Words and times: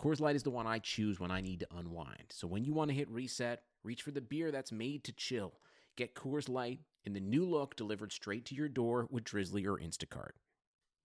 Coors 0.00 0.20
Light 0.20 0.36
is 0.36 0.42
the 0.42 0.50
one 0.50 0.66
I 0.66 0.78
choose 0.78 1.20
when 1.20 1.30
I 1.30 1.40
need 1.40 1.60
to 1.60 1.68
unwind. 1.76 2.26
So 2.30 2.46
when 2.46 2.64
you 2.64 2.72
want 2.72 2.90
to 2.90 2.96
hit 2.96 3.08
reset, 3.10 3.62
Reach 3.84 4.00
for 4.00 4.10
the 4.12 4.22
beer 4.22 4.50
that's 4.50 4.72
made 4.72 5.04
to 5.04 5.12
chill. 5.12 5.52
Get 5.96 6.14
Coors 6.14 6.48
Light 6.48 6.80
in 7.04 7.12
the 7.12 7.20
new 7.20 7.44
look 7.44 7.76
delivered 7.76 8.12
straight 8.12 8.46
to 8.46 8.54
your 8.54 8.68
door 8.68 9.06
with 9.10 9.24
Drizzly 9.24 9.66
or 9.66 9.76
Instacart. 9.76 10.30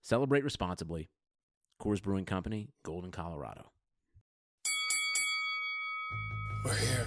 Celebrate 0.01 0.45
responsibly. 0.45 1.09
Coors 1.81 2.01
Brewing 2.01 2.23
Company, 2.23 2.69
Golden, 2.83 3.11
Colorado. 3.11 3.71
We're 6.63 6.73
here. 6.75 7.05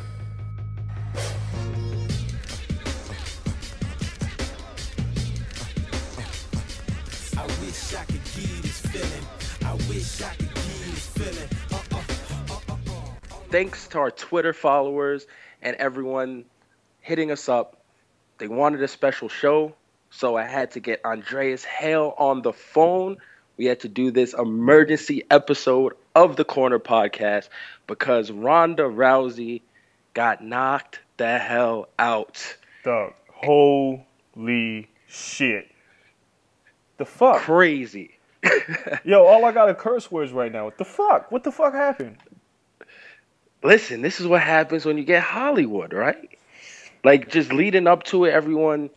I 7.38 7.46
wish 7.46 7.94
I 7.94 8.04
could 8.04 8.24
give 8.36 8.62
this 8.62 8.80
feeling. 8.80 9.26
I 9.64 9.74
wish 9.88 10.20
I 10.20 10.34
could 10.34 10.54
give 10.54 10.94
this 10.94 11.06
feeling. 11.08 11.61
Thanks 13.52 13.86
to 13.88 13.98
our 13.98 14.10
Twitter 14.10 14.54
followers 14.54 15.26
and 15.60 15.76
everyone 15.76 16.46
hitting 17.00 17.30
us 17.30 17.50
up. 17.50 17.82
They 18.38 18.48
wanted 18.48 18.82
a 18.82 18.88
special 18.88 19.28
show, 19.28 19.74
so 20.08 20.38
I 20.38 20.44
had 20.44 20.70
to 20.70 20.80
get 20.80 21.04
Andreas 21.04 21.62
Hale 21.62 22.14
on 22.16 22.40
the 22.40 22.54
phone. 22.54 23.18
We 23.58 23.66
had 23.66 23.80
to 23.80 23.90
do 23.90 24.10
this 24.10 24.32
emergency 24.32 25.24
episode 25.30 25.92
of 26.14 26.36
the 26.36 26.46
Corner 26.46 26.78
Podcast 26.78 27.50
because 27.86 28.30
Ronda 28.30 28.84
Rousey 28.84 29.60
got 30.14 30.42
knocked 30.42 31.00
the 31.18 31.38
hell 31.38 31.90
out. 31.98 32.56
Dog, 32.84 33.12
holy 33.34 34.88
shit. 35.08 35.70
The 36.96 37.04
fuck? 37.04 37.42
Crazy. 37.42 38.18
Yo, 39.04 39.26
all 39.26 39.44
I 39.44 39.52
got 39.52 39.68
are 39.68 39.74
curse 39.74 40.10
words 40.10 40.32
right 40.32 40.50
now. 40.50 40.64
What 40.64 40.78
the 40.78 40.86
fuck? 40.86 41.30
What 41.30 41.44
the 41.44 41.52
fuck 41.52 41.74
happened? 41.74 42.16
Listen, 43.62 44.02
this 44.02 44.20
is 44.20 44.26
what 44.26 44.42
happens 44.42 44.84
when 44.84 44.98
you 44.98 45.04
get 45.04 45.22
Hollywood, 45.22 45.92
right? 45.92 46.38
Like 47.04 47.28
just 47.30 47.52
leading 47.52 47.86
up 47.86 48.04
to 48.04 48.24
it, 48.24 48.32
everyone 48.32 48.90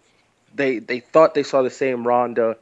they 0.56 0.80
they 0.80 1.00
thought 1.00 1.34
they 1.34 1.44
saw 1.44 1.62
the 1.62 1.70
same 1.70 2.06
Ronda, 2.08 2.58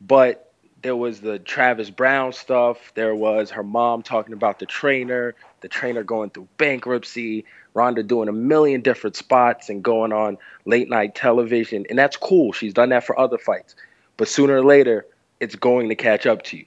but 0.00 0.52
there 0.82 0.96
was 0.96 1.20
the 1.20 1.38
Travis 1.38 1.90
Browne 1.90 2.32
stuff. 2.32 2.92
There 2.94 3.14
was 3.14 3.50
her 3.50 3.62
mom 3.62 4.02
talking 4.02 4.34
about 4.34 4.58
the 4.58 4.66
trainer, 4.66 5.34
the 5.62 5.68
trainer 5.68 6.02
going 6.02 6.30
through 6.30 6.48
bankruptcy, 6.58 7.46
Ronda 7.72 8.02
doing 8.02 8.28
a 8.28 8.32
million 8.32 8.82
different 8.82 9.16
spots 9.16 9.68
and 9.68 9.82
going 9.82 10.12
on 10.12 10.38
late 10.66 10.88
night 10.88 11.14
television, 11.14 11.86
and 11.88 11.98
that's 11.98 12.16
cool. 12.16 12.52
She's 12.52 12.74
done 12.74 12.90
that 12.90 13.04
for 13.04 13.18
other 13.18 13.38
fights, 13.38 13.74
but 14.16 14.28
sooner 14.28 14.56
or 14.56 14.64
later, 14.64 15.06
it's 15.40 15.56
going 15.56 15.88
to 15.88 15.94
catch 15.94 16.26
up 16.26 16.42
to 16.44 16.58
you. 16.58 16.66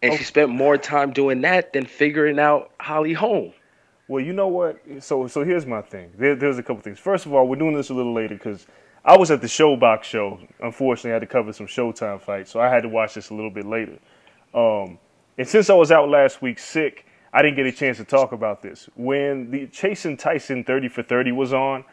And 0.00 0.12
she 0.14 0.20
oh. 0.20 0.24
spent 0.24 0.50
more 0.50 0.78
time 0.78 1.12
doing 1.12 1.40
that 1.40 1.72
than 1.72 1.86
figuring 1.86 2.38
out 2.38 2.70
Holly 2.78 3.12
Holm. 3.12 3.52
Well, 4.08 4.24
you 4.24 4.32
know 4.32 4.48
what? 4.48 4.80
So, 5.00 5.28
so 5.28 5.44
here's 5.44 5.66
my 5.66 5.82
thing. 5.82 6.10
There, 6.16 6.34
there's 6.34 6.56
a 6.56 6.62
couple 6.62 6.80
things. 6.80 6.98
First 6.98 7.26
of 7.26 7.34
all, 7.34 7.46
we're 7.46 7.56
doing 7.56 7.74
this 7.74 7.90
a 7.90 7.94
little 7.94 8.14
later 8.14 8.34
because 8.34 8.66
I 9.04 9.18
was 9.18 9.30
at 9.30 9.42
the 9.42 9.46
Showbox 9.46 10.02
show. 10.04 10.40
Unfortunately, 10.60 11.10
I 11.10 11.14
had 11.14 11.20
to 11.20 11.26
cover 11.26 11.52
some 11.52 11.66
Showtime 11.66 12.20
fights, 12.22 12.50
so 12.50 12.58
I 12.58 12.70
had 12.70 12.82
to 12.82 12.88
watch 12.88 13.14
this 13.14 13.28
a 13.28 13.34
little 13.34 13.50
bit 13.50 13.66
later. 13.66 13.98
Um, 14.54 14.98
and 15.36 15.46
since 15.46 15.68
I 15.68 15.74
was 15.74 15.92
out 15.92 16.08
last 16.08 16.40
week 16.40 16.58
sick, 16.58 17.04
I 17.34 17.42
didn't 17.42 17.56
get 17.56 17.66
a 17.66 17.72
chance 17.72 17.98
to 17.98 18.04
talk 18.04 18.32
about 18.32 18.62
this. 18.62 18.88
When 18.96 19.50
the 19.50 19.66
Chasing 19.66 20.16
Tyson 20.16 20.64
30 20.64 20.88
for 20.88 21.02
30 21.02 21.32
was 21.32 21.52
on, 21.52 21.84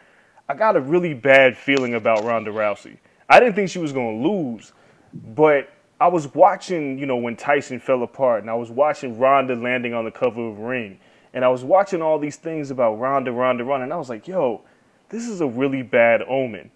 I 0.48 0.54
got 0.54 0.74
a 0.74 0.80
really 0.80 1.12
bad 1.12 1.54
feeling 1.54 1.94
about 1.94 2.24
Ronda 2.24 2.50
Rousey. 2.50 2.96
I 3.28 3.40
didn't 3.40 3.56
think 3.56 3.68
she 3.68 3.78
was 3.78 3.92
going 3.92 4.22
to 4.22 4.28
lose, 4.28 4.72
but 5.12 5.68
I 6.00 6.08
was 6.08 6.32
watching, 6.34 6.98
you 6.98 7.04
know, 7.04 7.16
when 7.16 7.36
Tyson 7.36 7.78
fell 7.78 8.02
apart, 8.02 8.40
and 8.40 8.50
I 8.50 8.54
was 8.54 8.70
watching 8.70 9.18
Ronda 9.18 9.54
landing 9.54 9.92
on 9.92 10.06
the 10.06 10.10
cover 10.10 10.48
of 10.48 10.58
Ring 10.60 10.98
and 11.36 11.44
I 11.44 11.48
was 11.48 11.62
watching 11.62 12.00
all 12.00 12.18
these 12.18 12.36
things 12.36 12.70
about 12.70 12.94
Ronda, 12.94 13.30
Ronda, 13.30 13.62
Ronda, 13.62 13.84
and 13.84 13.92
I 13.92 13.98
was 13.98 14.08
like, 14.08 14.26
yo, 14.26 14.62
this 15.10 15.28
is 15.28 15.42
a 15.42 15.46
really 15.46 15.82
bad 15.82 16.22
omen. 16.26 16.70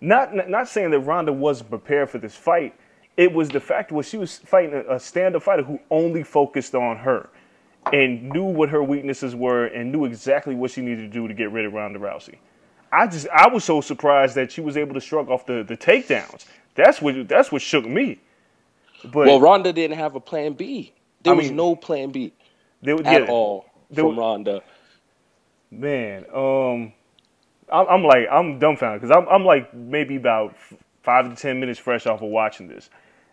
Not 0.00 0.48
not 0.48 0.66
saying 0.68 0.90
that 0.90 1.00
Ronda 1.00 1.32
wasn't 1.32 1.70
prepared 1.70 2.10
for 2.10 2.18
this 2.18 2.34
fight. 2.34 2.74
It 3.16 3.32
was 3.32 3.50
the 3.50 3.60
fact 3.60 3.92
was 3.92 4.08
she 4.08 4.18
was 4.18 4.38
fighting 4.38 4.74
a, 4.88 4.98
stand-up 4.98 5.44
fighter 5.44 5.62
who 5.62 5.78
only 5.92 6.24
focused 6.24 6.74
on 6.74 6.96
her 6.96 7.28
and 7.92 8.28
knew 8.30 8.44
what 8.44 8.68
her 8.70 8.82
weaknesses 8.82 9.36
were 9.36 9.66
and 9.66 9.92
knew 9.92 10.06
exactly 10.06 10.56
what 10.56 10.72
she 10.72 10.80
needed 10.80 11.02
to 11.02 11.08
do 11.08 11.28
to 11.28 11.34
get 11.34 11.52
rid 11.52 11.64
of 11.64 11.72
Ronda 11.72 12.00
Rousey. 12.00 12.38
I 12.90 13.06
just 13.06 13.28
I 13.28 13.46
was 13.46 13.62
so 13.62 13.80
surprised 13.80 14.34
that 14.34 14.50
she 14.50 14.60
was 14.60 14.76
able 14.76 14.94
to 14.94 15.00
shrug 15.00 15.30
off 15.30 15.46
the, 15.46 15.62
the 15.62 15.76
takedowns. 15.76 16.46
That's 16.74 17.00
what 17.00 17.28
that's 17.28 17.52
what 17.52 17.62
shook 17.62 17.86
me. 17.86 18.18
But 19.04 19.28
well, 19.28 19.40
Ronda 19.40 19.72
didn't 19.72 19.98
have 19.98 20.16
a 20.16 20.20
plan 20.20 20.54
B. 20.54 20.94
There 21.22 21.32
I 21.32 21.36
was 21.36 21.52
no 21.52 21.76
plan 21.76 22.10
B 22.10 22.32
there, 22.82 22.96
at 23.06 23.22
yeah, 23.22 23.26
all 23.28 23.69
from 23.94 24.18
Ronda. 24.18 24.62
Man, 25.70 26.24
um, 26.34 26.92
I'm, 27.72 27.86
I'm 27.88 28.04
like 28.04 28.26
I'm 28.30 28.58
dumbfounded 28.58 29.02
because 29.02 29.16
I'm 29.16 29.28
I'm 29.28 29.44
like 29.44 29.72
maybe 29.74 30.16
about 30.16 30.56
five 31.02 31.28
to 31.28 31.40
ten 31.40 31.60
minutes 31.60 31.78
fresh 31.78 32.06
off 32.06 32.22
of 32.22 32.28
watching 32.28 32.68
this, 32.68 32.90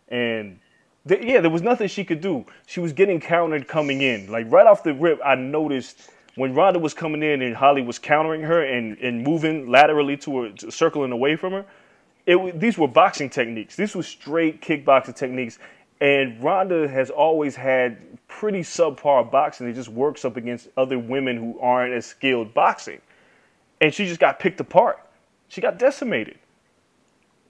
and 0.10 0.60
th- 1.08 1.24
yeah, 1.24 1.42
there 1.42 1.50
was 1.50 1.62
nothing 1.62 1.88
she 1.88 2.04
could 2.04 2.22
do. 2.22 2.46
She 2.66 2.80
was 2.80 2.94
getting 2.94 3.20
countered 3.20 3.68
coming 3.68 4.02
in. 4.02 4.32
Like 4.32 4.52
right 4.52 4.68
off 4.68 4.84
the 4.84 4.94
rip, 4.94 5.20
I 5.26 5.36
noticed 5.36 6.12
when 6.38 6.54
Ronda 6.54 6.80
was 6.80 6.94
coming 6.94 7.24
in 7.24 7.42
and 7.42 7.56
Holly 7.56 7.82
was 7.82 7.98
countering 7.98 8.42
her 8.42 8.64
and, 8.64 8.98
and 9.00 9.24
moving 9.24 9.70
laterally 9.70 10.16
to 10.18 10.44
her, 10.44 10.50
to 10.52 10.72
circling 10.72 11.12
away 11.12 11.36
from 11.36 11.52
her. 11.54 11.66
It, 12.28 12.60
these 12.60 12.78
were 12.78 12.88
boxing 12.88 13.30
techniques. 13.30 13.76
This 13.76 13.96
was 13.96 14.08
straight 14.08 14.62
kickboxing 14.62 15.16
techniques, 15.16 15.58
and 16.00 16.44
Ronda 16.44 16.88
has 16.88 17.10
always 17.10 17.56
had 17.56 17.98
pretty 18.28 18.62
subpar 18.62 19.30
boxing. 19.32 19.68
It 19.68 19.74
just 19.74 19.90
works 19.90 20.26
up 20.26 20.38
against 20.38 20.68
other 20.78 21.00
women 21.00 21.38
who 21.38 21.60
aren't 21.60 21.94
as 21.94 22.06
skilled 22.06 22.54
boxing. 22.54 23.02
And 23.82 23.94
she 23.94 24.06
just 24.06 24.20
got 24.20 24.40
picked 24.40 24.60
apart. 24.60 25.00
She 25.48 25.62
got 25.62 25.80
decimated. 25.80 26.38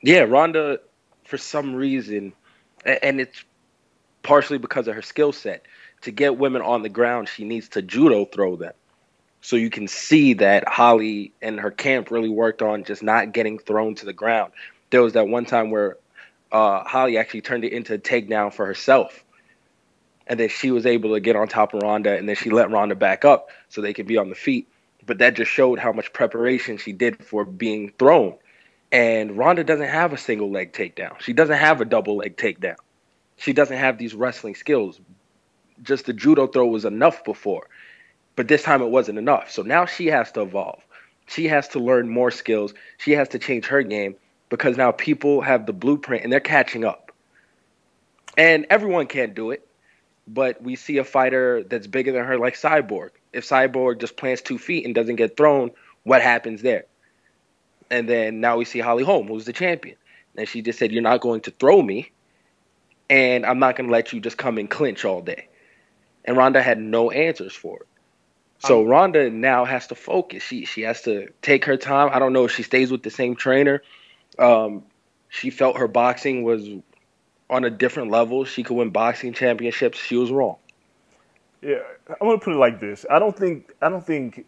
Yeah, 0.01 0.21
Ronda, 0.21 0.79
for 1.25 1.37
some 1.37 1.75
reason, 1.75 2.33
and 2.85 3.19
it's 3.19 3.43
partially 4.23 4.57
because 4.57 4.87
of 4.87 4.95
her 4.95 5.01
skill 5.01 5.33
set, 5.33 5.65
to 6.01 6.11
get 6.11 6.37
women 6.37 6.61
on 6.61 6.83
the 6.83 6.89
ground, 6.89 7.27
she 7.27 7.43
needs 7.43 7.69
to 7.69 7.81
judo 7.81 8.25
throw 8.25 8.55
them. 8.55 8.73
So 9.41 9.55
you 9.55 9.69
can 9.69 9.87
see 9.87 10.33
that 10.33 10.67
Holly 10.67 11.33
and 11.41 11.59
her 11.59 11.71
camp 11.71 12.11
really 12.11 12.29
worked 12.29 12.61
on 12.61 12.83
just 12.83 13.01
not 13.01 13.31
getting 13.31 13.59
thrown 13.59 13.95
to 13.95 14.05
the 14.05 14.13
ground. 14.13 14.51
There 14.89 15.01
was 15.01 15.13
that 15.13 15.27
one 15.27 15.45
time 15.45 15.71
where 15.71 15.97
uh, 16.51 16.83
Holly 16.83 17.17
actually 17.17 17.41
turned 17.41 17.63
it 17.63 17.73
into 17.73 17.93
a 17.93 17.97
takedown 17.97 18.53
for 18.53 18.65
herself. 18.65 19.23
And 20.25 20.39
then 20.39 20.49
she 20.49 20.71
was 20.71 20.85
able 20.85 21.13
to 21.13 21.19
get 21.19 21.35
on 21.35 21.47
top 21.47 21.73
of 21.73 21.81
Ronda, 21.81 22.17
and 22.17 22.27
then 22.27 22.35
she 22.35 22.49
let 22.49 22.69
Ronda 22.69 22.95
back 22.95 23.23
up 23.23 23.49
so 23.69 23.81
they 23.81 23.93
could 23.93 24.07
be 24.07 24.17
on 24.17 24.29
the 24.29 24.35
feet. 24.35 24.67
but 25.05 25.19
that 25.19 25.35
just 25.35 25.49
showed 25.49 25.79
how 25.79 25.93
much 25.93 26.11
preparation 26.11 26.77
she 26.77 26.91
did 26.91 27.23
for 27.23 27.45
being 27.45 27.93
thrown. 27.97 28.35
And 28.91 29.37
Ronda 29.37 29.63
doesn't 29.63 29.87
have 29.87 30.11
a 30.11 30.17
single 30.17 30.51
leg 30.51 30.73
takedown. 30.73 31.19
She 31.21 31.31
doesn't 31.31 31.55
have 31.55 31.79
a 31.79 31.85
double 31.85 32.17
leg 32.17 32.35
takedown. 32.35 32.75
She 33.37 33.53
doesn't 33.53 33.77
have 33.77 33.97
these 33.97 34.13
wrestling 34.13 34.55
skills. 34.55 34.99
Just 35.81 36.07
the 36.07 36.13
judo 36.13 36.47
throw 36.47 36.65
was 36.65 36.83
enough 36.83 37.23
before, 37.23 37.69
but 38.35 38.49
this 38.49 38.63
time 38.63 38.81
it 38.81 38.89
wasn't 38.89 39.17
enough. 39.17 39.51
So 39.51 39.61
now 39.61 39.85
she 39.85 40.07
has 40.07 40.31
to 40.33 40.41
evolve. 40.41 40.81
She 41.27 41.47
has 41.47 41.69
to 41.69 41.79
learn 41.79 42.09
more 42.09 42.31
skills. 42.31 42.73
She 42.97 43.11
has 43.11 43.29
to 43.29 43.39
change 43.39 43.67
her 43.67 43.83
game 43.83 44.15
because 44.49 44.77
now 44.77 44.91
people 44.91 45.41
have 45.41 45.65
the 45.65 45.73
blueprint 45.73 46.23
and 46.23 46.31
they're 46.31 46.39
catching 46.39 46.85
up. 46.85 47.11
And 48.37 48.67
everyone 48.69 49.07
can't 49.07 49.33
do 49.33 49.51
it, 49.51 49.67
but 50.27 50.61
we 50.61 50.75
see 50.75 50.97
a 50.97 51.03
fighter 51.03 51.63
that's 51.63 51.87
bigger 51.87 52.11
than 52.11 52.25
her 52.25 52.37
like 52.37 52.55
Cyborg. 52.55 53.09
If 53.33 53.47
Cyborg 53.47 53.99
just 53.99 54.17
plants 54.17 54.41
two 54.41 54.57
feet 54.57 54.85
and 54.85 54.93
doesn't 54.93 55.15
get 55.15 55.37
thrown, 55.37 55.71
what 56.03 56.21
happens 56.21 56.61
there? 56.61 56.85
And 57.89 58.07
then 58.07 58.39
now 58.39 58.57
we 58.57 58.65
see 58.65 58.79
Holly 58.79 59.03
Holm, 59.03 59.27
who's 59.27 59.45
the 59.45 59.53
champion. 59.53 59.97
And 60.35 60.47
she 60.47 60.61
just 60.61 60.77
said, 60.77 60.91
You're 60.91 61.01
not 61.01 61.21
going 61.21 61.41
to 61.41 61.51
throw 61.51 61.81
me, 61.81 62.11
and 63.09 63.45
I'm 63.45 63.59
not 63.59 63.75
going 63.75 63.87
to 63.87 63.91
let 63.91 64.13
you 64.13 64.19
just 64.19 64.37
come 64.37 64.57
and 64.57 64.69
clinch 64.69 65.03
all 65.03 65.21
day. 65.21 65.47
And 66.25 66.37
Ronda 66.37 66.61
had 66.61 66.79
no 66.79 67.09
answers 67.09 67.53
for 67.53 67.77
it. 67.79 67.87
So 68.59 68.81
um, 68.81 68.87
Ronda 68.87 69.29
now 69.29 69.65
has 69.65 69.87
to 69.87 69.95
focus. 69.95 70.43
She 70.43 70.65
she 70.65 70.81
has 70.81 71.01
to 71.03 71.27
take 71.41 71.65
her 71.65 71.77
time. 71.77 72.09
I 72.11 72.19
don't 72.19 72.33
know 72.33 72.45
if 72.45 72.51
she 72.51 72.63
stays 72.63 72.91
with 72.91 73.03
the 73.03 73.09
same 73.09 73.35
trainer. 73.35 73.83
Um, 74.39 74.83
she 75.29 75.49
felt 75.49 75.77
her 75.77 75.87
boxing 75.87 76.43
was 76.43 76.67
on 77.49 77.63
a 77.63 77.69
different 77.69 78.11
level. 78.11 78.45
She 78.45 78.63
could 78.63 78.75
win 78.75 78.89
boxing 78.89 79.33
championships. 79.33 79.97
She 79.97 80.15
was 80.15 80.31
wrong. 80.31 80.57
Yeah, 81.61 81.79
I'm 82.09 82.27
gonna 82.27 82.37
put 82.37 82.53
it 82.53 82.57
like 82.57 82.79
this. 82.79 83.05
I 83.09 83.19
don't 83.19 83.37
think 83.37 83.73
I 83.81 83.89
don't 83.89 84.05
think 84.05 84.45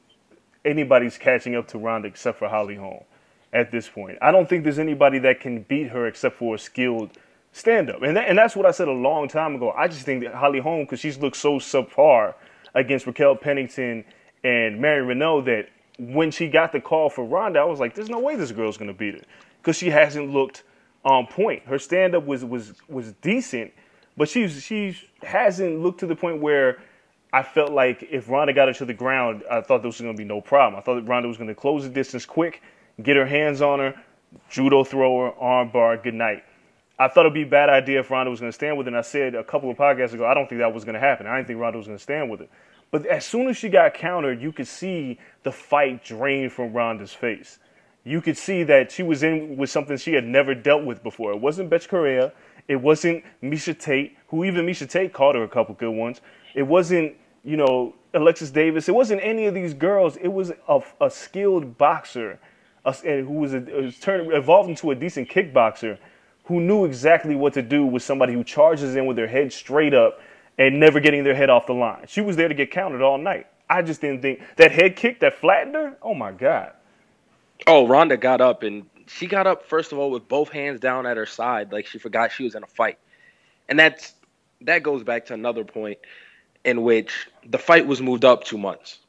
anybody's 0.64 1.18
catching 1.18 1.56
up 1.56 1.68
to 1.70 1.78
Ronda 1.78 2.08
except 2.08 2.38
for 2.38 2.48
Holly 2.48 2.76
Holm 2.76 3.04
at 3.52 3.72
this 3.72 3.90
point. 3.90 4.18
I 4.22 4.32
don't 4.32 4.48
think 4.48 4.64
there's 4.64 4.80
anybody 4.80 5.20
that 5.20 5.40
can 5.40 5.64
beat 5.64 5.90
her 5.90 6.06
except 6.08 6.38
for 6.38 6.56
a 6.56 6.60
skilled 6.60 7.12
stand 7.52 7.90
up. 7.90 8.04
And 8.04 8.16
that, 8.16 8.30
and 8.30 8.38
that's 8.38 8.56
what 8.56 8.66
I 8.68 8.72
said 8.72 8.88
a 8.88 8.94
long 8.94 9.28
time 9.28 9.56
ago. 9.56 9.72
I 9.72 9.88
just 9.88 10.04
think 10.04 10.24
that 10.24 10.36
Holly 10.36 10.60
Holm 10.60 10.86
cuz 10.86 11.00
she's 11.00 11.18
looked 11.18 11.38
so 11.38 11.58
subpar 11.58 12.36
against 12.76 13.08
Raquel 13.08 13.36
Pennington 13.36 14.06
and 14.44 14.80
Marion 14.80 15.08
Reneau 15.08 15.44
that 15.46 15.70
when 15.98 16.30
she 16.30 16.48
got 16.48 16.72
the 16.72 16.80
call 16.80 17.10
for 17.10 17.26
Ronda, 17.26 17.60
I 17.60 17.64
was 17.64 17.80
like 17.80 17.96
there's 17.96 18.10
no 18.10 18.20
way 18.20 18.36
this 18.36 18.52
girl's 18.52 18.78
going 18.78 18.88
to 18.88 18.98
beat 18.98 19.16
her 19.16 19.22
cuz 19.64 19.78
she 19.78 19.90
hasn't 19.90 20.32
looked 20.32 20.64
on 21.04 21.28
point. 21.28 21.64
Her 21.64 21.80
stand 21.80 22.16
up 22.16 22.26
was 22.26 22.44
was 22.44 22.74
was 22.88 23.14
decent, 23.14 23.72
but 24.18 24.30
she's 24.30 24.62
she 24.62 24.98
hasn't 25.24 25.80
looked 25.80 26.00
to 26.02 26.08
the 26.08 26.16
point 26.16 26.42
where 26.42 26.80
I 27.32 27.44
felt 27.44 27.72
like 27.72 28.08
if 28.10 28.28
Ronda 28.30 28.54
got 28.54 28.68
her 28.68 28.74
to 28.76 28.86
the 28.86 28.94
ground, 28.94 29.44
I 29.50 29.62
thought 29.62 29.82
there 29.82 29.90
was 29.90 30.02
going 30.02 30.14
to 30.14 30.18
be 30.18 30.26
no 30.26 30.42
problem. 30.42 30.80
I 30.80 30.82
thought 30.82 30.96
that 30.96 31.08
Ronda 31.08 31.28
was 31.28 31.38
going 31.38 31.50
to 31.50 31.56
close 31.56 31.84
the 31.84 31.90
distance 31.90 32.26
quick, 32.26 32.64
get 33.04 33.16
her 33.16 33.26
hands 33.26 33.62
on 33.62 33.80
her, 33.80 33.94
judo 34.50 34.84
thrower, 34.84 35.34
arm 35.40 35.70
bar, 35.70 35.96
good 35.98 36.16
night. 36.16 36.44
I 36.98 37.08
thought 37.08 37.22
it'd 37.22 37.34
be 37.34 37.44
a 37.44 37.48
bad 37.48 37.70
idea 37.70 38.00
if 38.00 38.10
Ronda 38.12 38.30
was 38.30 38.40
going 38.40 38.52
to 38.52 38.56
stand 38.56 38.78
with 38.78 38.88
it. 38.88 38.90
And 38.90 38.98
I 38.98 39.02
said 39.02 39.36
a 39.36 39.44
couple 39.44 39.70
of 39.70 39.78
podcasts 39.78 40.14
ago, 40.14 40.26
I 40.26 40.34
don't 40.34 40.50
think 40.50 40.60
that 40.60 40.74
was 40.74 40.84
going 40.84 40.96
to 40.96 41.00
happen. 41.00 41.28
I 41.28 41.38
didn't 41.38 41.48
think 41.48 41.60
Ronda 41.60 41.78
was 41.78 41.88
going 41.88 41.98
to 41.98 42.04
stand 42.04 42.30
with 42.30 42.42
it. 42.42 42.50
But 42.92 43.06
as 43.06 43.26
soon 43.26 43.48
as 43.48 43.56
she 43.56 43.70
got 43.70 43.94
countered, 43.94 44.42
you 44.42 44.52
could 44.52 44.68
see 44.68 45.20
the 45.44 45.52
fight 45.52 46.04
drain 46.04 46.50
from 46.50 46.74
Ronda's 46.74 47.14
face. 47.14 47.60
You 48.04 48.22
could 48.22 48.38
see 48.38 48.64
that 48.64 48.92
she 48.92 49.04
was 49.04 49.24
in 49.24 49.58
with 49.58 49.70
something 49.70 49.98
she 49.98 50.14
had 50.14 50.26
never 50.26 50.56
dealt 50.56 50.86
with 50.86 51.04
before. 51.04 51.32
It 51.32 51.40
wasn't 51.40 51.70
Bethe 51.70 51.88
Correia. 51.88 52.32
It 52.68 52.78
wasn't 52.78 53.24
Miesha 53.44 53.78
Tate, 53.78 54.18
who 54.28 54.46
even 54.46 54.66
Miesha 54.66 54.90
Tate 54.90 55.12
called 55.12 55.36
her 55.36 55.44
a 55.44 55.48
couple 55.48 55.76
good 55.76 55.92
ones. 55.92 56.22
It 56.56 56.64
wasn't, 56.64 57.16
you 57.44 57.58
know, 57.58 57.96
Alexis 58.14 58.52
Davis. 58.52 58.88
It 58.88 58.96
wasn't 58.96 59.22
any 59.24 59.46
of 59.46 59.54
these 59.54 59.74
girls. 59.74 60.18
It 60.18 60.30
was 60.30 60.52
a, 60.68 60.82
a 61.02 61.10
skilled 61.10 61.78
boxer 61.78 62.40
a, 62.86 62.94
who 62.94 63.34
was, 63.34 63.54
a, 63.54 63.60
was 63.60 64.00
turned, 64.00 64.32
evolved 64.34 64.70
into 64.70 64.92
a 64.92 64.96
decent 64.96 65.30
kickboxer 65.30 65.98
who 66.46 66.62
knew 66.62 66.86
exactly 66.86 67.36
what 67.36 67.54
to 67.54 67.62
do 67.62 67.86
with 67.86 68.02
somebody 68.02 68.34
who 68.34 68.44
charges 68.44 68.96
in 68.96 69.06
with 69.06 69.18
their 69.18 69.28
head 69.28 69.54
straight 69.54 69.94
up 69.94 70.20
and 70.58 70.80
never 70.80 71.00
getting 71.00 71.24
their 71.24 71.36
head 71.36 71.50
off 71.50 71.68
the 71.68 71.74
line. 71.74 72.06
She 72.08 72.22
was 72.22 72.36
there 72.36 72.48
to 72.48 72.54
get 72.56 72.72
counted 72.72 73.02
all 73.02 73.18
night. 73.18 73.48
I 73.70 73.82
just 73.84 74.02
didn't 74.02 74.22
think 74.22 74.42
that 74.56 74.72
head 74.72 74.96
kick 74.96 75.20
that 75.20 75.36
flattened 75.36 75.76
her. 75.76 75.98
Oh 76.02 76.14
my 76.16 76.32
god. 76.32 76.74
Oh, 77.68 77.88
Ronda 77.88 78.18
got 78.18 78.42
up 78.42 78.64
and 78.64 78.86
she 79.08 79.28
got 79.28 79.48
up 79.48 79.66
first 79.66 79.92
of 79.92 79.98
all 79.98 80.12
with 80.12 80.28
both 80.28 80.50
hands 80.50 80.80
down 80.80 81.06
at 81.06 81.18
her 81.18 81.26
side, 81.26 81.72
like 81.72 81.86
she 81.86 82.00
forgot 82.00 82.32
she 82.32 82.44
was 82.44 82.56
in 82.56 82.64
a 82.64 82.68
fight. 82.68 83.00
And 83.68 83.78
that's 83.78 84.14
that 84.62 84.84
goes 84.84 85.04
back 85.04 85.26
to 85.28 85.34
another 85.34 85.64
point 85.64 86.00
in 86.64 86.84
which 86.84 87.28
the 87.46 87.58
fight 87.58 87.88
was 87.88 88.02
moved 88.02 88.26
up 88.26 88.44
two 88.44 88.58
months. 88.58 89.00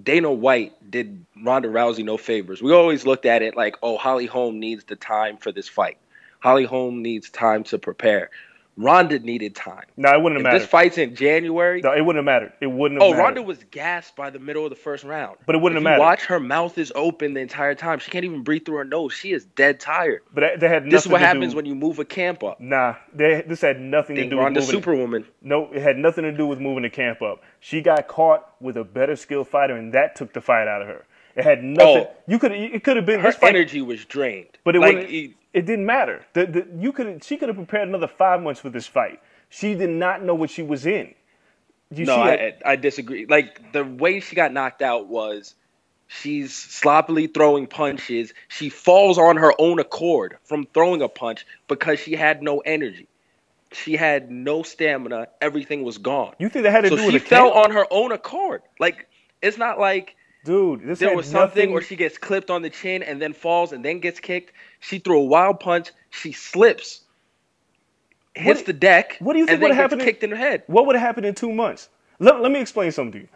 Dana 0.00 0.32
White 0.32 0.72
did 0.90 1.24
Ronda 1.42 1.68
Rousey 1.68 2.04
no 2.04 2.16
favors. 2.16 2.62
We 2.62 2.72
always 2.72 3.06
looked 3.06 3.26
at 3.26 3.42
it 3.42 3.56
like, 3.56 3.76
oh, 3.82 3.96
Holly 3.96 4.26
Holm 4.26 4.60
needs 4.60 4.84
the 4.84 4.96
time 4.96 5.36
for 5.36 5.50
this 5.50 5.68
fight. 5.68 5.98
Holly 6.38 6.64
Holm 6.64 7.02
needs 7.02 7.28
time 7.28 7.64
to 7.64 7.78
prepare. 7.78 8.30
Ronda 8.76 9.18
needed 9.18 9.54
time. 9.54 9.84
No, 9.96 10.10
it 10.10 10.22
wouldn't 10.22 10.40
have 10.40 10.40
If 10.40 10.44
mattered. 10.44 10.60
this 10.60 10.68
fight's 10.68 10.96
in 10.98 11.14
January, 11.14 11.82
no, 11.82 11.92
it 11.92 12.00
wouldn't 12.00 12.16
have 12.16 12.24
mattered. 12.24 12.52
It 12.60 12.68
wouldn't 12.68 13.00
have 13.00 13.08
Oh, 13.08 13.10
mattered. 13.12 13.22
Ronda 13.22 13.42
was 13.42 13.58
gassed 13.70 14.16
by 14.16 14.30
the 14.30 14.38
middle 14.38 14.64
of 14.64 14.70
the 14.70 14.76
first 14.76 15.04
round. 15.04 15.36
But 15.44 15.54
it 15.54 15.58
wouldn't 15.58 15.78
If 15.78 15.84
have 15.84 15.90
mattered. 15.92 16.00
Watch 16.00 16.24
her 16.26 16.40
mouth 16.40 16.78
is 16.78 16.90
open 16.94 17.34
the 17.34 17.40
entire 17.40 17.74
time. 17.74 17.98
She 17.98 18.10
can't 18.10 18.24
even 18.24 18.42
breathe 18.42 18.64
through 18.64 18.76
her 18.76 18.84
nose. 18.84 19.12
She 19.12 19.32
is 19.32 19.44
dead 19.44 19.80
tired. 19.80 20.22
but 20.32 20.60
that 20.60 20.62
had 20.62 20.84
nothing 20.84 20.90
This 20.90 21.04
is 21.04 21.12
what 21.12 21.20
happens 21.20 21.52
do. 21.52 21.56
when 21.56 21.66
you 21.66 21.74
move 21.74 21.98
a 21.98 22.04
camp 22.04 22.42
up. 22.42 22.60
Nah, 22.60 22.94
they, 23.12 23.42
this 23.46 23.60
had 23.60 23.80
nothing 23.80 24.16
to 24.16 24.22
Think 24.22 24.30
do 24.30 24.36
with 24.36 24.44
Ronda 24.44 24.60
moving. 24.60 24.74
Superwoman. 24.74 25.24
No, 25.42 25.70
it 25.72 25.82
had 25.82 25.98
nothing 25.98 26.24
to 26.24 26.32
do 26.32 26.46
with 26.46 26.58
moving 26.60 26.82
the 26.82 26.90
camp 26.90 27.20
up. 27.22 27.42
She 27.58 27.82
got 27.82 28.08
caught 28.08 28.54
with 28.60 28.76
a 28.76 28.84
better 28.84 29.16
skilled 29.16 29.48
fighter, 29.48 29.76
and 29.76 29.92
that 29.92 30.16
took 30.16 30.32
the 30.32 30.40
fight 30.40 30.68
out 30.68 30.80
of 30.82 30.88
her. 30.88 31.04
It 31.36 31.44
had 31.44 31.58
oh. 31.58 31.62
nothing. 31.62 32.06
Oh. 32.08 32.14
you 32.26 32.38
could. 32.38 32.52
It 32.52 32.82
could 32.82 32.96
have 32.96 33.06
been 33.06 33.20
Her 33.20 33.32
fight, 33.32 33.54
energy 33.54 33.82
was 33.82 34.04
drained. 34.04 34.58
but 34.64 34.74
it 34.74 34.80
like, 34.80 34.96
wouldn't. 34.96 35.34
It- 35.52 35.66
didn't 35.66 35.86
matter. 35.86 36.24
The, 36.32 36.46
the, 36.46 36.66
you 36.78 36.92
could. 36.92 37.22
She 37.24 37.36
could 37.36 37.48
have 37.48 37.56
prepared 37.56 37.88
another 37.88 38.08
five 38.08 38.42
months 38.42 38.60
for 38.60 38.70
this 38.70 38.86
fight. 38.86 39.20
She 39.48 39.74
did 39.74 39.90
not 39.90 40.22
know 40.22 40.34
what 40.34 40.50
she 40.50 40.62
was 40.62 40.86
in. 40.86 41.14
You 41.92 42.04
no, 42.04 42.16
I, 42.16 42.54
I 42.64 42.76
disagree. 42.76 43.26
Like 43.26 43.72
the 43.72 43.84
way 43.84 44.20
she 44.20 44.36
got 44.36 44.52
knocked 44.52 44.80
out 44.80 45.08
was 45.08 45.56
she's 46.06 46.54
sloppily 46.54 47.26
throwing 47.26 47.66
punches. 47.66 48.32
She 48.46 48.68
falls 48.68 49.18
on 49.18 49.36
her 49.36 49.52
own 49.58 49.80
accord 49.80 50.38
from 50.44 50.66
throwing 50.72 51.02
a 51.02 51.08
punch 51.08 51.44
because 51.66 51.98
she 51.98 52.14
had 52.14 52.42
no 52.42 52.58
energy. 52.60 53.08
She 53.72 53.96
had 53.96 54.30
no 54.30 54.62
stamina. 54.62 55.28
Everything 55.40 55.82
was 55.82 55.98
gone. 55.98 56.34
you 56.38 56.48
think 56.48 56.62
that 56.62 56.70
had 56.70 56.82
to 56.82 56.90
so 56.90 56.96
do 56.96 57.02
she 57.02 57.12
with 57.14 57.22
the 57.22 57.28
fell 57.28 57.52
camp? 57.52 57.66
on 57.66 57.72
her 57.72 57.86
own 57.90 58.12
accord. 58.12 58.62
Like 58.78 59.08
it's 59.42 59.58
not 59.58 59.80
like 59.80 60.14
Dude, 60.44 60.86
this 60.86 60.98
there 60.98 61.14
was 61.14 61.26
something 61.26 61.58
nothing. 61.60 61.72
where 61.72 61.82
she 61.82 61.96
gets 61.96 62.16
clipped 62.16 62.50
on 62.50 62.62
the 62.62 62.70
chin 62.70 63.02
and 63.02 63.20
then 63.20 63.32
falls 63.34 63.72
and 63.72 63.84
then 63.84 64.00
gets 64.00 64.20
kicked. 64.20 64.52
She 64.80 64.98
threw 64.98 65.18
a 65.20 65.24
wild 65.24 65.60
punch. 65.60 65.90
She 66.10 66.32
slips, 66.32 67.02
hits 68.34 68.60
What- 68.60 68.66
the 68.66 68.72
deck, 68.72 69.16
what 69.20 69.34
do 69.34 69.38
you 69.38 69.46
think 69.46 69.60
would've 69.60 69.76
gets 69.76 69.82
happened 69.82 70.00
in- 70.02 70.06
kicked 70.06 70.24
in 70.24 70.30
her 70.30 70.36
head. 70.36 70.62
What 70.66 70.86
would 70.86 70.96
have 70.96 71.02
happened 71.06 71.26
in 71.26 71.34
two 71.34 71.52
months? 71.52 71.88
Let, 72.18 72.40
let 72.40 72.52
me 72.52 72.60
explain 72.60 72.90
something 72.90 73.12
to 73.12 73.18
you. 73.20 73.28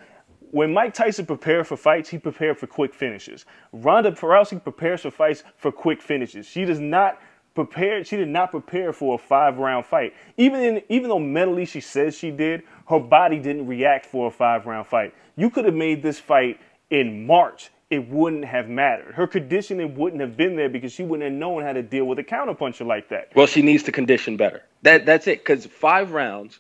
When 0.51 0.73
Mike 0.73 0.95
Tyson 0.95 1.27
prepared 1.27 1.67
for 1.67 1.77
fights, 1.77 2.09
he 2.09 2.19
prepared 2.19 2.59
for 2.59 2.67
quick 2.69 2.95
finishes. 2.95 3.45
Ronda 3.73 4.13
Rousey 4.13 4.63
prepares 4.63 5.01
for 5.03 5.11
fights 5.11 5.43
for 5.57 5.73
quick 5.73 6.01
finishes. 6.01 6.47
She 6.47 6.65
does 6.65 6.79
not 6.79 7.21
prepare. 7.57 8.05
She 8.05 8.17
did 8.17 8.29
not 8.29 8.53
prepare 8.53 8.93
for 8.93 9.17
a 9.17 9.19
five-round 9.19 9.85
fight. 9.85 10.15
Even 10.37 10.61
in, 10.61 10.83
even 10.89 11.09
though 11.09 11.19
mentally 11.19 11.65
she 11.65 11.81
says 11.81 12.17
she 12.17 12.31
did, 12.31 12.63
her 12.89 13.01
body 13.01 13.39
didn't 13.41 13.67
react 13.67 14.07
for 14.07 14.29
a 14.29 14.31
five-round 14.31 14.87
fight. 14.87 15.13
You 15.37 15.51
could 15.51 15.65
have 15.65 15.75
made 15.75 16.03
this 16.03 16.21
fight 16.21 16.61
in 16.91 17.27
March. 17.27 17.71
It 17.91 18.09
wouldn't 18.09 18.45
have 18.47 18.69
mattered. 18.69 19.15
Her 19.15 19.27
conditioning 19.27 19.95
wouldn't 19.95 20.21
have 20.21 20.37
been 20.37 20.57
there 20.57 20.69
because 20.69 20.91
she 20.93 21.03
wouldn't 21.05 21.31
have 21.31 21.39
known 21.39 21.63
how 21.63 21.73
to 21.73 21.83
deal 21.83 22.07
with 22.07 22.19
a 22.19 22.25
counterpuncher 22.25 22.85
like 22.87 23.09
that. 23.11 23.31
Well, 23.37 23.47
she 23.47 23.63
needs 23.63 23.83
to 23.85 23.93
condition 23.93 24.37
better. 24.37 24.63
That 24.83 25.07
that's 25.07 25.27
it. 25.27 25.41
Because 25.41 25.67
five 25.67 26.11
rounds, 26.13 26.59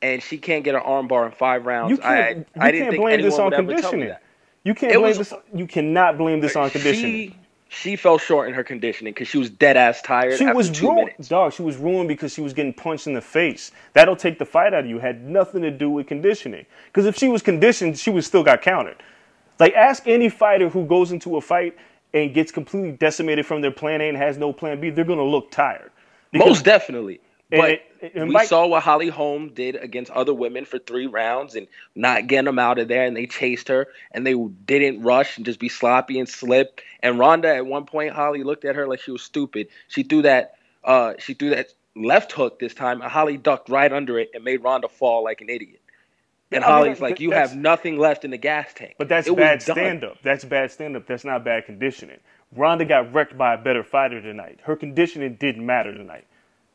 and 0.00 0.22
she 0.22 0.38
can't 0.38 0.64
get 0.64 0.74
an 0.74 0.80
armbar 0.82 1.26
in 1.26 1.32
five 1.32 1.66
rounds. 1.66 1.90
You 1.90 1.98
can't, 1.98 2.46
I, 2.56 2.64
I 2.64 2.66
you 2.66 2.72
didn't 2.72 2.88
can't 2.90 3.00
blame 3.02 3.20
this 3.22 3.38
on 3.38 3.46
would 3.46 3.54
ever 3.54 3.66
tell 3.66 3.74
me 3.74 3.80
conditioning. 3.80 4.16
You 4.64 4.74
can't 4.74 4.92
It 4.92 4.98
blame 4.98 5.18
was- 5.18 5.30
this. 5.30 5.34
You 5.54 5.66
cannot 5.66 6.16
blame 6.18 6.40
this 6.40 6.56
on 6.56 6.70
conditioning. 6.70 7.12
She 7.12 7.36
she 7.70 7.96
fell 7.96 8.16
short 8.16 8.48
in 8.48 8.54
her 8.54 8.64
conditioning 8.64 9.12
because 9.12 9.28
she 9.28 9.36
was 9.36 9.50
dead 9.50 9.76
ass 9.76 10.00
tired. 10.00 10.38
She 10.38 10.44
after 10.44 10.56
was 10.56 10.70
two 10.70 10.86
ruined, 10.88 11.06
minutes. 11.08 11.28
dog. 11.28 11.52
She 11.52 11.62
was 11.62 11.76
ruined 11.76 12.08
because 12.08 12.32
she 12.32 12.40
was 12.40 12.54
getting 12.54 12.72
punched 12.72 13.06
in 13.06 13.12
the 13.12 13.20
face. 13.20 13.72
That'll 13.92 14.16
take 14.16 14.38
the 14.38 14.46
fight 14.46 14.72
out 14.72 14.84
of 14.84 14.86
you. 14.86 14.98
Had 15.00 15.22
nothing 15.24 15.60
to 15.62 15.70
do 15.70 15.90
with 15.90 16.06
conditioning. 16.06 16.64
Because 16.86 17.04
if 17.04 17.16
she 17.18 17.28
was 17.28 17.42
conditioned, 17.42 17.98
she 17.98 18.08
would 18.08 18.24
still 18.24 18.42
got 18.42 18.62
countered. 18.62 18.96
Like 19.58 19.74
ask 19.74 20.06
any 20.06 20.28
fighter 20.28 20.68
who 20.68 20.86
goes 20.86 21.12
into 21.12 21.36
a 21.36 21.40
fight 21.40 21.76
and 22.14 22.32
gets 22.32 22.52
completely 22.52 22.92
decimated 22.92 23.46
from 23.46 23.60
their 23.60 23.70
plan 23.70 24.00
A 24.00 24.08
and 24.08 24.16
has 24.16 24.38
no 24.38 24.52
plan 24.52 24.80
B. 24.80 24.90
They're 24.90 25.04
gonna 25.04 25.22
look 25.24 25.50
tired. 25.50 25.90
Because- 26.32 26.48
Most 26.48 26.64
definitely. 26.64 27.20
And 27.50 27.60
But 27.62 27.70
it- 27.70 28.28
we 28.28 28.34
saw 28.44 28.66
what 28.66 28.82
Holly 28.82 29.08
Holm 29.08 29.48
did 29.54 29.76
against 29.76 30.10
other 30.12 30.34
women 30.34 30.66
for 30.66 30.78
three 30.78 31.06
rounds 31.06 31.54
and 31.54 31.66
not 31.94 32.26
getting 32.26 32.44
them 32.44 32.58
out 32.58 32.78
of 32.78 32.88
there, 32.88 33.04
and 33.06 33.16
they 33.16 33.26
chased 33.26 33.68
her 33.68 33.86
and 34.12 34.26
they 34.26 34.34
didn't 34.66 35.02
rush 35.02 35.38
and 35.38 35.46
just 35.46 35.58
be 35.58 35.70
sloppy 35.70 36.18
and 36.18 36.28
slip. 36.28 36.82
And 37.02 37.18
Ronda, 37.18 37.54
at 37.54 37.64
one 37.64 37.86
point, 37.86 38.12
Holly 38.12 38.42
looked 38.42 38.66
at 38.66 38.76
her 38.76 38.86
like 38.86 39.00
she 39.00 39.10
was 39.12 39.22
stupid. 39.22 39.68
She 39.88 40.02
threw 40.02 40.22
that, 40.22 40.56
uh, 40.84 41.14
she 41.18 41.32
threw 41.32 41.50
that 41.50 41.68
left 41.96 42.32
hook 42.32 42.58
this 42.58 42.74
time, 42.74 43.00
and 43.00 43.10
Holly 43.10 43.38
ducked 43.38 43.70
right 43.70 43.92
under 43.92 44.18
it 44.18 44.30
and 44.34 44.44
made 44.44 44.62
Ronda 44.62 44.88
fall 44.88 45.24
like 45.24 45.40
an 45.40 45.48
idiot. 45.48 45.80
And 46.50 46.64
I 46.64 46.66
mean, 46.68 46.74
Holly's 46.76 46.98
that- 46.98 47.04
like, 47.04 47.20
you 47.20 47.32
have 47.32 47.54
nothing 47.56 47.98
left 47.98 48.24
in 48.24 48.30
the 48.30 48.38
gas 48.38 48.72
tank. 48.74 48.94
But 48.98 49.08
that's 49.08 49.28
It 49.28 49.36
bad 49.36 49.62
stand 49.62 50.04
up. 50.04 50.18
That's 50.22 50.44
bad 50.44 50.70
stand 50.70 50.96
up. 50.96 51.06
That's 51.06 51.24
not 51.24 51.44
bad 51.44 51.66
conditioning. 51.66 52.18
Ronda 52.56 52.86
got 52.86 53.12
wrecked 53.12 53.36
by 53.36 53.54
a 53.54 53.58
better 53.58 53.84
fighter 53.84 54.22
tonight. 54.22 54.60
Her 54.62 54.74
conditioning 54.74 55.34
didn't 55.34 55.64
matter 55.64 55.92
tonight. 55.92 56.24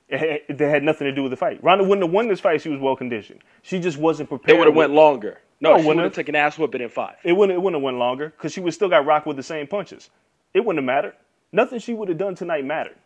It 0.09 0.19
had, 0.47 0.57
that 0.59 0.69
had 0.69 0.83
nothing 0.83 1.05
to 1.05 1.11
do 1.11 1.23
with 1.23 1.31
the 1.31 1.37
fight. 1.37 1.63
Ronda 1.63 1.83
wouldn't 1.83 2.05
have 2.05 2.13
won 2.13 2.27
this 2.27 2.39
fight. 2.39 2.61
She 2.61 2.69
was 2.69 2.79
well 2.79 2.95
conditioned. 2.95 3.39
She 3.63 3.79
just 3.79 3.97
wasn't 3.97 4.29
prepared. 4.29 4.55
It 4.55 4.59
would 4.59 4.67
have 4.67 4.75
went 4.75 4.91
longer. 4.93 5.39
No, 5.59 5.71
No, 5.71 5.81
she 5.81 5.87
wouldn't 5.87 6.03
have 6.03 6.13
taken 6.13 6.35
ass 6.35 6.59
whooping 6.59 6.81
in 6.81 6.89
five. 6.89 7.15
It 7.23 7.33
wouldn't. 7.33 7.55
It 7.57 7.61
wouldn't 7.61 7.79
have 7.79 7.83
went 7.83 7.97
longer 7.97 8.29
because 8.29 8.51
she 8.51 8.59
would 8.59 8.73
still 8.73 8.89
got 8.89 9.05
rocked 9.05 9.25
with 9.25 9.37
the 9.37 9.43
same 9.43 9.65
punches. 9.65 10.09
It 10.53 10.59
wouldn't 10.59 10.83
have 10.83 10.85
mattered. 10.85 11.15
Nothing 11.51 11.79
she 11.79 11.93
would 11.93 12.09
have 12.09 12.17
done 12.17 12.35
tonight 12.35 12.65
mattered 12.65 12.97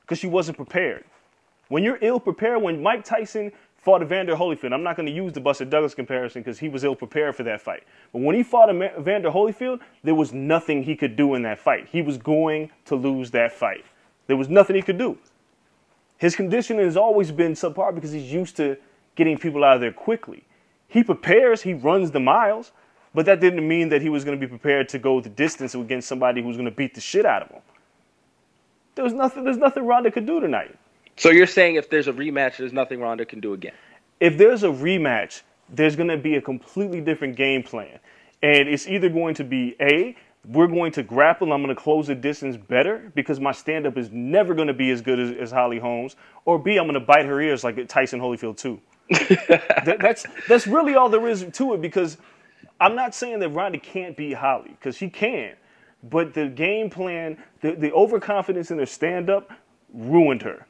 because 0.00 0.18
she 0.18 0.26
wasn't 0.26 0.56
prepared. 0.56 1.04
When 1.68 1.84
you're 1.84 1.98
ill 2.00 2.18
prepared, 2.18 2.62
when 2.62 2.82
Mike 2.82 3.04
Tyson 3.04 3.52
fought 3.86 4.02
Evander 4.02 4.34
Holyfield, 4.34 4.72
I'm 4.72 4.82
not 4.82 4.96
going 4.96 5.06
to 5.06 5.12
use 5.12 5.32
the 5.32 5.38
Buster 5.38 5.64
Douglas 5.64 5.94
comparison 5.94 6.42
because 6.42 6.58
he 6.58 6.68
was 6.68 6.82
ill 6.82 6.96
prepared 6.96 7.36
for 7.36 7.44
that 7.44 7.60
fight. 7.60 7.84
But 8.12 8.20
when 8.20 8.34
he 8.34 8.42
fought 8.42 8.68
Evander 8.68 9.30
Holyfield, 9.30 9.78
there 10.02 10.16
was 10.16 10.32
nothing 10.32 10.82
he 10.82 10.96
could 10.96 11.14
do 11.14 11.36
in 11.36 11.42
that 11.42 11.60
fight. 11.60 11.86
He 11.92 12.02
was 12.02 12.18
going 12.18 12.72
to 12.86 12.96
lose 12.96 13.30
that 13.30 13.52
fight. 13.52 13.84
There 14.26 14.36
was 14.36 14.48
nothing 14.48 14.74
he 14.74 14.82
could 14.82 14.98
do. 14.98 15.16
His 16.18 16.34
conditioning 16.34 16.84
has 16.84 16.96
always 16.96 17.30
been 17.30 17.52
subpar 17.52 17.94
because 17.94 18.10
he's 18.10 18.32
used 18.32 18.56
to 18.56 18.76
getting 19.14 19.38
people 19.38 19.62
out 19.62 19.76
of 19.76 19.80
there 19.80 19.92
quickly. 19.92 20.42
He 20.88 21.04
prepares, 21.04 21.62
he 21.62 21.72
runs 21.72 22.10
the 22.10 22.18
miles, 22.18 22.72
but 23.14 23.24
that 23.26 23.38
didn't 23.38 23.68
mean 23.68 23.88
that 23.90 24.02
he 24.02 24.08
was 24.08 24.24
going 24.24 24.36
to 24.36 24.44
be 24.44 24.50
prepared 24.50 24.88
to 24.88 24.98
go 24.98 25.20
the 25.20 25.28
distance 25.28 25.76
against 25.76 26.08
somebody 26.08 26.42
who's 26.42 26.56
going 26.56 26.68
to 26.68 26.74
beat 26.74 26.96
the 26.96 27.00
shit 27.00 27.24
out 27.24 27.42
of 27.42 27.50
him. 27.50 27.62
There 28.96 29.04
was 29.04 29.12
nothing. 29.12 29.44
There's 29.44 29.58
nothing 29.58 29.86
Ronda 29.86 30.10
could 30.10 30.26
do 30.26 30.40
tonight. 30.40 30.76
So 31.16 31.30
you're 31.30 31.46
saying 31.46 31.76
if 31.76 31.90
there's 31.90 32.08
a 32.08 32.12
rematch, 32.12 32.58
there's 32.58 32.72
nothing 32.72 33.00
Ronda 33.00 33.24
can 33.26 33.40
do 33.40 33.54
again. 33.54 33.74
If 34.20 34.38
there's 34.38 34.64
a 34.64 34.68
rematch, 34.68 35.42
there's 35.68 35.96
going 35.96 36.08
to 36.10 36.16
be 36.18 36.36
a 36.36 36.42
completely 36.42 37.00
different 37.00 37.36
game 37.36 37.62
plan, 37.62 37.98
and 38.42 38.68
it's 38.68 38.86
either 38.88 39.08
going 39.08 39.34
to 39.36 39.44
be 39.44 39.76
a 39.80 40.16
we're 40.46 40.68
going 40.68 40.92
to 40.92 41.02
grapple. 41.02 41.52
I'm 41.52 41.62
going 41.62 41.74
to 41.74 41.80
close 41.80 42.06
the 42.06 42.14
distance 42.14 42.56
better 42.56 43.10
because 43.16 43.40
my 43.40 43.52
stand 43.52 43.86
up 43.86 43.98
is 43.98 44.10
never 44.12 44.54
going 44.54 44.68
to 44.68 44.74
be 44.74 44.90
as 44.92 45.02
good 45.02 45.18
as, 45.18 45.32
as 45.36 45.50
Holly 45.50 45.80
Holm's. 45.80 46.16
Or 46.44 46.58
B, 46.58 46.76
I'm 46.78 46.84
going 46.86 46.94
to 46.94 47.00
bite 47.00 47.26
her 47.26 47.40
ears 47.40 47.64
like 47.64 47.86
Tyson 47.88 48.20
Holyfield 48.20 48.56
too. 48.58 48.80
That- 49.84 49.98
that's 50.00 50.26
that's 50.48 50.66
really 50.66 50.94
all 50.96 51.08
there 51.08 51.26
is 51.28 51.46
to 51.54 51.74
it 51.74 51.80
because 51.82 52.18
I'm 52.80 52.94
not 52.96 53.14
saying 53.14 53.40
that 53.40 53.50
Ronda 53.50 53.78
can't 53.78 54.16
beat 54.16 54.34
Holly 54.34 54.70
because 54.70 54.96
she 54.96 55.08
can, 55.10 55.54
but 56.04 56.34
the 56.34 56.48
game 56.48 56.90
plan, 56.90 57.38
the, 57.62 57.72
the 57.72 57.92
overconfidence 57.92 58.70
in 58.70 58.78
her 58.78 58.86
stand 58.86 59.30
up 59.30 59.50
ruined 59.94 60.42
her. 60.42 60.65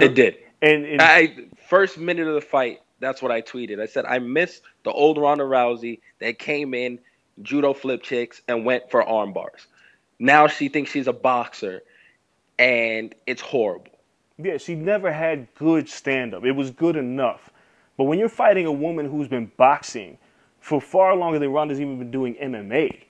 It 0.00 0.14
did. 0.14 0.36
And, 0.60 0.84
and 0.84 1.02
I 1.02 1.36
first 1.68 1.98
minute 1.98 2.28
of 2.28 2.34
the 2.34 2.40
fight, 2.40 2.80
that's 3.00 3.20
what 3.20 3.32
I 3.32 3.42
tweeted. 3.42 3.80
I 3.80 3.86
said 3.86 4.04
I 4.04 4.18
miss 4.20 4.60
the 4.84 4.92
old 4.92 5.18
Ronda 5.18 5.44
Rousey 5.44 6.00
that 6.20 6.38
came 6.38 6.72
in, 6.72 7.00
judo 7.42 7.72
flip 7.74 8.02
chicks, 8.02 8.42
and 8.48 8.64
went 8.64 8.90
for 8.90 9.02
arm 9.02 9.32
bars. 9.32 9.66
Now 10.18 10.46
she 10.46 10.68
thinks 10.68 10.90
she's 10.90 11.08
a 11.08 11.12
boxer, 11.12 11.82
and 12.58 13.14
it's 13.26 13.42
horrible. 13.42 13.90
Yeah, 14.38 14.56
she 14.58 14.74
never 14.74 15.12
had 15.12 15.52
good 15.54 15.88
stand 15.88 16.34
up. 16.34 16.44
It 16.44 16.52
was 16.52 16.70
good 16.70 16.96
enough. 16.96 17.50
But 17.96 18.04
when 18.04 18.18
you're 18.18 18.28
fighting 18.28 18.66
a 18.66 18.72
woman 18.72 19.10
who's 19.10 19.28
been 19.28 19.50
boxing 19.56 20.16
for 20.60 20.80
far 20.80 21.16
longer 21.16 21.38
than 21.38 21.50
Ronda's 21.50 21.80
even 21.80 21.98
been 21.98 22.10
doing 22.10 22.34
MMA, 22.36 23.02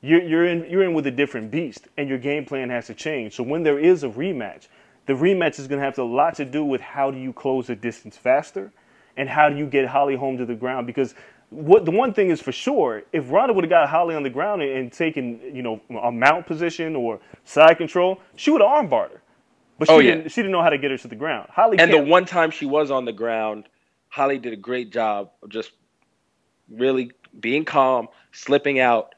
you're, 0.00 0.22
you're, 0.22 0.46
in, 0.46 0.68
you're 0.70 0.82
in 0.82 0.94
with 0.94 1.06
a 1.06 1.10
different 1.10 1.50
beast, 1.50 1.88
and 1.96 2.08
your 2.08 2.18
game 2.18 2.44
plan 2.44 2.70
has 2.70 2.86
to 2.86 2.94
change. 2.94 3.34
So 3.34 3.42
when 3.42 3.62
there 3.62 3.78
is 3.78 4.02
a 4.02 4.08
rematch, 4.08 4.68
the 5.06 5.12
rematch 5.14 5.58
is 5.58 5.66
going 5.66 5.78
to 5.80 5.84
have 5.84 5.98
a 5.98 6.02
lot 6.04 6.34
to 6.36 6.44
do 6.44 6.64
with 6.64 6.80
how 6.80 7.10
do 7.10 7.18
you 7.18 7.32
close 7.32 7.66
the 7.66 7.76
distance 7.76 8.16
faster 8.16 8.72
and 9.16 9.28
how 9.28 9.48
do 9.48 9.56
you 9.56 9.66
get 9.66 9.86
Holly 9.86 10.16
Holm 10.16 10.38
to 10.38 10.46
the 10.46 10.54
ground. 10.54 10.86
Because 10.86 11.14
what 11.50 11.84
the 11.84 11.90
one 11.90 12.14
thing 12.14 12.30
is 12.30 12.40
for 12.40 12.52
sure, 12.52 13.02
if 13.12 13.30
Ronda 13.30 13.52
would 13.52 13.64
have 13.64 13.70
got 13.70 13.88
Holly 13.88 14.14
on 14.14 14.22
the 14.22 14.30
ground 14.30 14.62
and, 14.62 14.70
and 14.70 14.92
taken 14.92 15.40
you 15.54 15.62
know 15.62 15.80
a 16.02 16.10
mount 16.12 16.46
position 16.46 16.96
or 16.96 17.20
side 17.44 17.76
control, 17.78 18.20
she 18.36 18.50
would 18.50 18.60
have 18.62 18.70
armbarred 18.70 19.10
her. 19.10 19.22
But 19.78 19.88
she 19.88 19.94
Oh, 19.94 19.98
yeah. 19.98 20.14
didn't. 20.14 20.30
She 20.30 20.40
didn't 20.42 20.52
know 20.52 20.62
how 20.62 20.70
to 20.70 20.78
get 20.78 20.90
her 20.92 20.98
to 20.98 21.08
the 21.08 21.16
ground. 21.16 21.48
Holly 21.50 21.78
And 21.78 21.90
the 21.92 21.96
can't- 21.96 22.08
one 22.08 22.24
time 22.24 22.50
she 22.50 22.66
was 22.66 22.90
on 22.90 23.04
the 23.04 23.12
ground, 23.12 23.64
Holly 24.08 24.38
did 24.38 24.52
a 24.52 24.56
great 24.56 24.92
job 24.92 25.30
of 25.42 25.48
just 25.50 25.72
really 26.70 27.10
being 27.40 27.64
calm, 27.64 28.08
slipping 28.30 28.78
out, 28.78 29.14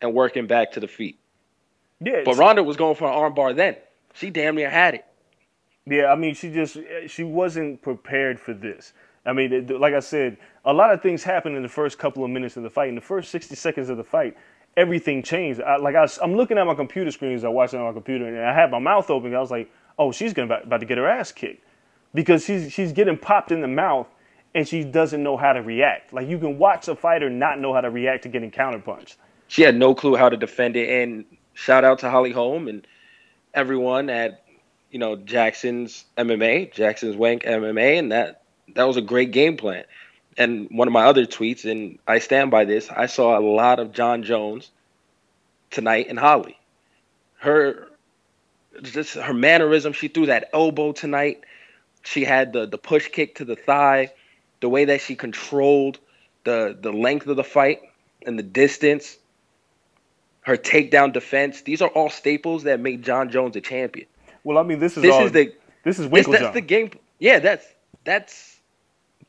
and 0.00 0.14
working 0.14 0.46
back 0.46 0.72
to 0.72 0.80
the 0.80 0.88
feet. 0.88 1.18
yeah, 2.00 2.22
But 2.24 2.36
Ronda 2.36 2.62
was 2.62 2.76
going 2.76 2.94
for 2.96 3.06
an 3.08 3.14
armbar 3.14 3.54
then. 3.54 3.76
She 4.14 4.30
damn 4.30 4.54
near 4.54 4.70
had 4.70 4.94
it. 4.94 5.04
Yeah, 5.86 6.06
I 6.06 6.16
mean, 6.16 6.34
she 6.34 6.50
just 6.50 6.78
she 7.08 7.24
wasn't 7.24 7.82
prepared 7.82 8.40
for 8.40 8.54
this. 8.54 8.94
I 9.26 9.32
mean, 9.32 9.66
like 9.78 9.94
I 9.94 10.00
said, 10.00 10.38
a 10.64 10.72
lot 10.72 10.92
of 10.92 11.02
things 11.02 11.22
happened 11.22 11.56
in 11.56 11.62
the 11.62 11.68
first 11.68 11.98
couple 11.98 12.24
of 12.24 12.30
minutes 12.30 12.56
of 12.56 12.62
the 12.62 12.70
fight. 12.70 12.88
In 12.88 12.94
the 12.94 13.00
first 13.00 13.30
sixty 13.30 13.54
seconds 13.54 13.90
of 13.90 13.98
the 13.98 14.04
fight, 14.04 14.36
everything 14.76 15.22
changed. 15.22 15.60
I, 15.60 15.76
like 15.76 15.94
I, 15.94 16.06
am 16.22 16.34
looking 16.34 16.56
at 16.56 16.66
my 16.66 16.74
computer 16.74 17.10
screen 17.10 17.34
as 17.34 17.44
I 17.44 17.48
watch 17.48 17.74
it 17.74 17.76
on 17.78 17.84
my 17.84 17.92
computer, 17.92 18.26
and 18.26 18.38
I 18.38 18.54
had 18.54 18.70
my 18.70 18.78
mouth 18.78 19.10
open. 19.10 19.34
I 19.34 19.40
was 19.40 19.50
like, 19.50 19.70
"Oh, 19.98 20.10
she's 20.10 20.32
gonna 20.32 20.46
about, 20.46 20.64
about 20.64 20.80
to 20.80 20.86
get 20.86 20.96
her 20.96 21.08
ass 21.08 21.32
kicked," 21.32 21.62
because 22.14 22.44
she's 22.44 22.72
she's 22.72 22.92
getting 22.92 23.18
popped 23.18 23.52
in 23.52 23.60
the 23.60 23.68
mouth, 23.68 24.06
and 24.54 24.66
she 24.66 24.84
doesn't 24.84 25.22
know 25.22 25.36
how 25.36 25.52
to 25.52 25.60
react. 25.60 26.12
Like 26.12 26.28
you 26.28 26.38
can 26.38 26.58
watch 26.58 26.88
a 26.88 26.94
fighter 26.94 27.28
not 27.28 27.58
know 27.58 27.74
how 27.74 27.80
to 27.80 27.90
react 27.90 28.22
to 28.22 28.28
getting 28.28 28.50
counterpunched. 28.50 29.16
She 29.48 29.62
had 29.62 29.76
no 29.76 29.94
clue 29.94 30.16
how 30.16 30.28
to 30.28 30.36
defend 30.36 30.76
it. 30.76 30.88
And 30.88 31.24
shout 31.52 31.84
out 31.84 31.98
to 32.00 32.10
Holly 32.10 32.32
Holm 32.32 32.68
and 32.68 32.86
everyone 33.54 34.10
at 34.10 34.42
you 34.90 34.98
know 34.98 35.16
Jackson's 35.16 36.04
MMA, 36.18 36.72
Jackson's 36.72 37.16
Wink 37.16 37.44
MMA, 37.44 37.98
and 37.98 38.12
that 38.12 38.42
that 38.74 38.84
was 38.84 38.96
a 38.96 39.02
great 39.02 39.30
game 39.30 39.56
plan. 39.56 39.84
And 40.36 40.68
one 40.70 40.88
of 40.88 40.92
my 40.92 41.04
other 41.04 41.26
tweets, 41.26 41.70
and 41.70 41.98
I 42.08 42.18
stand 42.18 42.50
by 42.50 42.64
this, 42.64 42.90
I 42.90 43.06
saw 43.06 43.38
a 43.38 43.40
lot 43.40 43.78
of 43.78 43.92
Jon 43.92 44.24
Jones 44.24 44.70
tonight 45.70 46.08
in 46.08 46.16
Holly. 46.16 46.58
Her 47.38 47.88
just 48.82 49.14
her 49.14 49.34
mannerism, 49.34 49.92
she 49.92 50.08
threw 50.08 50.26
that 50.26 50.50
elbow 50.52 50.92
tonight. 50.92 51.44
She 52.02 52.24
had 52.24 52.52
the 52.52 52.66
the 52.66 52.78
push 52.78 53.08
kick 53.08 53.36
to 53.36 53.44
the 53.44 53.56
thigh, 53.56 54.12
the 54.60 54.68
way 54.68 54.86
that 54.86 55.00
she 55.00 55.14
controlled 55.14 55.98
the 56.44 56.76
the 56.78 56.92
length 56.92 57.26
of 57.26 57.36
the 57.36 57.44
fight 57.44 57.80
and 58.26 58.38
the 58.38 58.42
distance 58.42 59.16
her 60.44 60.56
takedown 60.56 61.12
defense. 61.12 61.62
These 61.62 61.82
are 61.82 61.88
all 61.88 62.10
staples 62.10 62.62
that 62.64 62.80
make 62.80 63.00
Jon 63.02 63.30
Jones 63.30 63.56
a 63.56 63.60
champion. 63.60 64.06
Well, 64.44 64.58
I 64.58 64.62
mean, 64.62 64.78
this 64.78 64.96
is 64.96 65.02
This 65.02 65.14
all, 65.14 65.26
is 65.26 65.32
the 65.32 65.52
this 65.84 65.98
is 65.98 66.08
this, 66.08 66.26
Winkeljohn. 66.26 66.38
that's 66.40 66.54
the 66.54 66.60
game. 66.60 66.90
Yeah, 67.18 67.38
that's 67.40 67.66
that's. 68.04 68.58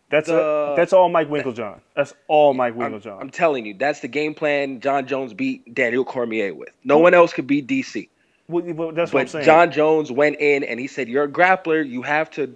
that's 0.09 0.27
the- 0.27 0.41
uh, 0.41 0.75
that's 0.75 0.93
all 0.93 1.09
Mike 1.09 1.29
Winkeljohn. 1.29 1.79
That's 1.95 2.13
all 2.27 2.53
Mike 2.53 2.75
I'm, 2.79 3.01
I'm 3.05 3.29
telling 3.29 3.65
you, 3.65 3.73
that's 3.73 4.01
the 4.01 4.07
game 4.07 4.33
plan. 4.33 4.81
Jon 4.81 5.07
Jones 5.07 5.33
beat 5.33 5.73
Daniel 5.73 6.03
Cormier 6.05 6.53
with. 6.53 6.69
No 6.83 6.97
one 6.99 7.13
else 7.13 7.33
could 7.33 7.47
beat 7.47 7.67
DC. 7.67 8.09
Well, 8.47 8.63
well, 8.73 8.91
that's 8.91 9.11
what 9.11 9.21
I'm 9.21 9.25
But 9.25 9.31
saying. 9.31 9.45
Jon 9.45 9.71
Jones 9.71 10.11
went 10.11 10.37
in 10.39 10.63
and 10.63 10.79
he 10.79 10.87
said, 10.87 11.07
"You're 11.07 11.23
a 11.23 11.29
grappler. 11.29 11.87
You 11.87 12.01
have 12.03 12.29
to 12.31 12.55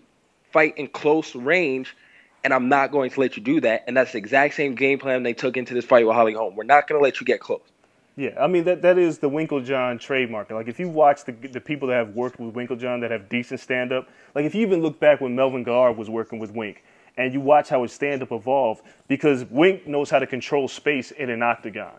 fight 0.52 0.78
in 0.78 0.88
close 0.88 1.34
range." 1.36 1.96
And 2.42 2.54
I'm 2.54 2.70
not 2.70 2.92
going 2.92 3.10
to 3.10 3.20
let 3.20 3.36
you 3.36 3.44
do 3.44 3.60
that. 3.62 3.84
And 3.86 3.98
that's 3.98 4.14
the 4.14 4.18
exact 4.18 4.54
same 4.54 4.74
game 4.76 4.98
plan 4.98 5.24
they 5.24 5.34
took 5.34 5.58
into 5.58 5.74
this 5.74 5.84
fight 5.84 6.08
with 6.08 6.16
Holly 6.16 6.32
Holm. 6.34 6.56
We're 6.56 6.64
not 6.64 6.88
going 6.88 6.98
to 6.98 7.04
let 7.04 7.20
you 7.20 7.26
get 7.26 7.42
close. 7.42 7.60
Yeah, 8.16 8.32
I 8.38 8.48
mean 8.48 8.66
that 8.66 8.82
that 8.82 8.98
is 8.98 9.20
the 9.20 9.30
Winkeljohn 9.30 10.00
trademark. 10.00 10.50
Like 10.50 10.68
if 10.68 10.80
you 10.80 10.90
watch 10.90 11.24
the 11.24 11.32
the 11.32 11.62
people 11.62 11.88
that 11.88 11.96
have 11.96 12.16
worked 12.16 12.40
with 12.40 12.54
Winkeljohn 12.54 13.02
that 13.02 13.12
have 13.12 13.30
decent 13.30 13.60
stand 13.60 13.94
up, 13.94 14.10
like 14.36 14.46
if 14.46 14.54
you 14.54 14.62
even 14.62 14.82
look 14.82 15.00
back 15.00 15.22
when 15.22 15.36
Melvin 15.36 15.64
Guillard 15.64 15.96
was 15.96 16.10
working 16.10 16.38
with 16.40 16.52
Wink, 16.52 16.84
and 17.18 17.34
you 17.34 17.40
watch 17.40 17.70
how 17.70 17.84
his 17.84 17.94
stand 17.94 18.22
up 18.22 18.32
evolved, 18.32 18.84
because 19.08 19.46
Wink 19.46 19.88
knows 19.88 20.10
how 20.10 20.20
to 20.20 20.28
control 20.28 20.68
space 20.68 21.12
in 21.12 21.30
an 21.30 21.42
octagon. 21.42 21.94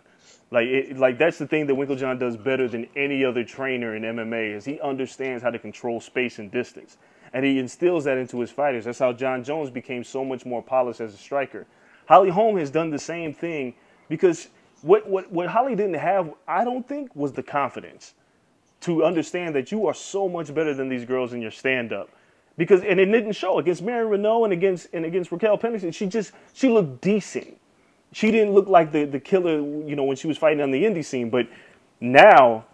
Like 0.51 0.67
it, 0.67 0.99
like 0.99 1.17
that's 1.17 1.39
the 1.39 1.47
thing 1.47 1.67
that 1.69 1.75
Winkeljohn 1.75 2.19
does 2.19 2.37
better 2.37 2.69
than 2.69 2.87
any 2.97 3.25
other 3.25 3.45
trainer 3.45 3.95
in 3.97 4.03
MMA 4.03 4.57
is 4.57 4.65
he 4.65 4.81
understands 4.81 5.43
how 5.43 5.51
to 5.51 5.59
control 5.59 6.01
space 6.01 6.39
and 6.39 6.51
distance, 6.51 6.99
and 7.33 7.45
he 7.45 7.59
instills 7.59 8.05
that 8.05 8.19
into 8.19 8.41
his 8.41 8.51
fighters. 8.51 8.85
That's 8.85 8.99
how 8.99 9.13
Jon 9.13 9.45
Jones 9.45 9.71
became 9.71 10.05
so 10.05 10.25
much 10.25 10.45
more 10.45 10.63
polished 10.63 11.01
as 11.01 11.15
a 11.15 11.19
striker. 11.19 11.67
Holly 12.09 12.31
Holm 12.31 12.59
has 12.59 12.71
done 12.71 12.91
the 12.91 12.99
same 12.99 13.33
thing 13.33 13.75
because 14.09 14.49
what, 14.83 15.09
what, 15.09 15.31
what 15.31 15.49
Holly 15.49 15.75
didn't 15.75 15.95
have, 15.95 16.33
I 16.47 16.65
don't 16.65 16.87
think, 16.87 17.15
was 17.15 17.33
the 17.33 17.43
confidence 17.43 18.15
to 18.81 19.05
understand 19.05 19.55
that 19.55 19.71
you 19.71 19.87
are 19.87 19.95
so 19.95 20.29
much 20.29 20.55
better 20.55 20.75
than 20.75 20.89
these 20.89 21.05
girls 21.05 21.33
in 21.33 21.43
your 21.43 21.51
stand 21.51 21.93
up. 21.93 22.09
Because 22.57 22.83
and 22.83 23.01
it 23.01 23.07
didn't 23.07 23.33
show 23.33 23.59
against 23.59 23.83
Marion 23.83 24.09
Reneau 24.09 24.45
and 24.45 24.53
against 24.53 24.89
and 24.93 25.05
against 25.05 25.33
Raquel 25.33 25.57
Pennington. 25.57 25.93
She 25.93 26.07
just 26.07 26.33
she 26.53 26.69
looked 26.69 27.01
decent. 27.01 27.59
She 28.13 28.31
didn't 28.31 28.53
look 28.53 28.69
like 28.69 28.93
the, 28.93 29.05
the 29.05 29.21
killer, 29.21 29.61
you 29.61 29.95
know, 29.97 30.05
when 30.05 30.17
she 30.17 30.27
was 30.27 30.37
fighting 30.37 30.61
on 30.61 30.71
the 30.71 30.83
indie 30.85 31.05
scene. 31.05 31.31
But 31.31 31.47
now, 32.01 32.65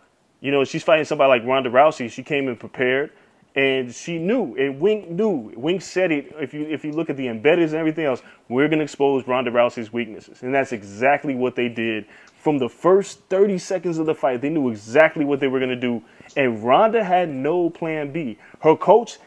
you 0.40 0.50
know, 0.50 0.64
she's 0.64 0.82
fighting 0.82 1.04
somebody 1.04 1.28
like 1.28 1.44
Ronda 1.44 1.70
Rousey. 1.70 2.10
She 2.10 2.22
came 2.22 2.48
in 2.48 2.56
prepared 2.56 3.12
and 3.56 3.94
she 3.94 4.18
knew, 4.18 4.56
and 4.56 4.80
Wink 4.80 5.10
knew. 5.10 5.52
Wink 5.56 5.82
said 5.82 6.12
it. 6.12 6.34
If 6.40 6.54
you 6.54 6.66
if 6.66 6.84
you 6.84 6.92
look 6.92 7.10
at 7.10 7.18
the 7.18 7.26
embeddeds 7.28 7.66
and 7.68 7.76
everything 7.76 8.06
else, 8.06 8.22
we're 8.50 8.68
gonna 8.68 8.84
expose 8.84 9.26
Ronda 9.28 9.52
Rousey's 9.52 9.92
weaknesses, 9.92 10.42
and 10.44 10.54
that's 10.54 10.72
exactly 10.72 11.34
what 11.36 11.56
they 11.56 11.68
did 11.68 12.06
from 12.38 12.58
the 12.58 12.68
first 12.68 13.20
30 13.30 13.58
seconds 13.58 13.98
of 13.98 14.06
the 14.06 14.14
fight. 14.14 14.42
They 14.42 14.50
knew 14.50 14.70
exactly 14.70 15.24
what 15.26 15.40
they 15.40 15.48
were 15.48 15.60
gonna 15.60 15.76
do, 15.76 16.02
and 16.36 16.64
Ronda 16.64 17.04
had 17.04 17.30
no 17.30 17.70
plan 17.70 18.12
B. 18.12 18.38
Her 18.62 18.76
coach, 18.76 19.18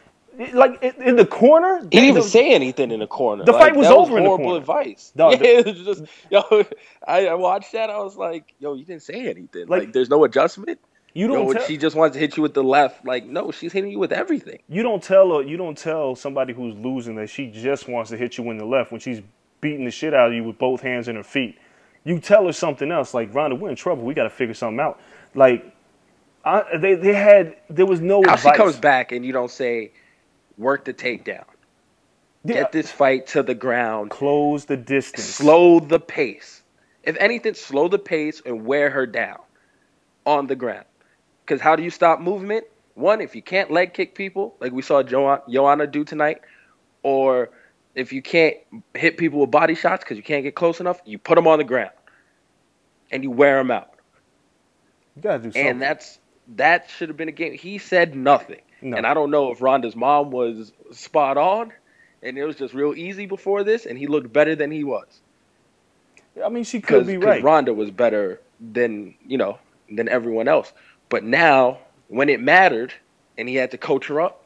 like 0.54 0.82
in, 0.84 0.96
in 1.04 1.16
the 1.18 1.26
corner. 1.28 1.82
He 1.82 1.90
didn't 1.90 2.06
even 2.10 2.24
the- 2.24 2.30
say 2.30 2.52
anything 2.54 2.92
in 2.92 3.02
the 3.02 3.08
corner. 3.08 3.46
The 3.46 3.54
Like, 3.54 3.62
fight 3.62 3.76
was 3.78 3.88
over 3.88 4.18
in 4.18 4.24
the 4.24 4.30
horrible 4.30 4.46
corner. 4.46 4.60
advice. 4.60 5.12
Dog, 5.16 5.34
yeah, 5.42 5.48
it 5.60 5.66
was 5.66 5.98
just 6.00 6.04
yo. 6.32 6.44
I, 7.08 7.28
I 7.28 7.36
watched 7.36 7.74
that. 7.74 7.90
I 7.90 7.98
was 8.00 8.18
like, 8.18 8.54
yo, 8.60 8.76
you 8.76 8.86
didn't 8.86 9.04
say 9.04 9.28
anything. 9.30 9.68
Like- 9.68 9.86
Like, 9.86 9.94
there's 9.94 10.10
no 10.10 10.24
adjustment. 10.26 10.80
You 11.14 11.28
don't. 11.28 11.54
tell, 11.54 11.64
she 11.66 11.78
just 11.78 11.96
wants 11.96 12.14
to 12.14 12.20
hit 12.20 12.38
you 12.38 12.44
with 12.44 12.54
the 12.54 12.64
left. 12.64 13.06
Like, 13.06 13.26
no, 13.26 13.52
she's 13.52 13.74
hitting 13.74 13.92
you 13.92 14.00
with 14.00 14.12
everything. 14.12 14.60
you 14.68 14.84
don't 14.84 15.02
tell 15.02 15.38
her. 15.38 15.44
You 15.44 15.58
don't 15.58 15.78
tell 15.78 16.16
somebody 16.16 16.54
who's 16.54 16.76
losing 16.76 17.16
that 17.16 17.30
she 17.30 17.50
just 17.50 17.88
wants 17.88 18.10
to 18.12 18.18
hit 18.18 18.38
you 18.38 18.50
in 18.52 18.58
the 18.58 18.66
left 18.66 18.92
when 18.92 19.00
she's 19.02 19.22
beating 19.62 19.86
the 19.86 19.92
shit 19.92 20.14
out 20.14 20.28
of 20.30 20.34
you 20.34 20.44
with 20.44 20.58
both 20.58 20.82
hands 20.82 21.08
and 21.08 21.18
her 21.18 21.24
feet. 21.24 21.58
You 22.06 22.20
tell 22.20 22.46
her 22.46 22.54
something 22.54 22.92
else, 22.92 23.14
like 23.14 23.34
Ronda, 23.34 23.56
we're 23.56 23.70
in 23.70 23.76
trouble. 23.76 24.04
We 24.04 24.14
got 24.14 24.24
to 24.24 24.30
figure 24.30 24.54
something 24.54 24.80
out. 24.80 25.00
Like, 25.36 25.76
I, 26.46 26.78
they 26.78 26.96
they 26.96 27.14
had 27.14 27.58
there 27.70 27.86
was 27.86 28.00
no 28.00 28.24
How 28.24 28.36
advice. 28.36 28.54
she 28.54 28.58
comes 28.58 28.78
back 28.78 29.12
and 29.12 29.26
you 29.26 29.34
don't 29.34 29.52
say, 29.52 29.92
work 30.58 30.86
the 30.86 30.94
takedown, 30.94 31.44
Yeah, 32.46 32.54
get 32.56 32.72
this 32.72 32.90
fight 32.90 33.28
to 33.28 33.44
the 33.44 33.54
ground, 33.54 34.12
close 34.12 34.66
the 34.66 34.78
distance. 34.78 35.26
slow 35.26 35.80
the 35.82 36.00
pace. 36.00 36.62
If 37.04 37.18
anything, 37.18 37.54
slow 37.56 37.88
the 37.90 38.00
pace 38.00 38.42
and 38.46 38.66
wear 38.66 38.90
her 38.92 39.06
down 39.06 39.40
on 40.26 40.48
the 40.48 40.56
ground. 40.56 40.86
Because 41.50 41.62
how 41.62 41.76
do 41.76 41.82
you 41.82 41.90
stop 41.90 42.22
movement? 42.22 42.66
One, 42.94 43.22
if 43.22 43.36
you 43.36 43.42
can't 43.42 43.72
leg 43.72 43.96
kick 43.96 44.14
people, 44.14 44.56
like 44.60 44.72
we 44.72 44.84
saw 44.84 45.02
jo- 45.02 45.42
Joanna 45.50 45.88
do 45.88 46.04
tonight, 46.04 46.42
or 47.02 47.50
if 47.96 48.14
you 48.14 48.22
can't 48.22 48.56
hit 48.94 49.18
people 49.18 49.40
with 49.40 49.50
body 49.50 49.74
shots 49.74 50.04
because 50.04 50.16
you 50.16 50.22
can't 50.22 50.44
get 50.44 50.54
close 50.54 50.80
enough, 50.80 51.02
you 51.06 51.18
put 51.18 51.34
them 51.34 51.48
on 51.48 51.58
the 51.58 51.64
ground 51.64 51.90
and 53.10 53.24
you 53.24 53.32
wear 53.32 53.58
them 53.58 53.72
out. 53.72 53.96
You 55.16 55.24
gotta 55.24 55.40
do 55.40 55.44
something. 55.46 55.66
And 55.66 55.82
that's 55.82 56.20
that 56.56 56.88
should 56.88 57.10
have 57.10 57.18
been 57.18 57.30
a 57.30 57.32
game. 57.32 57.54
He 57.54 57.80
said 57.80 58.16
nothing. 58.16 58.62
No. 58.84 58.98
And 58.98 59.08
I 59.08 59.16
don't 59.16 59.32
know 59.32 59.52
if 59.52 59.60
Ronda's 59.60 59.96
mom 59.96 60.30
was 60.30 60.72
spot 60.92 61.38
on 61.38 61.74
and 62.22 62.38
it 62.38 62.46
was 62.46 62.58
just 62.58 62.76
real 62.76 62.94
easy 62.94 63.26
before 63.26 63.64
this 63.64 63.88
and 63.88 63.98
he 63.98 64.06
looked 64.06 64.32
better 64.32 64.56
than 64.56 64.70
he 64.70 64.84
was. 64.84 65.22
I 66.46 66.50
mean, 66.50 66.64
she 66.64 66.80
could 66.80 67.08
be 67.08 67.18
right. 67.18 67.42
Ronda 67.42 67.74
was 67.74 67.90
better 67.90 68.40
than, 68.60 69.16
you 69.26 69.40
know, 69.40 69.58
than 69.90 70.08
everyone 70.08 70.48
else. 70.48 70.72
But 71.10 71.24
now 71.24 71.80
when 72.08 72.30
it 72.30 72.40
mattered 72.40 72.94
and 73.38 73.50
he 73.50 73.56
had 73.56 73.72
to 73.72 73.78
coach 73.78 74.08
her 74.08 74.22
up 74.22 74.44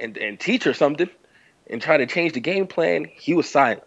and, 0.00 0.16
and 0.16 0.38
teach 0.38 0.64
her 0.64 0.74
something 0.74 1.08
and 1.68 1.80
try 1.82 1.96
to 1.96 2.06
change 2.06 2.32
the 2.34 2.40
game 2.40 2.66
plan, 2.66 3.04
he 3.04 3.34
was 3.34 3.48
silent. 3.48 3.82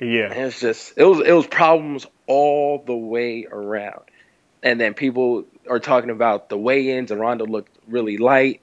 yeah, 0.00 0.32
And 0.32 0.46
it's 0.46 0.60
just 0.60 0.94
it 0.96 1.04
was 1.04 1.20
it 1.20 1.32
was 1.32 1.46
problems 1.46 2.06
all 2.26 2.82
the 2.84 2.94
way 2.96 3.46
around. 3.50 4.00
And 4.62 4.80
then 4.80 4.94
people 4.94 5.44
are 5.68 5.78
talking 5.78 6.10
about 6.10 6.48
the 6.48 6.56
weigh-ins 6.58 7.10
and 7.10 7.20
Ronda 7.20 7.44
looked 7.44 7.76
really 7.86 8.16
light 8.18 8.60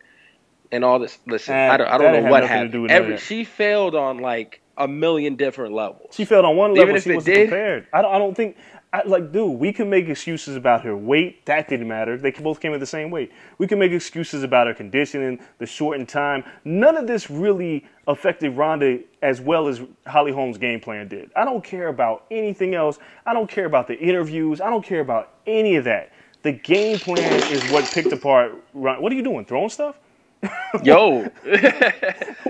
and 0.72 0.84
all 0.84 1.00
this. 1.00 1.17
Listen, 1.27 1.55
I 1.55 1.77
don't 1.77 1.88
I 1.88 1.98
don't 1.98 2.24
know 2.24 2.29
what 2.31 2.43
happened. 2.43 2.72
do 2.72 2.81
with 2.84 2.91
none 2.91 2.98
of 2.98 3.03
Every 3.05 3.17
she 3.17 3.43
failed 3.43 3.96
on 3.96 4.17
like 4.20 4.62
a 4.77 4.88
million 4.88 5.36
different 5.36 5.74
levels. 5.74 6.15
she 6.15 6.25
failed 6.25 6.46
on 6.46 6.55
one 6.58 6.72
Even 6.72 6.79
level. 6.81 6.96
if 6.96 7.03
She 7.03 7.12
it 7.12 7.15
wasn't 7.15 7.36
did- 7.36 7.50
prepared. 7.50 7.88
I 7.93 8.01
don't. 8.01 8.13
I 8.15 8.17
don't 8.17 8.36
think. 8.36 8.58
I, 8.93 9.03
like, 9.05 9.31
dude, 9.31 9.57
we 9.60 9.71
can 9.71 9.89
make 9.89 10.10
excuses 10.10 10.55
about 10.57 10.83
her 10.83 10.98
weight. 10.98 11.45
That 11.45 11.69
didn't 11.69 11.88
matter. 11.88 12.17
They 12.17 12.31
both 12.31 12.60
came 12.60 12.74
at 12.74 12.79
the 12.81 12.86
same 12.86 13.10
weight. 13.10 13.31
We 13.57 13.65
can 13.67 13.79
make 13.79 13.91
excuses 13.93 14.43
about 14.43 14.67
her 14.67 14.74
conditioning, 14.74 15.39
the 15.60 15.65
shortened 15.65 16.10
time. 16.10 16.43
None 16.65 16.98
of 16.98 17.07
this 17.07 17.29
really 17.31 17.86
affected 18.07 18.57
Ronda 18.57 19.00
as 19.21 19.39
well 19.39 19.67
as 19.69 19.81
Holly 20.07 20.33
Holm's 20.33 20.57
game 20.57 20.81
plan 20.81 21.07
did. 21.07 21.31
I 21.38 21.45
don't 21.45 21.63
care 21.63 21.88
about 21.88 22.25
anything 22.31 22.75
else. 22.75 23.00
I 23.25 23.33
don't 23.33 23.50
care 23.50 23.65
about 23.65 23.88
the 23.88 23.98
interviews. 23.98 24.60
I 24.60 24.69
don't 24.69 24.83
care 24.86 25.00
about 25.00 25.36
any 25.48 25.77
of 25.77 25.86
that. 25.86 26.12
The 26.43 26.51
game 26.51 26.98
plan 27.00 27.43
is 27.51 27.63
what 27.71 27.86
picked 27.93 28.12
apart. 28.12 28.53
Ron- 28.74 29.01
What 29.01 29.12
are 29.12 29.15
you 29.15 29.24
doing? 29.24 29.45
Throwing 29.45 29.69
stuff? 29.69 29.95
Yo, 30.83 31.21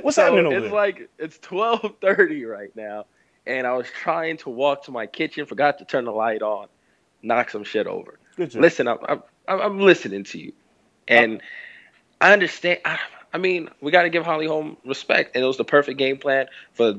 What's 0.01 0.15
so 0.15 0.23
happening 0.23 0.45
over 0.45 0.55
it's 0.57 0.63
there? 0.65 0.71
like 0.71 1.09
it's 1.19 1.37
twelve 1.39 1.95
thirty 2.01 2.45
right 2.45 2.73
now, 2.75 3.05
and 3.45 3.65
I 3.65 3.73
was 3.73 3.87
trying 3.87 4.37
to 4.37 4.49
walk 4.49 4.85
to 4.85 4.91
my 4.91 5.07
kitchen, 5.07 5.45
forgot 5.45 5.79
to 5.79 5.85
turn 5.85 6.05
the 6.05 6.11
light 6.11 6.41
on, 6.41 6.67
knock 7.21 7.49
some 7.49 7.63
shit 7.63 7.87
over. 7.87 8.19
Listen, 8.61 8.87
I'm 8.87 8.97
I'm, 9.07 9.21
I'm 9.47 9.79
listening 9.79 10.23
to 10.25 10.39
you, 10.39 10.53
and 11.07 11.41
I 12.19 12.33
understand. 12.33 12.79
I, 12.85 12.99
I 13.33 13.37
mean, 13.37 13.69
we 13.81 13.91
got 13.91 14.03
to 14.03 14.09
give 14.09 14.25
Holly 14.25 14.47
Holm 14.47 14.77
respect, 14.85 15.35
and 15.35 15.43
it 15.43 15.47
was 15.47 15.57
the 15.57 15.65
perfect 15.65 15.97
game 15.97 16.17
plan 16.17 16.47
for 16.73 16.95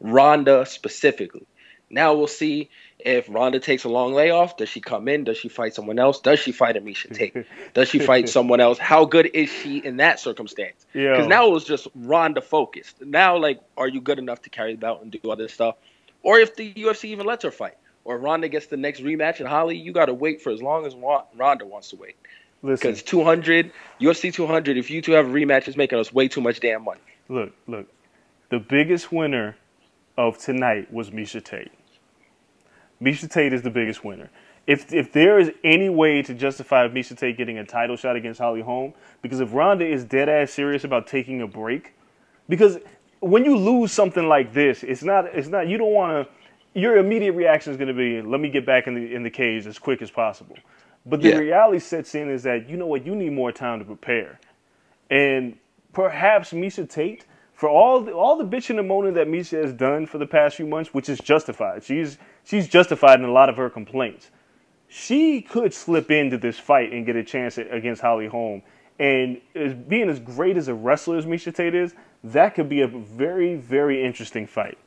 Ronda 0.00 0.66
specifically. 0.66 1.46
Now 1.90 2.14
we'll 2.14 2.26
see 2.26 2.70
if 3.06 3.26
Ronda 3.28 3.60
takes 3.60 3.84
a 3.84 3.88
long 3.88 4.12
layoff. 4.12 4.56
Does 4.56 4.68
she 4.68 4.80
come 4.80 5.06
in? 5.08 5.24
Does 5.24 5.38
she 5.38 5.48
fight 5.48 5.74
someone 5.74 5.98
else? 5.98 6.20
Does 6.20 6.40
she 6.40 6.52
fight 6.52 6.76
Amisha 6.76 7.14
Tate? 7.14 7.46
Does 7.74 7.88
she 7.88 7.98
fight 7.98 8.28
someone 8.28 8.60
else? 8.60 8.78
How 8.78 9.04
good 9.04 9.30
is 9.32 9.48
she 9.48 9.78
in 9.78 9.98
that 9.98 10.18
circumstance? 10.20 10.84
Because 11.12 11.28
now 11.28 11.46
it 11.46 11.52
was 11.52 11.64
just 11.64 11.86
Ronda 11.94 12.40
focused. 12.42 13.00
Now, 13.00 13.36
like, 13.36 13.60
are 13.76 13.88
you 13.88 14.00
good 14.00 14.18
enough 14.18 14.42
to 14.42 14.50
carry 14.50 14.72
the 14.72 14.78
belt 14.78 15.02
and 15.02 15.10
do 15.10 15.30
other 15.30 15.48
stuff? 15.48 15.76
Or 16.22 16.38
if 16.38 16.56
the 16.56 16.74
UFC 16.74 17.04
even 17.06 17.24
lets 17.26 17.44
her 17.44 17.50
fight, 17.52 17.76
or 18.04 18.18
Ronda 18.18 18.48
gets 18.48 18.66
the 18.66 18.76
next 18.76 19.00
rematch 19.00 19.38
and 19.38 19.48
Holly, 19.48 19.76
you 19.76 19.92
got 19.92 20.06
to 20.06 20.14
wait 20.14 20.42
for 20.42 20.50
as 20.50 20.60
long 20.60 20.84
as 20.86 20.94
Ronda 20.94 21.64
wants 21.64 21.90
to 21.90 21.96
wait. 21.96 22.16
Listen, 22.62 22.90
Because 22.90 23.02
200, 23.04 23.70
UFC 24.00 24.32
200, 24.32 24.76
if 24.76 24.90
you 24.90 25.02
two 25.02 25.12
have 25.12 25.26
a 25.28 25.32
rematch, 25.32 25.68
it's 25.68 25.76
making 25.76 25.98
us 25.98 26.12
way 26.12 26.26
too 26.26 26.40
much 26.40 26.58
damn 26.60 26.82
money. 26.84 27.00
look, 27.28 27.52
look. 27.68 27.86
The 28.48 28.58
biggest 28.58 29.12
winner 29.12 29.56
of 30.16 30.38
tonight 30.38 30.92
was 30.92 31.10
Miesha 31.10 31.42
Tate. 31.44 31.70
Miesha 33.02 33.30
Tate 33.30 33.52
is 33.52 33.62
the 33.62 33.70
biggest 33.70 34.04
winner. 34.04 34.30
If 34.66 34.92
if 34.92 35.12
there 35.12 35.38
is 35.38 35.52
any 35.62 35.88
way 35.88 36.22
to 36.22 36.34
justify 36.34 36.88
Miesha 36.88 37.16
Tate 37.16 37.36
getting 37.36 37.58
a 37.58 37.64
title 37.64 37.96
shot 37.96 38.16
against 38.16 38.40
Holly 38.40 38.62
Holm, 38.62 38.94
because 39.22 39.40
if 39.40 39.52
Ronda 39.54 39.86
is 39.86 40.04
dead 40.04 40.28
ass 40.28 40.50
serious 40.52 40.84
about 40.84 41.06
taking 41.06 41.40
a 41.40 41.46
break, 41.46 41.94
because 42.48 42.78
when 43.20 43.44
you 43.44 43.56
lose 43.56 43.92
something 43.92 44.28
like 44.28 44.52
this, 44.52 44.82
it's 44.82 45.02
not 45.02 45.26
it's 45.26 45.48
not 45.48 45.68
you 45.68 45.78
don't 45.78 45.92
want 45.92 46.26
to. 46.26 46.32
Your 46.78 46.98
immediate 46.98 47.32
reaction 47.32 47.70
is 47.70 47.78
going 47.78 47.88
to 47.88 47.94
be, 47.94 48.20
"Let 48.20 48.40
me 48.40 48.50
get 48.50 48.66
back 48.66 48.86
in 48.86 48.94
the 48.94 49.14
in 49.14 49.22
the 49.22 49.30
cage 49.30 49.66
as 49.66 49.78
quick 49.78 50.02
as 50.02 50.10
possible." 50.10 50.56
But 51.06 51.22
the 51.22 51.30
Yeah. 51.30 51.38
reality 51.38 51.78
sets 51.78 52.14
in 52.14 52.28
is 52.28 52.42
that 52.42 52.68
you 52.68 52.76
know 52.76 52.86
what 52.86 53.06
you 53.06 53.14
need 53.14 53.32
more 53.32 53.52
time 53.52 53.78
to 53.78 53.84
prepare. 53.84 54.40
And 55.10 55.56
perhaps 55.92 56.52
Miesha 56.52 56.88
Tate, 56.88 57.24
for 57.54 57.68
all 57.68 58.00
the, 58.00 58.12
all 58.12 58.36
the 58.36 58.44
bitching 58.44 58.78
and 58.78 58.88
moaning 58.88 59.14
that 59.14 59.28
Miesha 59.28 59.62
has 59.62 59.72
done 59.72 60.06
for 60.06 60.18
the 60.18 60.26
past 60.26 60.56
few 60.56 60.66
months, 60.66 60.92
which 60.92 61.08
is 61.08 61.20
justified, 61.20 61.84
she's 61.84 62.18
she's 62.46 62.66
justified 62.68 63.18
in 63.20 63.26
a 63.26 63.32
lot 63.32 63.50
of 63.50 63.56
her 63.58 63.68
complaints. 63.68 64.30
She 64.88 65.42
could 65.42 65.74
slip 65.74 66.10
into 66.10 66.38
this 66.38 66.58
fight 66.58 66.92
and 66.92 67.04
get 67.04 67.16
a 67.16 67.24
chance 67.24 67.58
at- 67.58 67.72
against 67.74 68.00
Holly 68.00 68.28
Holm. 68.28 68.62
And 68.98 69.40
as 69.54 69.74
being 69.74 70.08
as 70.08 70.20
great 70.20 70.56
as 70.56 70.68
a 70.68 70.74
wrestler 70.74 71.18
as 71.18 71.26
Miesha 71.26 71.54
Tate 71.54 71.74
is, 71.74 71.94
that 72.24 72.54
could 72.54 72.68
be 72.68 72.80
a 72.80 72.86
very 72.86 73.56
very 73.56 74.02
interesting 74.02 74.46
fight. 74.46 74.78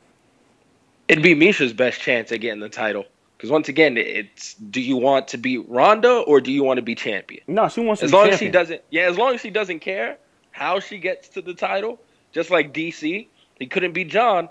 It'd 1.07 1.23
be 1.23 1.35
Miesha's 1.35 1.73
best 1.73 2.01
chance 2.01 2.31
at 2.31 2.41
getting 2.41 2.59
the 2.59 2.69
title. 2.69 3.05
Because 3.37 3.51
once 3.51 3.69
again, 3.69 3.97
it's 3.97 4.53
do 4.55 4.81
you 4.81 4.97
want 4.97 5.29
to 5.29 5.37
be 5.37 5.57
Ronda 5.57 6.11
or 6.11 6.41
do 6.41 6.51
you 6.51 6.63
want 6.63 6.77
to 6.77 6.81
be 6.81 6.95
champion? 6.95 7.41
No, 7.47 7.69
she 7.69 7.81
wants 7.81 8.01
to 8.01 8.05
As 8.05 8.11
be 8.11 8.17
long 8.17 8.27
as 8.27 8.33
she 8.33 8.45
champion. 8.45 8.51
doesn't, 8.51 8.81
yeah, 8.89 9.03
as 9.03 9.17
long 9.17 9.35
as 9.35 9.41
she 9.41 9.49
doesn't 9.49 9.79
care 9.79 10.17
how 10.51 10.79
she 10.79 10.97
gets 10.97 11.29
to 11.29 11.41
the 11.41 11.53
title, 11.53 11.99
just 12.33 12.51
like 12.51 12.73
DC, 12.73 13.27
he 13.57 13.65
couldn't 13.67 13.93
beat 13.93 14.09
Jon, 14.09 14.49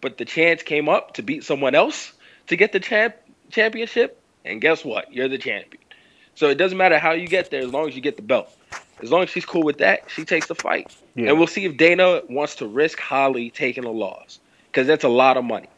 but 0.00 0.16
the 0.16 0.24
chance 0.24 0.62
came 0.62 0.88
up 0.88 1.14
to 1.14 1.22
beat 1.22 1.42
someone 1.42 1.74
else 1.74 2.12
to 2.50 2.56
get 2.56 2.72
the 2.72 2.80
champ 2.80 3.14
championship, 3.50 4.20
and 4.44 4.60
guess 4.60 4.84
what? 4.84 5.12
You're 5.12 5.28
the 5.28 5.38
champion. 5.38 5.82
So 6.34 6.48
it 6.48 6.56
doesn't 6.56 6.76
matter 6.76 6.98
how 6.98 7.12
you 7.12 7.28
get 7.28 7.50
there 7.50 7.62
as 7.62 7.70
long 7.70 7.88
as 7.88 7.94
you 7.94 8.02
get 8.02 8.16
the 8.16 8.22
belt. 8.22 8.50
As 9.02 9.10
long 9.10 9.22
as 9.22 9.30
she's 9.30 9.46
cool 9.46 9.62
with 9.62 9.78
that, 9.78 10.10
she 10.10 10.24
takes 10.24 10.48
the 10.48 10.54
fight. 10.54 10.94
Yeah. 11.14 11.30
And 11.30 11.38
we'll 11.38 11.46
see 11.46 11.64
if 11.64 11.76
Dana 11.76 12.22
wants 12.28 12.56
to 12.56 12.66
risk 12.66 12.98
Holly 12.98 13.50
taking 13.50 13.84
a 13.84 13.90
loss 13.90 14.40
because 14.66 14.86
that's 14.86 15.04
a 15.04 15.08
lot 15.08 15.36
of 15.36 15.44
money. 15.44 15.68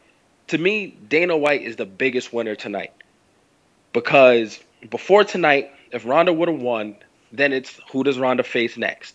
To 0.49 0.59
me, 0.59 0.97
Dana 1.09 1.37
White 1.37 1.63
is 1.63 1.77
the 1.77 1.87
biggest 1.87 2.33
winner 2.33 2.55
tonight 2.55 2.93
because 3.93 4.59
before 4.91 5.25
tonight, 5.25 5.71
if 5.93 6.07
Ronda 6.07 6.33
would 6.33 6.49
have 6.49 6.61
won, 6.61 6.97
then 7.33 7.53
it's 7.53 7.79
who 7.91 8.03
does 8.03 8.19
Ronda 8.19 8.43
face 8.43 8.79
next? 8.79 9.15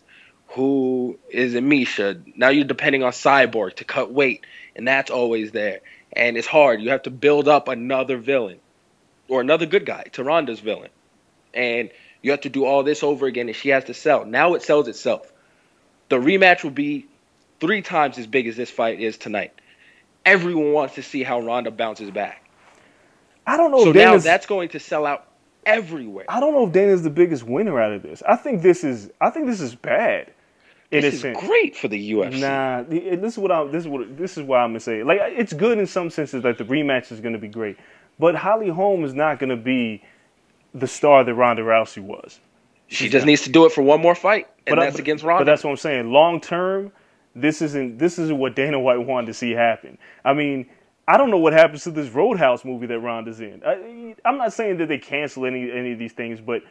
Who 0.50 1.18
is 1.30 1.56
Amisha? 1.56 2.38
Now 2.38 2.50
you're 2.50 2.66
depending 2.66 3.04
on 3.04 3.12
Cyborg 3.12 3.76
to 3.76 3.84
cut 3.84 4.12
weight, 4.12 4.46
and 4.76 4.88
that's 4.88 5.12
always 5.12 5.52
there. 5.52 5.82
And 6.14 6.38
it's 6.38 6.48
hard. 6.48 6.82
You 6.82 6.92
have 6.92 7.04
to 7.04 7.12
build 7.12 7.48
up 7.48 7.68
another 7.68 8.18
villain 8.18 8.60
or 9.28 9.42
another 9.42 9.66
good 9.66 9.86
guy 9.86 10.04
to 10.14 10.24
Ronda's 10.24 10.60
villain. 10.60 10.90
And 11.54 11.90
you 12.22 12.32
have 12.32 12.42
to 12.42 12.50
do 12.50 12.66
all 12.66 12.84
this 12.84 13.04
over 13.04 13.26
again, 13.28 13.48
and 13.48 13.56
she 13.56 13.70
has 13.70 13.86
to 13.86 13.94
sell. 13.94 14.26
Now 14.26 14.54
it 14.56 14.64
sells 14.64 14.88
itself. 14.88 15.32
The 16.10 16.18
rematch 16.18 16.64
will 16.64 16.72
be 16.72 17.08
three 17.60 17.82
times 17.82 18.18
as 18.18 18.28
big 18.28 18.48
as 18.48 18.56
this 18.56 18.72
fight 18.72 19.00
is 19.02 19.18
tonight. 19.18 19.54
Everyone 20.26 20.74
wants 20.74 20.96
to 20.96 21.04
see 21.04 21.24
how 21.24 21.42
Ronda 21.42 21.72
bounces 21.72 22.12
back. 22.12 22.44
I 23.46 23.58
don't 23.58 23.72
know 23.72 23.84
So 23.84 23.90
if 23.90 23.96
now 23.96 24.18
that's 24.18 24.46
going 24.46 24.70
to 24.70 24.80
sell 24.80 25.06
out 25.06 25.28
everywhere. 25.66 26.26
I 26.28 26.40
don't 26.40 26.54
know 26.54 26.68
if 26.68 26.74
Dana's 26.74 27.04
the 27.04 27.10
biggest 27.10 27.44
winner 27.44 27.80
out 27.80 27.94
of 27.94 28.04
this. 28.04 28.24
I 28.28 28.36
think 28.36 28.62
this 28.62 28.84
is 28.84 29.12
I 29.22 29.30
think 29.30 29.48
this 29.48 29.62
is 29.62 29.76
bad. 29.76 30.34
This 30.90 31.24
is 31.24 31.38
great 31.38 31.76
for 31.76 31.88
the 31.88 32.12
UFC. 32.12 32.40
Nah, 32.40 32.84
this 32.84 33.34
is 33.34 33.40
what 33.40 33.52
I'm. 33.52 33.72
This 33.72 33.84
is 33.84 33.88
what. 33.90 34.18
This 34.18 34.38
is 34.38 34.44
why 34.44 34.60
I'm 34.60 34.70
gonna 34.70 34.80
say. 34.80 35.04
Like 35.04 35.20
it's 35.24 35.54
good 35.54 35.78
in 35.78 35.86
some 35.86 36.10
senses. 36.10 36.44
Like 36.44 36.58
the 36.58 36.64
rematch 36.64 37.12
is 37.12 37.20
gonna 37.20 37.38
be 37.38 37.50
great, 37.50 37.78
but 38.20 38.36
Holly 38.36 38.70
Holm 38.70 39.04
is 39.04 39.14
not 39.14 39.40
gonna 39.40 39.58
be 39.58 40.02
the 40.74 40.88
star 40.88 41.24
that 41.24 41.34
Ronda 41.34 41.64
Rousey 41.64 42.02
was. 42.02 42.40
She 42.88 43.10
just 43.10 43.26
needs 43.26 43.42
to 43.42 43.50
do 43.50 43.66
it 43.66 43.74
for 43.74 43.82
one 43.82 44.02
more 44.02 44.16
fight, 44.16 44.48
and 44.66 44.76
But 44.76 44.80
I- 44.80 44.86
that's 44.86 45.00
against 45.00 45.24
Ronda. 45.26 45.42
But 45.44 45.52
that's 45.52 45.64
what 45.64 45.72
I'm 45.72 45.78
saying. 45.78 46.10
Long 46.12 46.40
term, 46.40 46.94
this 47.36 47.62
isn't 47.62 47.98
this 47.98 48.18
isn't 48.18 48.38
what 48.38 48.56
Dana 48.56 48.80
White 48.80 49.06
wanted 49.06 49.28
to 49.28 49.34
see 49.34 49.52
happen. 49.52 49.98
I 50.24 50.34
mean, 50.34 50.68
I 51.06 51.18
don't 51.18 51.30
know 51.30 51.38
what 51.38 51.52
happens 51.52 51.84
to 51.84 51.92
this 51.92 52.10
Roadhouse 52.10 52.64
movie 52.64 52.86
that 52.88 53.00
Ronda's 53.00 53.42
in. 53.42 53.62
I, 53.66 54.16
I'm 54.24 54.38
not 54.38 54.54
saying 54.54 54.78
that 54.78 54.88
they 54.88 54.98
cancel 55.00 55.46
any 55.46 55.70
any 55.70 55.92
of 55.92 56.00
these 56.00 56.14
things, 56.14 56.40
but 56.40 56.62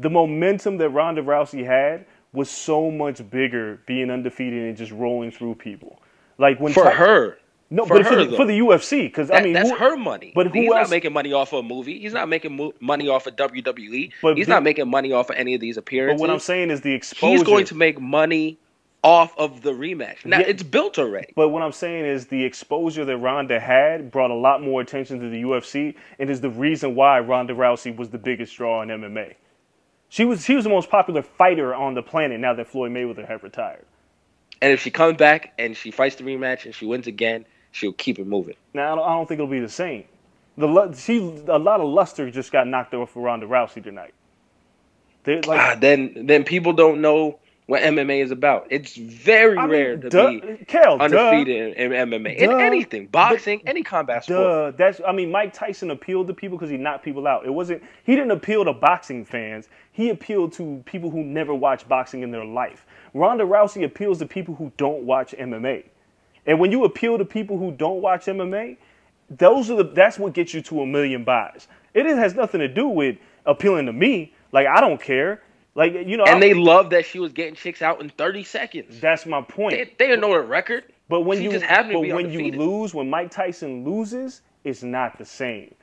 the 0.00 0.10
momentum 0.10 0.78
that 0.78 0.88
Ronda 0.90 1.22
Rousey 1.22 1.64
had 1.64 2.04
was 2.32 2.48
so 2.50 2.90
much 2.90 3.28
bigger 3.30 3.80
being 3.86 4.10
undefeated 4.10 4.64
and 4.68 4.76
just 4.76 4.92
rolling 4.92 5.30
through 5.30 5.54
people. 5.56 6.00
Like 6.38 6.60
when 6.60 6.72
for 6.72 6.84
Ty- 6.84 6.90
her. 6.92 7.38
no, 7.70 7.84
for 7.86 7.98
but 7.98 8.06
for 8.06 8.24
the, 8.24 8.36
for 8.36 8.44
the 8.46 8.58
UFC, 8.60 9.02
because 9.02 9.30
I 9.30 9.42
mean, 9.42 9.52
that's 9.52 9.70
who- 9.70 9.76
her 9.76 9.96
money. 9.96 10.32
but 10.34 10.46
who 10.48 10.52
he's 10.60 10.70
else- 10.70 10.74
not 10.88 10.90
making 10.90 11.12
money 11.12 11.32
off 11.32 11.52
of 11.52 11.64
a 11.64 11.68
movie. 11.68 11.98
He's 11.98 12.12
not 12.12 12.28
making 12.28 12.56
mo- 12.56 12.74
money 12.80 13.08
off 13.08 13.26
of 13.26 13.36
WWE. 13.36 14.12
But 14.22 14.36
he's 14.36 14.48
not 14.48 14.62
making 14.62 14.88
money 14.88 15.12
off 15.12 15.30
of 15.30 15.36
any 15.36 15.54
of 15.54 15.60
these 15.60 15.76
appearances. 15.76 16.20
But 16.20 16.28
what 16.28 16.32
I'm 16.32 16.38
saying 16.40 16.70
is 16.70 16.80
the 16.82 16.92
exposure. 16.94 17.32
he's 17.32 17.42
going 17.42 17.64
to 17.66 17.74
make 17.74 18.00
money 18.00 18.58
off 19.02 19.36
of 19.38 19.62
the 19.62 19.70
rematch. 19.72 20.24
Now 20.26 20.40
Yeah. 20.40 20.46
it's 20.48 20.62
built 20.62 20.98
already. 20.98 21.32
But 21.34 21.48
what 21.48 21.62
I'm 21.62 21.72
saying 21.72 22.04
is 22.04 22.26
the 22.26 22.44
exposure 22.44 23.04
that 23.06 23.16
Ronda 23.16 23.58
had 23.58 24.10
brought 24.10 24.30
a 24.30 24.34
lot 24.34 24.62
more 24.62 24.82
attention 24.82 25.18
to 25.20 25.28
the 25.30 25.40
UFC, 25.42 25.94
and 26.18 26.28
is 26.28 26.40
the 26.42 26.50
reason 26.50 26.94
why 26.94 27.18
Ronda 27.20 27.54
Rousey 27.54 27.96
was 27.96 28.10
the 28.10 28.18
biggest 28.18 28.54
draw 28.56 28.82
in 28.82 28.88
MMA. 28.90 29.34
She 30.10 30.24
was 30.26 30.44
she 30.44 30.54
was 30.56 30.64
the 30.64 30.70
most 30.70 30.90
popular 30.90 31.22
fighter 31.22 31.74
on 31.74 31.94
the 31.94 32.02
planet 32.02 32.40
now 32.40 32.52
that 32.54 32.66
Floyd 32.68 32.92
Mayweather 32.92 33.26
had 33.26 33.42
retired. 33.44 33.86
And 34.60 34.72
if 34.72 34.82
she 34.82 34.90
comes 34.90 35.16
back 35.16 35.54
and 35.58 35.76
she 35.76 35.90
fights 35.92 36.16
the 36.16 36.24
rematch 36.24 36.66
and 36.66 36.74
she 36.74 36.84
wins 36.84 37.06
again, 37.06 37.46
she'll 37.72 37.92
keep 37.94 38.18
it 38.18 38.26
moving. 38.26 38.56
Now 38.74 38.92
I 38.92 38.96
don't, 38.96 39.04
I 39.04 39.12
don't 39.14 39.28
think 39.28 39.38
it'll 39.38 39.50
be 39.50 39.60
the 39.60 39.68
same. 39.68 40.04
The 40.58 40.92
she 40.94 41.18
a 41.46 41.58
lot 41.58 41.80
of 41.80 41.88
luster 41.88 42.30
just 42.30 42.52
got 42.52 42.66
knocked 42.66 42.92
off 42.92 43.12
for 43.12 43.22
Ronda 43.22 43.46
Rousey 43.46 43.82
tonight. 43.82 44.14
They, 45.24 45.40
Ah, 45.48 45.76
then 45.78 46.26
then 46.26 46.44
people 46.44 46.72
don't 46.72 47.00
know 47.00 47.38
what 47.70 47.82
MMA 47.82 48.20
is 48.20 48.32
about. 48.32 48.66
It's 48.68 48.96
very 48.96 49.56
I 49.56 49.62
mean, 49.62 49.70
rare 49.70 49.96
to 49.96 50.08
duh, 50.08 50.30
be 50.30 50.64
Kel, 50.66 50.98
duh. 50.98 51.04
undefeated 51.04 51.76
in, 51.76 51.92
in 51.92 52.10
MMA. 52.10 52.36
In 52.36 52.50
anything, 52.60 53.06
boxing, 53.06 53.62
any 53.64 53.84
combat 53.84 54.24
sport. 54.24 54.38
Duh, 54.40 54.70
that's 54.76 55.00
I 55.06 55.12
mean 55.12 55.30
Mike 55.30 55.52
Tyson 55.52 55.92
appealed 55.92 56.26
to 56.26 56.34
people 56.34 56.58
because 56.58 56.68
he 56.68 56.76
knocked 56.76 57.04
people 57.04 57.28
out. 57.28 57.46
It 57.46 57.50
wasn't 57.50 57.84
he 58.04 58.16
didn't 58.16 58.32
appeal 58.32 58.64
to 58.64 58.72
boxing 58.72 59.24
fans. 59.24 59.68
He 59.92 60.10
appealed 60.10 60.52
to 60.54 60.82
people 60.84 61.10
who 61.10 61.22
never 61.22 61.54
watched 61.54 61.88
boxing 61.88 62.22
in 62.22 62.32
their 62.32 62.44
life. 62.44 62.86
Ronda 63.14 63.44
Rousey 63.44 63.84
appeals 63.84 64.18
to 64.18 64.26
people 64.26 64.56
who 64.56 64.72
don't 64.76 65.04
watch 65.04 65.32
MMA. 65.38 65.84
And 66.46 66.58
when 66.58 66.72
you 66.72 66.84
appeal 66.84 67.18
to 67.18 67.24
people 67.24 67.56
who 67.56 67.70
don't 67.70 68.02
watch 68.02 68.26
MMA, 68.26 68.78
those 69.28 69.70
are 69.70 69.76
the 69.76 69.84
that's 69.84 70.18
what 70.18 70.32
gets 70.32 70.52
you 70.52 70.60
to 70.62 70.80
a 70.82 70.86
million 70.86 71.22
buys. 71.22 71.68
It 71.94 72.04
has 72.06 72.34
nothing 72.34 72.58
to 72.62 72.68
do 72.68 72.88
with 72.88 73.16
appealing 73.46 73.86
to 73.86 73.92
me. 73.92 74.34
Like 74.50 74.66
I 74.66 74.80
don't 74.80 75.00
care. 75.00 75.40
Like 75.74 75.94
you 75.94 76.16
know, 76.16 76.24
And 76.24 76.36
I- 76.36 76.40
they 76.40 76.54
love 76.54 76.90
that 76.90 77.06
she 77.06 77.18
was 77.20 77.32
getting 77.32 77.54
chicks 77.54 77.82
out 77.82 78.00
in 78.00 78.10
30 78.10 78.44
seconds. 78.44 79.00
that's 79.00 79.26
my 79.26 79.42
point. 79.42 79.72
They, 79.76 79.84
they 79.84 80.06
didn't 80.08 80.20
know 80.20 80.32
the 80.32 80.40
record. 80.40 80.84
But 81.08 81.22
when 81.22 81.38
She 81.38 81.44
you 81.44 81.50
just 81.50 81.64
happened 81.64 81.92
to 81.92 82.08
but 82.08 82.14
when 82.14 82.30
you 82.30 82.52
lose, 82.52 82.94
when 82.94 83.10
Mike 83.10 83.30
Tyson 83.30 83.84
loses, 83.84 84.42
it's 84.64 84.82
not 84.82 85.18
the 85.18 85.24
same. 85.24 85.74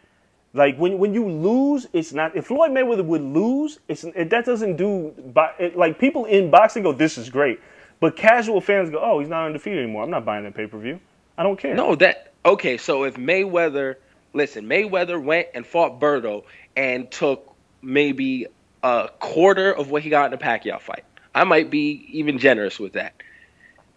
Like 0.53 0.77
when 0.77 0.97
when 0.97 1.13
you 1.13 1.27
lose, 1.29 1.87
it's 1.93 2.13
not. 2.13 2.35
If 2.35 2.47
Floyd 2.47 2.71
Mayweather 2.71 3.05
would 3.05 3.21
lose, 3.21 3.79
it's 3.87 4.03
it, 4.05 4.29
that 4.29 4.45
doesn't 4.45 4.77
do. 4.77 5.13
It, 5.59 5.77
like 5.77 5.99
people 5.99 6.25
in 6.25 6.49
boxing 6.49 6.83
go, 6.83 6.93
"This 6.93 7.17
is 7.17 7.29
great," 7.29 7.59
but 7.99 8.15
casual 8.15 8.61
fans 8.61 8.89
go, 8.89 8.99
"Oh, 9.01 9.19
he's 9.19 9.29
not 9.29 9.45
undefeated 9.45 9.83
anymore. 9.83 10.03
I'm 10.03 10.09
not 10.09 10.25
buying 10.25 10.45
that 10.45 10.55
pay 10.55 10.65
per 10.67 10.79
view. 10.79 10.99
I 11.37 11.43
don't 11.43 11.59
care." 11.59 11.75
No, 11.75 11.95
that 11.95 12.33
okay. 12.45 12.77
So 12.77 13.03
if 13.03 13.15
Mayweather, 13.15 13.95
listen, 14.33 14.65
Mayweather 14.67 15.21
went 15.21 15.49
and 15.53 15.67
fought 15.67 15.99
Berto 15.99 16.43
and 16.75 17.11
took 17.11 17.53
maybe 17.81 18.47
a 18.87 19.09
quarter 19.19 19.71
of 19.73 19.91
what 19.91 20.01
he 20.01 20.09
got 20.09 20.25
in 20.25 20.31
the 20.31 20.43
Pacquiao 20.43 20.79
fight, 20.79 21.03
I 21.35 21.43
might 21.43 21.69
be 21.69 22.07
even 22.13 22.39
generous 22.39 22.79
with 22.79 22.93
that. 22.93 23.13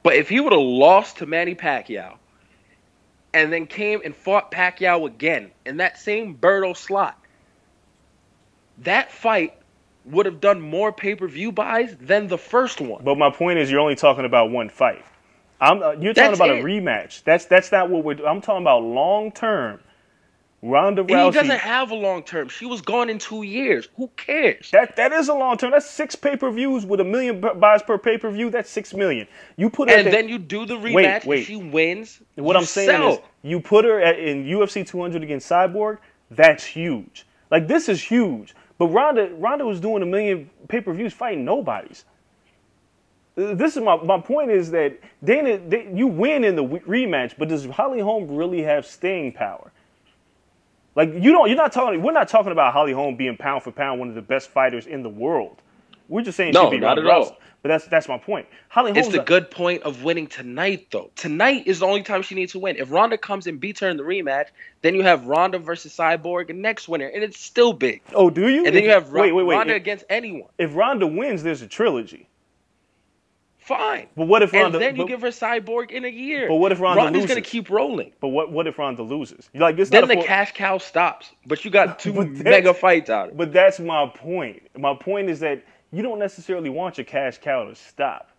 But 0.02 0.14
if 0.16 0.28
he 0.28 0.40
would 0.40 0.52
have 0.52 0.62
lost 0.62 1.18
to 1.18 1.26
Manny 1.26 1.54
Pacquiao 1.54 2.16
and 3.32 3.52
then 3.52 3.66
came 3.66 4.00
and 4.04 4.14
fought 4.16 4.50
Pacquiao 4.50 5.06
again 5.06 5.50
in 5.64 5.78
that 5.78 5.98
same 5.98 6.36
Berto 6.36 6.76
slot, 6.76 7.18
that 8.78 9.12
fight 9.12 9.54
would 10.06 10.26
have 10.26 10.40
done 10.40 10.60
more 10.60 10.92
pay 10.92 11.14
per 11.14 11.28
view 11.28 11.52
buys 11.52 11.94
than 12.00 12.28
the 12.28 12.38
first 12.38 12.80
one. 12.80 13.04
But 13.04 13.18
my 13.18 13.30
point 13.30 13.58
is, 13.58 13.70
you're 13.70 13.80
only 13.80 13.96
talking 13.96 14.24
about 14.24 14.50
one 14.50 14.70
fight. 14.70 15.04
I'm 15.60 15.82
uh, 15.82 15.92
you're 15.92 16.14
talking 16.14 16.32
That's 16.32 16.38
about 16.38 16.50
it. 16.50 16.60
a 16.60 16.64
rematch. 16.64 17.22
That's 17.24 17.44
that's 17.44 17.70
not 17.70 17.90
what 17.90 18.02
we're. 18.04 18.26
I'm 18.26 18.40
talking 18.40 18.62
about 18.62 18.82
long 18.82 19.30
term. 19.30 19.80
Ronda 20.62 21.02
Rousey. 21.02 21.24
He 21.26 21.30
doesn't 21.30 21.58
have 21.58 21.90
a 21.90 21.94
long 21.94 22.22
term. 22.22 22.48
She 22.48 22.66
was 22.66 22.82
gone 22.82 23.08
in 23.08 23.18
two 23.18 23.42
years. 23.44 23.88
Who 23.96 24.08
cares? 24.16 24.70
That 24.72 24.96
that 24.96 25.12
is 25.12 25.28
a 25.28 25.34
long 25.34 25.56
term. 25.56 25.70
That's 25.70 25.88
six 25.88 26.14
pay 26.16 26.36
per 26.36 26.50
views 26.50 26.84
with 26.84 27.00
a 27.00 27.04
million 27.04 27.40
buys 27.40 27.82
per 27.82 27.96
pay 27.98 28.18
per 28.18 28.30
view. 28.30 28.50
That's 28.50 28.68
six 28.70 28.92
million. 28.92 29.26
You 29.56 29.70
put 29.70 29.88
her 29.88 29.96
And 29.96 30.06
then 30.12 30.28
you 30.28 30.38
do 30.38 30.66
the 30.66 30.76
rematch. 30.76 30.94
Wait, 30.94 31.26
wait. 31.26 31.44
She 31.46 31.56
wins, 31.56 32.20
what 32.36 32.56
I'm 32.56 32.64
saying 32.66 32.88
sell. 32.88 33.12
is 33.14 33.18
you 33.42 33.60
put 33.60 33.84
her 33.86 34.00
at, 34.00 34.18
in 34.18 34.44
UFC 34.44 34.86
200 34.86 35.22
against 35.22 35.48
Cyborg. 35.50 35.98
That's 36.30 36.64
huge. 36.64 37.26
Like 37.50 37.66
this 37.66 37.88
is 37.88 38.02
huge. 38.02 38.54
But 38.78 38.88
Ronda 38.88 39.30
Ronda 39.34 39.64
was 39.66 39.80
doing 39.80 40.02
a 40.02 40.06
million 40.06 40.50
pay 40.68 40.80
per 40.82 40.92
views 40.92 41.14
fighting 41.14 41.44
nobodies. 41.44 42.04
Uh, 43.38 43.54
This 43.54 43.76
is 43.76 43.82
my 43.82 43.96
my 43.96 44.20
point 44.20 44.50
is 44.50 44.70
that 44.72 44.98
Dana 45.24 45.58
they, 45.58 45.88
you 45.94 46.06
win 46.06 46.44
in 46.44 46.56
the 46.56 46.64
rematch, 46.64 47.34
but 47.38 47.48
does 47.48 47.66
Holly 47.66 48.00
Holm 48.00 48.28
really 48.36 48.62
have 48.62 48.86
staying 48.86 49.32
power? 49.32 49.72
Like 51.00 51.14
you 51.14 51.32
don't 51.32 51.48
you're 51.48 51.56
not 51.56 51.72
talking 51.72 52.02
we're 52.02 52.12
not 52.12 52.28
talking 52.28 52.52
about 52.52 52.74
Holly 52.74 52.92
Holm 52.92 53.16
being 53.16 53.34
pound 53.34 53.62
for 53.62 53.72
pound 53.72 53.98
one 54.00 54.10
of 54.10 54.14
the 54.14 54.20
best 54.20 54.50
fighters 54.50 54.86
in 54.86 55.02
the 55.02 55.08
world. 55.08 55.56
We're 56.08 56.20
just 56.20 56.36
saying 56.36 56.52
No, 56.52 56.64
she'd 56.66 56.72
be 56.72 56.78
not 56.78 56.98
Ronda 56.98 57.02
at 57.10 57.16
all. 57.16 57.24
Rousey. 57.30 57.36
But 57.62 57.68
that's 57.70 57.86
that's 57.86 58.06
my 58.06 58.18
point. 58.18 58.46
Holly 58.68 58.90
Holm. 58.90 58.98
It's 58.98 59.08
the 59.08 59.22
a- 59.22 59.24
good 59.24 59.50
point 59.50 59.82
of 59.84 60.02
winning 60.04 60.26
tonight, 60.26 60.88
though. 60.90 61.10
Tonight 61.16 61.66
is 61.66 61.78
the 61.78 61.86
only 61.86 62.02
time 62.02 62.20
she 62.20 62.34
needs 62.34 62.52
to 62.52 62.58
win. 62.58 62.76
If 62.76 62.90
Ronda 62.90 63.16
comes 63.16 63.46
and 63.46 63.58
beats 63.58 63.80
her 63.80 63.88
in 63.88 63.96
the 63.96 64.02
rematch, 64.02 64.48
then 64.82 64.94
you 64.94 65.02
have 65.02 65.24
Ronda 65.26 65.58
versus 65.58 65.96
Cyborg 65.96 66.54
next 66.54 66.86
winner, 66.88 67.06
and 67.06 67.22
it's 67.22 67.40
still 67.40 67.72
big. 67.72 68.02
Oh, 68.14 68.28
do 68.28 68.48
you? 68.48 68.66
And 68.66 68.74
then 68.76 68.82
you 68.84 68.90
have 68.90 69.10
Ron- 69.10 69.24
wait, 69.24 69.32
wait, 69.32 69.44
wait. 69.44 69.56
Ronda 69.56 69.74
If- 69.74 69.80
against 69.82 70.04
anyone. 70.10 70.50
if 70.58 70.74
Ronda 70.76 71.06
wins, 71.06 71.42
there's 71.42 71.62
a 71.62 71.66
trilogy. 71.66 72.26
Fine. 73.70 74.08
But 74.16 74.26
what 74.26 74.42
if 74.42 74.52
Ronda? 74.52 74.78
and 74.78 74.82
then 74.82 74.96
you 74.96 75.04
but, 75.04 75.08
give 75.08 75.20
her 75.20 75.28
Cyborg 75.28 75.92
in 75.92 76.04
a 76.04 76.08
year. 76.08 76.48
But 76.48 76.56
what 76.56 76.72
if 76.72 76.80
Ronda 76.80 77.04
Ronda's 77.04 77.26
gonna 77.26 77.40
keep 77.40 77.70
rolling? 77.70 78.10
but 78.20 78.28
what 78.28 78.50
what 78.50 78.66
if 78.66 78.76
Ronda 78.80 79.04
loses? 79.04 79.48
Like 79.54 79.78
it's 79.78 79.90
Then 79.90 80.08
the 80.08 80.14
full- 80.14 80.24
cash 80.24 80.52
cow 80.52 80.78
stops. 80.78 81.30
But 81.46 81.64
you 81.64 81.70
got 81.70 81.98
two 82.00 82.12
mega 82.12 82.74
fights 82.74 83.10
out 83.10 83.26
of 83.26 83.30
it. 83.30 83.36
But 83.36 83.52
that's 83.52 83.78
my 83.78 84.10
point. 84.12 84.60
My 84.76 84.94
point 84.94 85.30
is 85.30 85.38
that 85.40 85.62
you 85.92 86.02
don't 86.02 86.18
necessarily 86.18 86.68
want 86.68 86.98
your 86.98 87.04
cash 87.04 87.38
cow 87.38 87.62
to 87.62 87.76
stop. 87.76 88.32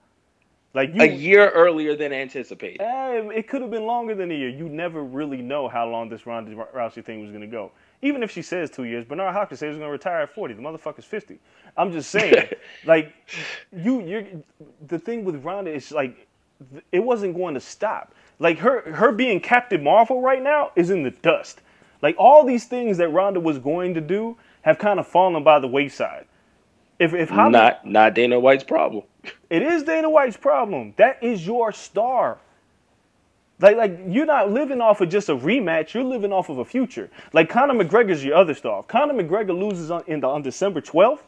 Like 0.74 0.94
you, 0.94 1.02
A 1.02 1.06
year 1.06 1.50
earlier 1.50 1.96
than 1.96 2.12
anticipated. 2.12 2.82
Eh, 2.82 3.30
it 3.34 3.48
could 3.48 3.62
have 3.62 3.72
been 3.72 3.86
longer 3.86 4.14
than 4.14 4.32
a 4.32 4.36
year. 4.36 4.50
You 4.50 4.68
never 4.68 5.02
really 5.02 5.42
know 5.42 5.70
how 5.70 5.88
long 5.88 6.10
this 6.10 6.26
Ronda 6.26 6.54
Rousey 6.76 7.04
thing 7.04 7.22
was 7.22 7.30
going 7.30 7.42
to 7.42 7.48
go. 7.48 7.72
Even 8.02 8.24
if 8.24 8.32
she 8.32 8.42
says 8.42 8.70
two 8.72 8.86
years, 8.86 9.06
Bernard 9.06 9.34
Hopkins 9.34 9.60
says 9.60 9.72
he's 9.74 9.80
going 9.80 9.88
to 9.88 9.92
retire 9.92 10.22
at 10.22 10.34
40. 10.34 10.56
The 10.56 10.62
motherfucker's 10.62 11.06
50. 11.06 11.40
I'm 11.78 11.92
just 11.92 12.12
saying, 12.12 12.50
like, 12.86 13.14
you, 13.76 14.02
you're, 14.06 14.26
the 14.88 15.00
thing 15.00 15.26
with 15.26 15.44
Ronda 15.46 15.72
is 15.74 15.92
like, 15.92 16.28
it 16.92 17.00
wasn't 17.00 17.36
going 17.36 17.56
to 17.56 17.62
stop. 17.62 18.14
Like 18.40 18.60
her, 18.60 18.94
her 18.94 19.12
being 19.12 19.40
Captain 19.40 19.84
Marvel 19.84 20.22
right 20.22 20.42
now 20.44 20.72
is 20.76 20.90
in 20.92 21.04
the 21.04 21.12
dust. 21.12 21.62
Like 22.02 22.16
all 22.20 22.46
these 22.46 22.66
things 22.66 22.98
that 23.00 23.10
Ronda 23.10 23.40
was 23.40 23.60
going 23.60 23.94
to 23.96 24.02
do 24.02 24.38
have 24.64 24.80
kind 24.80 25.00
of 25.00 25.08
fallen 25.08 25.44
by 25.44 25.60
the 25.60 25.68
wayside. 25.68 26.26
If 27.00 27.14
if 27.14 27.30
Holly, 27.30 27.52
Not 27.52 27.86
not 27.86 28.16
Dana 28.16 28.40
White's 28.40 28.64
problem. 28.64 29.06
it 29.50 29.62
is 29.64 29.84
Dana 29.84 30.10
White's 30.10 30.38
problem. 30.38 30.94
That 30.98 31.24
is 31.24 31.46
your 31.46 31.72
star. 31.72 32.40
Like, 33.62 33.78
like 33.78 34.00
you're 34.08 34.26
not 34.26 34.52
living 34.52 34.82
off 34.82 35.02
of 35.02 35.10
just 35.10 35.30
a 35.30 35.36
rematch. 35.36 35.94
You're 35.94 36.04
living 36.04 36.34
off 36.34 36.50
of 36.50 36.58
a 36.58 36.66
future. 36.66 37.10
Like 37.34 37.50
Conor 37.50 37.74
McGregor's 37.74 38.24
your 38.24 38.36
other 38.36 38.54
star. 38.54 38.80
If 38.80 38.88
Conor 38.88 39.14
McGregor 39.14 39.58
loses 39.58 39.92
on, 39.92 40.04
in 40.08 40.22
the, 40.22 40.28
on 40.28 40.42
December 40.42 40.82
12th, 40.82 41.20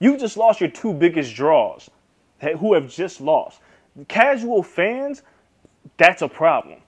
you 0.00 0.16
just 0.16 0.36
lost 0.36 0.60
your 0.60 0.70
two 0.70 0.92
biggest 0.92 1.34
draws, 1.34 1.90
who 2.58 2.74
have 2.74 2.88
just 2.90 3.20
lost. 3.20 3.60
Casual 4.06 4.62
fans, 4.62 5.22
that's 5.96 6.22
a 6.22 6.28
problem. 6.28 6.80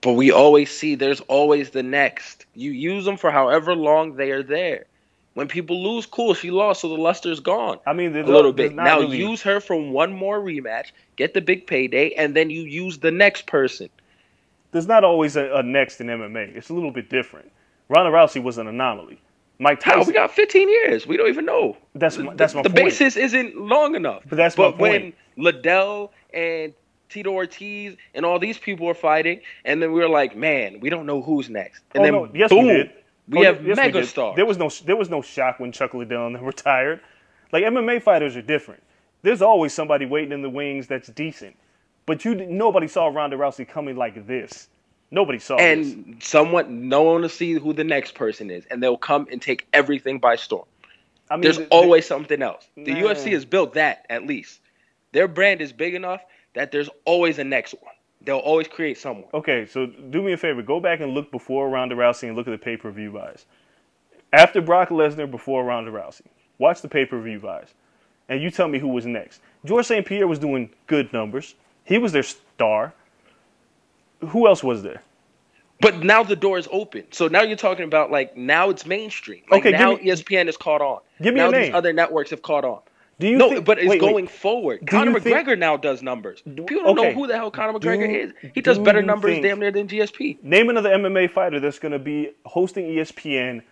But 0.00 0.12
we 0.12 0.30
always 0.30 0.70
see 0.70 0.94
there's 0.94 1.20
always 1.22 1.70
the 1.70 1.82
next. 1.82 2.46
You 2.54 2.70
use 2.70 3.04
them 3.04 3.16
for 3.16 3.30
however 3.30 3.74
long 3.74 4.14
they 4.16 4.30
are 4.30 4.42
there. 4.42 4.86
When 5.34 5.48
people 5.48 5.82
lose, 5.82 6.06
cool, 6.06 6.32
she 6.32 6.50
lost, 6.50 6.80
so 6.80 6.88
the 6.88 6.94
luster's 6.94 7.40
gone. 7.40 7.78
I 7.86 7.92
mean, 7.92 8.16
a 8.16 8.22
little 8.22 8.52
bit. 8.52 8.74
Now 8.74 9.00
really- 9.00 9.18
use 9.18 9.42
her 9.42 9.60
for 9.60 9.76
one 9.76 10.12
more 10.12 10.40
rematch, 10.40 10.92
get 11.16 11.34
the 11.34 11.40
big 11.42 11.66
payday, 11.66 12.12
and 12.12 12.34
then 12.34 12.48
you 12.48 12.62
use 12.62 12.98
the 12.98 13.10
next 13.10 13.46
person. 13.46 13.90
There's 14.76 14.86
not 14.86 15.04
always 15.04 15.36
a, 15.36 15.50
a 15.56 15.62
next 15.62 16.00
in 16.00 16.06
MMA. 16.08 16.54
It's 16.56 16.68
a 16.68 16.74
little 16.74 16.90
bit 16.90 17.08
different. 17.08 17.50
Ronda 17.88 18.10
Rousey 18.10 18.42
was 18.42 18.58
an 18.58 18.66
anomaly. 18.66 19.20
Mike 19.58 19.82
How 19.82 19.94
Tyson. 19.94 20.08
we 20.08 20.12
got 20.12 20.30
15 20.32 20.68
years? 20.68 21.06
We 21.06 21.16
don't 21.16 21.28
even 21.28 21.46
know. 21.46 21.76
That's 21.94 22.18
my- 22.18 22.34
that's 22.34 22.54
my 22.54 22.62
the 22.62 22.68
point. 22.68 22.84
basis 22.84 23.16
isn't 23.16 23.56
long 23.56 23.94
enough. 23.94 24.22
But 24.28 24.36
that's 24.36 24.56
my 24.58 24.64
but 24.70 24.78
when 24.78 25.00
point. 25.00 25.14
Liddell 25.38 26.12
and 26.34 26.74
Tito 27.08 27.30
Ortiz 27.30 27.96
and 28.14 28.26
all 28.26 28.38
these 28.38 28.58
people 28.58 28.86
were 28.86 28.92
fighting, 28.94 29.40
and 29.64 29.80
then 29.82 29.92
we 29.92 30.00
were 30.00 30.08
like, 30.08 30.36
man, 30.36 30.80
we 30.80 30.90
don't 30.90 31.06
know 31.06 31.22
who's 31.22 31.48
next. 31.48 31.82
And 31.94 32.02
Oh, 32.02 32.04
then 32.04 32.12
no. 32.12 32.28
Yes, 32.34 32.50
boom, 32.50 32.66
we 32.66 32.72
did. 32.72 32.90
we 33.28 33.38
Oh, 33.38 33.42
have 33.44 33.66
yes, 33.66 33.78
megastars. 33.78 34.36
There 34.36 34.44
was 34.44 34.58
no 34.58 34.68
there 34.84 34.96
was 34.96 35.08
no 35.08 35.22
shock 35.22 35.58
when 35.58 35.72
Chuck 35.72 35.94
Liddell 35.94 36.30
retired. 36.40 37.00
Like 37.52 37.64
MMA 37.64 38.02
fighters 38.02 38.36
are 38.36 38.42
different. 38.42 38.82
There's 39.22 39.40
always 39.40 39.72
somebody 39.72 40.04
waiting 40.04 40.32
in 40.32 40.42
the 40.42 40.50
wings 40.50 40.86
that's 40.86 41.08
decent, 41.08 41.56
but 42.06 42.24
you 42.24 42.34
nobody 42.34 42.88
saw 42.88 43.08
Ronda 43.08 43.36
Rousey 43.36 43.68
coming 43.68 43.96
like 43.96 44.26
this. 44.26 44.68
Nobody 45.10 45.38
saw 45.38 45.56
this. 45.56 45.92
and 45.92 46.22
someone, 46.22 46.88
no 46.88 47.02
one 47.02 47.22
will 47.22 47.28
see 47.28 47.52
who 47.52 47.72
the 47.72 47.84
next 47.84 48.14
person 48.14 48.50
is, 48.50 48.64
and 48.70 48.82
they'll 48.82 48.96
come 48.96 49.28
and 49.30 49.40
take 49.40 49.66
everything 49.72 50.18
by 50.18 50.36
storm. 50.36 50.64
I 51.30 51.36
mean, 51.36 51.42
There's 51.42 51.58
th- 51.58 51.68
always 51.70 52.06
something 52.06 52.42
else. 52.42 52.66
The 52.76 52.92
Nah. 52.94 53.00
UFC 53.00 53.32
has 53.32 53.44
built 53.44 53.74
that 53.74 54.06
at 54.10 54.26
least. 54.26 54.60
Their 55.12 55.28
brand 55.28 55.60
is 55.60 55.72
big 55.72 55.94
enough 55.94 56.22
that 56.54 56.72
there's 56.72 56.90
always 57.04 57.38
a 57.38 57.44
next 57.44 57.74
one. 57.80 57.92
They'll 58.22 58.38
always 58.38 58.66
create 58.66 58.98
someone. 58.98 59.26
Okay, 59.34 59.66
so 59.66 59.86
do 59.86 60.22
me 60.22 60.32
a 60.32 60.36
favor. 60.36 60.62
Go 60.62 60.80
back 60.80 61.00
and 61.00 61.12
look 61.12 61.30
before 61.30 61.68
Ronda 61.68 61.94
Rousey 61.94 62.24
and 62.28 62.36
look 62.36 62.48
at 62.48 62.50
the 62.50 62.58
pay 62.58 62.76
per 62.76 62.90
view 62.90 63.10
buys. 63.12 63.46
After 64.32 64.60
Brock 64.60 64.88
Lesnar, 64.88 65.30
before 65.30 65.64
Ronda 65.64 65.90
Rousey. 65.92 66.22
Watch 66.58 66.80
the 66.82 66.88
pay 66.88 67.04
per 67.04 67.20
view 67.20 67.38
buys. 67.38 67.74
And 68.28 68.42
you 68.42 68.50
tell 68.50 68.66
me 68.66 68.78
who 68.80 68.88
was 68.88 69.06
next. 69.06 69.40
George 69.64 69.86
St. 69.86 70.04
Pierre 70.04 70.26
was 70.26 70.38
doing 70.40 70.70
good 70.88 71.12
numbers. 71.12 71.54
He 71.86 71.98
was 71.98 72.12
their 72.12 72.22
star. 72.22 72.92
Who 74.20 74.46
else 74.46 74.62
was 74.62 74.82
there? 74.82 75.02
But 75.80 76.02
now 76.02 76.22
the 76.22 76.36
door 76.36 76.58
is 76.58 76.68
open. 76.72 77.04
So 77.12 77.28
now 77.28 77.42
you're 77.42 77.56
talking 77.56 77.84
about 77.84 78.10
like 78.10 78.36
now 78.36 78.70
it's 78.70 78.86
mainstream. 78.86 79.42
Like 79.50 79.60
Okay, 79.66 79.70
now 79.72 79.92
me- 79.94 80.04
ESPN 80.06 80.48
is 80.48 80.56
caught 80.56 80.80
on. 80.80 81.00
Give 81.22 81.34
me 81.34 81.40
now 81.40 81.48
a 81.50 81.52
these 81.52 81.74
other 81.74 81.92
networks 81.92 82.30
have 82.30 82.42
caught 82.42 82.64
on. 82.64 82.80
Do 83.18 83.28
you 83.28 83.36
no, 83.38 83.48
think- 83.50 83.64
but 83.64 83.78
it's 83.78 83.88
wait, 83.88 84.00
wait. 84.02 84.10
going 84.12 84.26
forward. 84.26 84.80
Do 84.80 84.86
Conor 84.86 85.12
you 85.12 85.20
think- 85.20 85.36
McGregor 85.36 85.58
now 85.58 85.76
does 85.76 86.02
numbers. 86.02 86.42
Do- 86.42 86.64
People 86.64 86.84
don't 86.84 86.98
okay. 86.98 87.08
know 87.10 87.14
who 87.14 87.26
the 87.26 87.34
hell 87.36 87.50
Conor 87.50 87.78
Do- 87.78 87.88
McGregor 87.88 88.24
is. 88.24 88.32
He 88.54 88.60
does 88.60 88.78
do 88.78 88.84
better 88.84 89.02
numbers 89.02 89.32
think- 89.32 89.44
damn 89.44 89.58
near 89.60 89.70
than 89.70 89.86
GSP. 89.86 90.38
Name 90.42 90.68
another 90.70 90.90
MMA 90.90 91.30
fighter 91.30 91.60
that's 91.60 91.78
going 91.78 91.92
to 91.92 91.98
be 91.98 92.30
hosting 92.46 92.86
ESPN, 92.86 93.62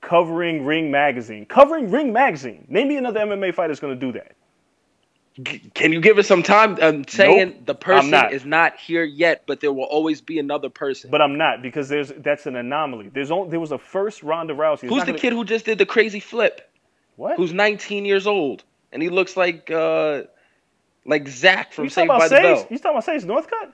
covering 0.00 0.64
Ring 0.64 0.90
Magazine. 0.90 1.44
Covering 1.46 1.90
Ring 1.90 2.12
Magazine. 2.12 2.64
Name 2.68 2.88
me 2.88 2.96
another 2.96 3.20
MMA 3.20 3.52
fighter 3.54 3.68
that's 3.68 3.80
going 3.80 3.98
to 3.98 4.00
do 4.06 4.12
that. 4.12 4.32
Can 5.44 5.92
you 5.92 6.00
give 6.00 6.18
us 6.18 6.26
some 6.26 6.42
time? 6.42 6.76
I'm 6.80 7.06
saying 7.06 7.48
Nope, 7.50 7.66
the 7.66 7.74
person 7.74 8.10
not. 8.10 8.32
is 8.32 8.44
not 8.44 8.76
here 8.78 9.04
yet, 9.04 9.44
but 9.46 9.60
there 9.60 9.72
will 9.72 9.84
always 9.84 10.20
be 10.20 10.38
another 10.38 10.68
person. 10.68 11.10
But 11.10 11.20
I'm 11.22 11.38
not 11.38 11.62
because 11.62 11.88
there's 11.88 12.12
that's 12.18 12.46
an 12.46 12.56
anomaly. 12.56 13.10
There's 13.12 13.30
only, 13.30 13.50
there 13.50 13.60
was 13.60 13.72
a 13.72 13.78
first 13.78 14.22
Ronda 14.22 14.54
Rousey. 14.54 14.84
It's 14.84 14.92
Who's 14.92 15.00
the 15.02 15.06
gonna- 15.12 15.18
kid 15.18 15.32
who 15.32 15.44
just 15.44 15.64
did 15.64 15.78
the 15.78 15.86
crazy 15.86 16.20
flip? 16.20 16.70
What? 17.16 17.36
Who's 17.36 17.52
19 17.52 18.04
years 18.04 18.26
old 18.26 18.64
and 18.92 19.02
he 19.02 19.08
looks 19.08 19.36
like 19.36 19.70
uh 19.70 20.22
like 21.04 21.28
Zach 21.28 21.72
from 21.72 21.84
you 21.84 21.90
Saved 21.90 22.08
by 22.08 22.16
about 22.16 22.30
the 22.30 22.36
Sage? 22.36 22.42
Bell. 22.42 22.66
You 22.70 22.78
talking 22.78 22.90
about 22.92 23.04
Sage 23.04 23.22
Northcutt? 23.24 23.72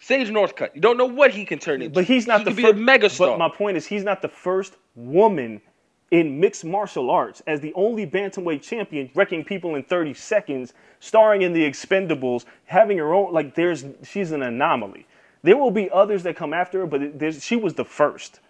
Sage 0.00 0.28
Northcutt. 0.28 0.74
You 0.74 0.80
don't 0.80 0.96
know 0.96 1.06
what 1.06 1.32
he 1.32 1.44
can 1.44 1.58
turn 1.58 1.82
into. 1.82 1.94
But 1.94 2.04
he's 2.04 2.26
not 2.26 2.40
he 2.46 2.52
the 2.52 2.62
first. 2.62 2.74
a 2.74 2.76
megastar. 2.76 3.18
But 3.30 3.38
my 3.38 3.48
point 3.48 3.76
is, 3.76 3.86
he's 3.86 4.04
not 4.04 4.22
the 4.22 4.28
first 4.28 4.74
woman 4.94 5.60
in 6.10 6.40
mixed 6.40 6.64
martial 6.64 7.10
arts 7.10 7.42
as 7.46 7.60
the 7.60 7.72
only 7.74 8.06
bantamweight 8.06 8.62
champion, 8.62 9.10
wrecking 9.14 9.44
people 9.44 9.74
in 9.76 9.84
30 9.84 10.14
seconds, 10.14 10.74
starring 11.00 11.42
in 11.42 11.52
the 11.54 11.64
Expendables, 11.64 12.44
having 12.66 12.98
her 12.98 13.14
own. 13.14 13.32
Like, 13.32 13.54
there's 13.56 13.84
she's 14.04 14.32
an 14.32 14.42
anomaly. 14.42 15.06
There 15.42 15.56
will 15.58 15.72
be 15.72 15.90
others 15.90 16.24
that 16.24 16.36
come 16.36 16.54
after 16.54 16.80
her, 16.80 16.86
but 16.86 17.34
she 17.42 17.56
was 17.56 17.74
the 17.74 17.84
first. 17.86 18.40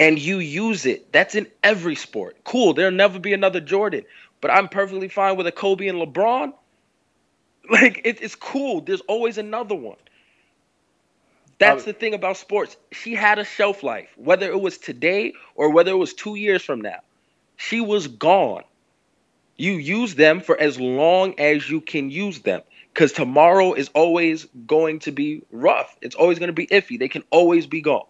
and 0.00 0.18
you 0.18 0.38
use 0.40 0.86
it. 0.86 1.12
That's 1.12 1.34
in 1.34 1.46
every 1.62 1.94
sport. 1.96 2.38
Cool. 2.44 2.74
There'll 2.74 2.92
never 2.92 3.18
be 3.18 3.32
another 3.34 3.60
Jordan, 3.60 4.04
but 4.40 4.50
I'm 4.50 4.68
perfectly 4.68 5.08
fine 5.08 5.36
with 5.36 5.46
a 5.46 5.52
Kobe 5.52 5.88
and 5.88 5.98
LeBron. 6.00 6.54
Like 7.70 8.02
it, 8.04 8.22
it's 8.22 8.34
cool. 8.36 8.82
There's 8.82 9.02
always 9.02 9.38
another 9.38 9.74
one. 9.74 9.96
That's 11.62 11.84
the 11.84 11.92
thing 11.92 12.14
about 12.14 12.36
sports. 12.36 12.76
She 12.92 13.14
had 13.14 13.38
a 13.38 13.44
shelf 13.44 13.82
life, 13.82 14.08
whether 14.16 14.50
it 14.50 14.60
was 14.60 14.78
today 14.78 15.32
or 15.54 15.70
whether 15.70 15.90
it 15.92 15.96
was 15.96 16.14
two 16.14 16.34
years 16.34 16.62
from 16.62 16.80
now. 16.80 17.00
She 17.56 17.80
was 17.80 18.06
gone. 18.08 18.64
You 19.56 19.72
use 19.74 20.14
them 20.14 20.40
for 20.40 20.58
as 20.58 20.80
long 20.80 21.38
as 21.38 21.68
you 21.70 21.80
can 21.80 22.10
use 22.10 22.40
them. 22.40 22.62
Because 22.92 23.12
tomorrow 23.12 23.72
is 23.72 23.88
always 23.94 24.46
going 24.66 24.98
to 25.00 25.12
be 25.12 25.42
rough. 25.50 25.96
It's 26.02 26.14
always 26.14 26.38
going 26.38 26.48
to 26.48 26.52
be 26.52 26.66
iffy. 26.66 26.98
They 26.98 27.08
can 27.08 27.24
always 27.30 27.66
be 27.66 27.80
gone. 27.80 28.04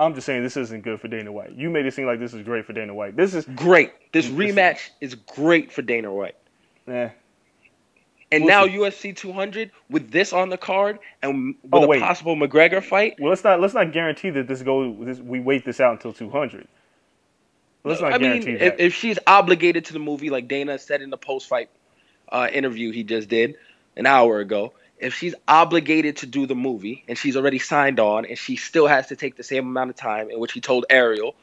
I'm 0.00 0.14
just 0.14 0.26
saying 0.26 0.42
this 0.42 0.56
isn't 0.56 0.82
good 0.82 1.00
for 1.00 1.06
Dana 1.06 1.30
White. 1.30 1.52
You 1.52 1.70
made 1.70 1.86
it 1.86 1.94
seem 1.94 2.06
like 2.06 2.18
this 2.18 2.34
is 2.34 2.42
great 2.42 2.64
for 2.66 2.72
Dana 2.72 2.92
White. 2.94 3.16
This 3.16 3.34
is 3.34 3.44
Great. 3.44 3.92
This 4.12 4.28
This- 4.28 4.34
rematch 4.34 4.90
is 5.00 5.14
great 5.14 5.70
for 5.70 5.82
Dana 5.82 6.12
White. 6.12 6.34
eh. 6.88 7.10
And 8.32 8.46
now. 8.46 8.66
UFC 8.66 9.14
200 9.14 9.70
with 9.90 10.10
this 10.10 10.32
on 10.32 10.48
the 10.48 10.56
card 10.56 10.98
and 11.22 11.54
with 11.62 11.72
Oh, 11.72 11.92
a 11.92 11.98
possible 12.00 12.36
McGregor 12.36 12.82
fight. 12.82 13.16
Well, 13.18 13.30
let's 13.30 13.44
not 13.44 13.60
let's 13.60 13.74
not 13.74 13.92
guarantee 13.92 14.30
that 14.30 14.48
this 14.48 14.62
go. 14.62 14.94
This, 15.04 15.18
we 15.18 15.40
wait 15.40 15.64
this 15.64 15.80
out 15.80 15.92
until 15.92 16.12
200. 16.12 16.66
Let's 17.84 18.00
not 18.00 18.12
I 18.12 18.18
mean, 18.18 18.40
guarantee 18.40 18.64
if, 18.64 18.74
if 18.78 18.94
she's 18.94 19.18
obligated 19.26 19.86
to 19.86 19.92
the 19.92 19.98
movie, 19.98 20.30
like 20.30 20.48
Dana 20.48 20.78
said 20.78 21.02
in 21.02 21.10
the 21.10 21.16
post-fight 21.16 21.68
uh, 22.30 22.48
interview 22.52 22.92
he 22.92 23.02
just 23.02 23.28
did 23.28 23.56
an 23.96 24.06
hour 24.06 24.38
ago, 24.38 24.72
if 24.98 25.14
she's 25.14 25.34
obligated 25.48 26.18
to 26.18 26.26
do 26.26 26.46
the 26.46 26.54
movie 26.54 27.04
and 27.08 27.18
she's 27.18 27.36
already 27.36 27.58
signed 27.58 27.98
on, 27.98 28.24
and 28.24 28.38
she 28.38 28.56
still 28.56 28.86
has 28.86 29.08
to 29.08 29.16
take 29.16 29.36
the 29.36 29.42
same 29.42 29.66
amount 29.66 29.90
of 29.90 29.96
time, 29.96 30.30
in 30.30 30.38
which 30.38 30.52
he 30.52 30.60
told 30.60 30.86
Ariel 30.88 31.34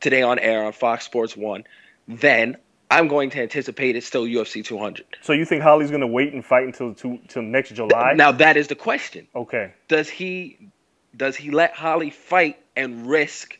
today 0.00 0.22
on 0.22 0.38
air 0.38 0.64
on 0.64 0.72
Fox 0.72 1.04
Sports 1.04 1.36
One, 1.36 1.64
then 2.06 2.58
I'm 2.90 3.08
going 3.08 3.30
to 3.30 3.42
anticipate 3.42 3.96
it's 3.96 4.06
still 4.06 4.24
UFC 4.24 4.64
200. 4.64 5.04
so 5.20 5.32
you 5.32 5.44
think 5.44 5.62
Holly's 5.62 5.90
gonna 5.90 6.06
wait 6.06 6.32
and 6.32 6.44
fight 6.44 6.64
until 6.64 6.94
two, 6.94 7.18
till 7.28 7.42
next 7.42 7.74
July? 7.74 8.14
Now 8.14 8.32
that 8.32 8.56
is 8.56 8.68
the 8.68 8.74
question. 8.74 9.28
okay. 9.34 9.72
does 9.88 10.08
he 10.08 10.58
does 11.16 11.36
he 11.36 11.50
let 11.50 11.74
Holly 11.74 12.10
fight 12.10 12.58
and 12.76 13.06
risk 13.06 13.58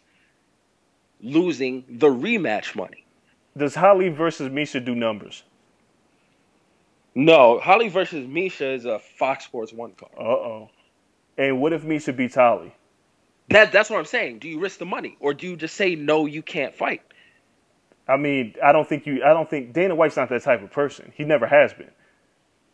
losing 1.20 1.84
the 1.88 2.06
rematch 2.08 2.76
money? 2.76 3.04
Does 3.56 3.74
Holly 3.74 4.08
versus 4.08 4.48
Miesha 4.50 4.84
do 4.84 4.94
numbers? 4.94 5.42
No, 7.14 7.58
Holly 7.58 7.88
versus 7.88 8.26
Miesha 8.26 8.74
is 8.74 8.84
a 8.84 8.98
Fox 9.00 9.44
Sports 9.44 9.72
One 9.72 9.92
card. 9.92 10.12
Uh 10.16 10.22
oh. 10.22 10.70
And 11.36 11.60
what 11.60 11.72
if 11.72 11.82
Miesha 11.82 12.16
beats 12.16 12.34
Holly? 12.36 12.72
That 13.50 13.72
that's 13.72 13.90
what 13.90 13.98
I'm 13.98 14.04
saying. 14.04 14.38
Do 14.38 14.48
you 14.48 14.60
risk 14.60 14.78
the 14.78 14.86
money 14.86 15.16
or 15.20 15.34
do 15.34 15.48
you 15.48 15.56
just 15.56 15.74
say 15.74 15.94
no? 15.94 16.26
You 16.26 16.42
can't 16.42 16.74
fight. 16.74 17.02
I 18.08 18.16
mean, 18.16 18.54
I 18.64 18.72
don't 18.72 18.88
think 18.88 19.06
you. 19.06 19.22
I 19.22 19.34
don't 19.34 19.48
think 19.48 19.72
Dana 19.72 19.94
White's 19.94 20.16
not 20.16 20.30
that 20.30 20.42
type 20.42 20.62
of 20.62 20.70
person. 20.72 21.12
He 21.14 21.24
never 21.24 21.46
has 21.46 21.74
been. 21.74 21.90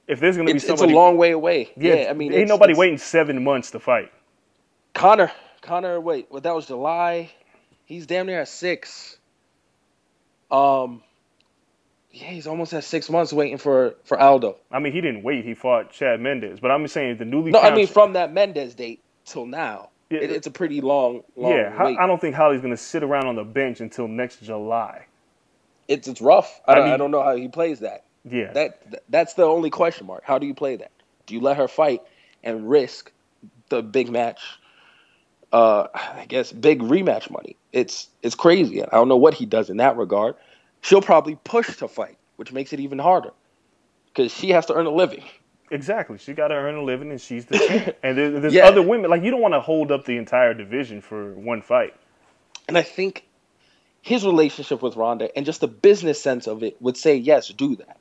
If 0.07 0.21
there's 0.21 0.37
gonna 0.37 0.51
be 0.51 0.57
it's 0.57 0.67
somebody, 0.67 0.93
a 0.93 0.97
long 0.97 1.17
way 1.17 1.33
away. 1.33 1.73
yeah, 1.77 1.95
Yeah, 1.95 2.11
I 2.11 2.13
mean, 2.13 2.33
ain't 2.33 2.43
it's- 2.43 2.49
nobody 2.49 2.73
it's- 2.73 2.79
waiting 2.79 2.99
seven 2.99 3.43
months 3.43 3.71
to 3.73 3.81
fight. 3.81 4.13
Conor, 4.93 5.33
Conor, 5.61 6.01
wait, 6.01 6.29
well 6.31 6.41
that 6.41 6.55
was 6.55 6.67
July. 6.67 7.31
He's 7.87 8.07
damn 8.07 8.27
near 8.27 8.43
at 8.43 8.49
six. 8.49 9.19
Um, 10.51 11.03
yeah, 12.13 12.29
he's 12.29 12.47
almost 12.47 12.73
at 12.75 12.85
six 12.85 13.11
months 13.11 13.33
waiting 13.33 13.59
for 13.59 13.97
for 14.05 14.21
Aldo. 14.21 14.57
I 14.71 14.79
mean, 14.79 14.93
he 14.93 15.01
didn't 15.01 15.23
wait. 15.23 15.45
He 15.45 15.55
fought 15.55 15.91
Chad 15.91 16.21
Mendes, 16.21 16.61
but 16.61 16.71
I'm 16.71 16.87
saying 16.87 17.17
the 17.17 17.25
newly. 17.25 17.51
No, 17.51 17.61
I 17.61 17.75
mean 17.75 17.87
from 17.89 18.13
that 18.13 18.33
Mendes 18.33 18.75
date 18.75 19.01
till 19.25 19.47
now, 19.47 19.89
it, 20.11 20.31
it's 20.31 20.47
a 20.47 20.51
pretty 20.51 20.81
long, 20.81 21.23
long 21.35 21.53
yeah, 21.53 21.85
wait. 21.85 21.99
I 21.99 22.07
don't 22.07 22.21
think 22.21 22.37
Holly's 22.37 22.61
gonna 22.61 22.77
sit 22.77 23.03
around 23.03 23.27
on 23.27 23.35
the 23.37 23.43
bench 23.45 23.81
until 23.81 24.07
next 24.07 24.43
July. 24.43 25.07
It's 25.89 26.09
it's 26.09 26.21
rough. 26.21 26.61
I, 26.67 26.73
I 26.73 26.75
don't, 26.75 26.89
I 26.91 26.97
don't 26.97 27.11
know 27.11 27.23
how 27.23 27.37
he 27.37 27.49
plays 27.49 27.81
that. 27.81 28.05
Yeah, 28.25 28.55
That 28.55 28.81
that's 29.09 29.35
the 29.35 29.45
only 29.45 29.71
question 29.71 30.07
mark. 30.07 30.25
How 30.25 30.39
do 30.39 30.47
you 30.47 30.55
play 30.55 30.77
that? 30.77 30.93
Do 31.27 31.35
you 31.35 31.41
let 31.41 31.57
her 31.59 31.69
fight 31.69 32.03
and 32.45 32.69
risk 32.71 33.13
the 33.71 33.83
big 33.83 34.11
match? 34.11 34.41
Uh, 35.53 35.89
I 35.95 36.27
guess 36.29 36.53
big 36.53 36.81
rematch 36.81 37.31
money. 37.31 37.59
It's 37.73 38.09
it's 38.23 38.35
crazy. 38.37 38.83
I 38.85 38.89
don't 38.93 39.09
know 39.09 39.17
what 39.19 39.35
he 39.35 39.47
does 39.47 39.71
in 39.71 39.79
that 39.79 39.97
regard. 39.97 40.37
She'll 40.83 41.03
probably 41.03 41.37
push 41.45 41.77
to 41.79 41.89
fight, 41.89 42.19
which 42.37 42.53
makes 42.53 42.73
it 42.73 42.81
even 42.81 42.99
harder 43.01 43.33
because 44.15 44.33
she 44.33 44.51
has 44.51 44.67
to 44.67 44.75
earn 44.75 44.87
a 44.87 44.91
living. 44.93 45.25
exactly. 45.71 46.19
She 46.19 46.35
got 46.35 46.49
to 46.49 46.55
earn 46.55 46.77
a 46.77 46.83
living, 46.85 47.11
and 47.11 47.21
she's 47.21 47.47
the 47.47 47.59
champ. 47.59 47.97
and 48.03 48.19
there, 48.19 48.41
there's 48.41 48.57
Yeah. 48.57 48.63
other 48.63 48.83
women. 48.83 49.11
Like 49.11 49.23
you 49.23 49.31
don't 49.33 49.43
want 49.43 49.55
to 49.55 49.61
hold 49.61 49.93
up 49.93 50.05
the 50.07 50.17
entire 50.19 50.55
division 50.55 51.01
for 51.03 51.35
one 51.35 51.63
fight. 51.63 51.95
And 52.69 52.79
I 52.79 52.83
think 52.83 53.27
his 54.05 54.23
relationship 54.23 54.83
with 54.83 54.97
Ronda 54.97 55.35
and 55.35 55.47
just 55.47 55.63
the 55.63 55.67
business 55.67 56.23
sense 56.23 56.47
of 56.47 56.63
it 56.63 56.77
would 56.83 56.99
say 56.99 57.17
yes, 57.17 57.49
do 57.49 57.75
that. 57.77 57.97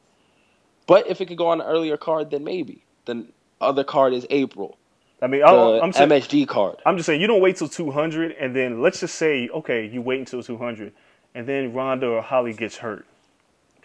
But 0.85 1.07
if 1.07 1.21
it 1.21 1.27
could 1.27 1.37
go 1.37 1.47
on 1.47 1.61
an 1.61 1.67
earlier 1.67 1.95
card, 1.95 2.29
then 2.29 2.43
maybe. 2.43 2.83
The 3.05 3.25
other 3.61 3.85
card 3.85 4.11
is 4.11 4.27
April, 4.29 4.77
I 5.21 5.27
mean, 5.27 5.39
the 5.39 5.47
I'll, 5.47 5.81
I'm 5.81 5.93
saying, 5.93 6.09
MSG 6.09 6.45
card. 6.49 6.75
I'm 6.85 6.97
just 6.97 7.05
saying 7.05 7.21
you 7.21 7.27
don't 7.27 7.39
wait 7.39 7.55
till 7.55 7.69
200, 7.69 8.33
and 8.33 8.53
then 8.53 8.81
let's 8.81 8.99
just 8.99 9.15
say, 9.15 9.47
okay, 9.47 9.87
you 9.87 10.01
wait 10.01 10.19
until 10.19 10.43
200, 10.43 10.91
and 11.33 11.47
then 11.47 11.71
Ronda 11.73 12.07
or 12.07 12.21
Holly 12.21 12.51
gets 12.51 12.75
hurt. 12.75 13.05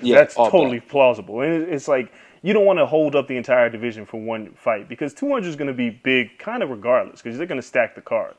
Yeah, 0.00 0.16
That's 0.16 0.35
totally 0.35 0.81
bad. 0.81 0.88
plausible, 0.88 1.40
and 1.42 1.62
it's 1.68 1.87
like 1.87 2.12
you 2.42 2.52
don't 2.52 2.66
want 2.66 2.81
to 2.81 2.87
hold 2.87 3.14
up 3.14 3.28
the 3.28 3.37
entire 3.37 3.70
division 3.70 4.04
for 4.04 4.20
one 4.20 4.52
fight 4.54 4.88
because 4.88 5.14
200 5.14 5.46
is 5.46 5.54
going 5.54 5.68
to 5.68 5.74
be 5.74 5.90
big, 5.90 6.37
kind 6.38 6.64
of 6.64 6.70
regardless, 6.70 7.22
because 7.22 7.38
they're 7.38 7.46
going 7.46 7.61
to 7.61 7.66
stack 7.66 7.94
the 7.94 8.00
card. 8.00 8.35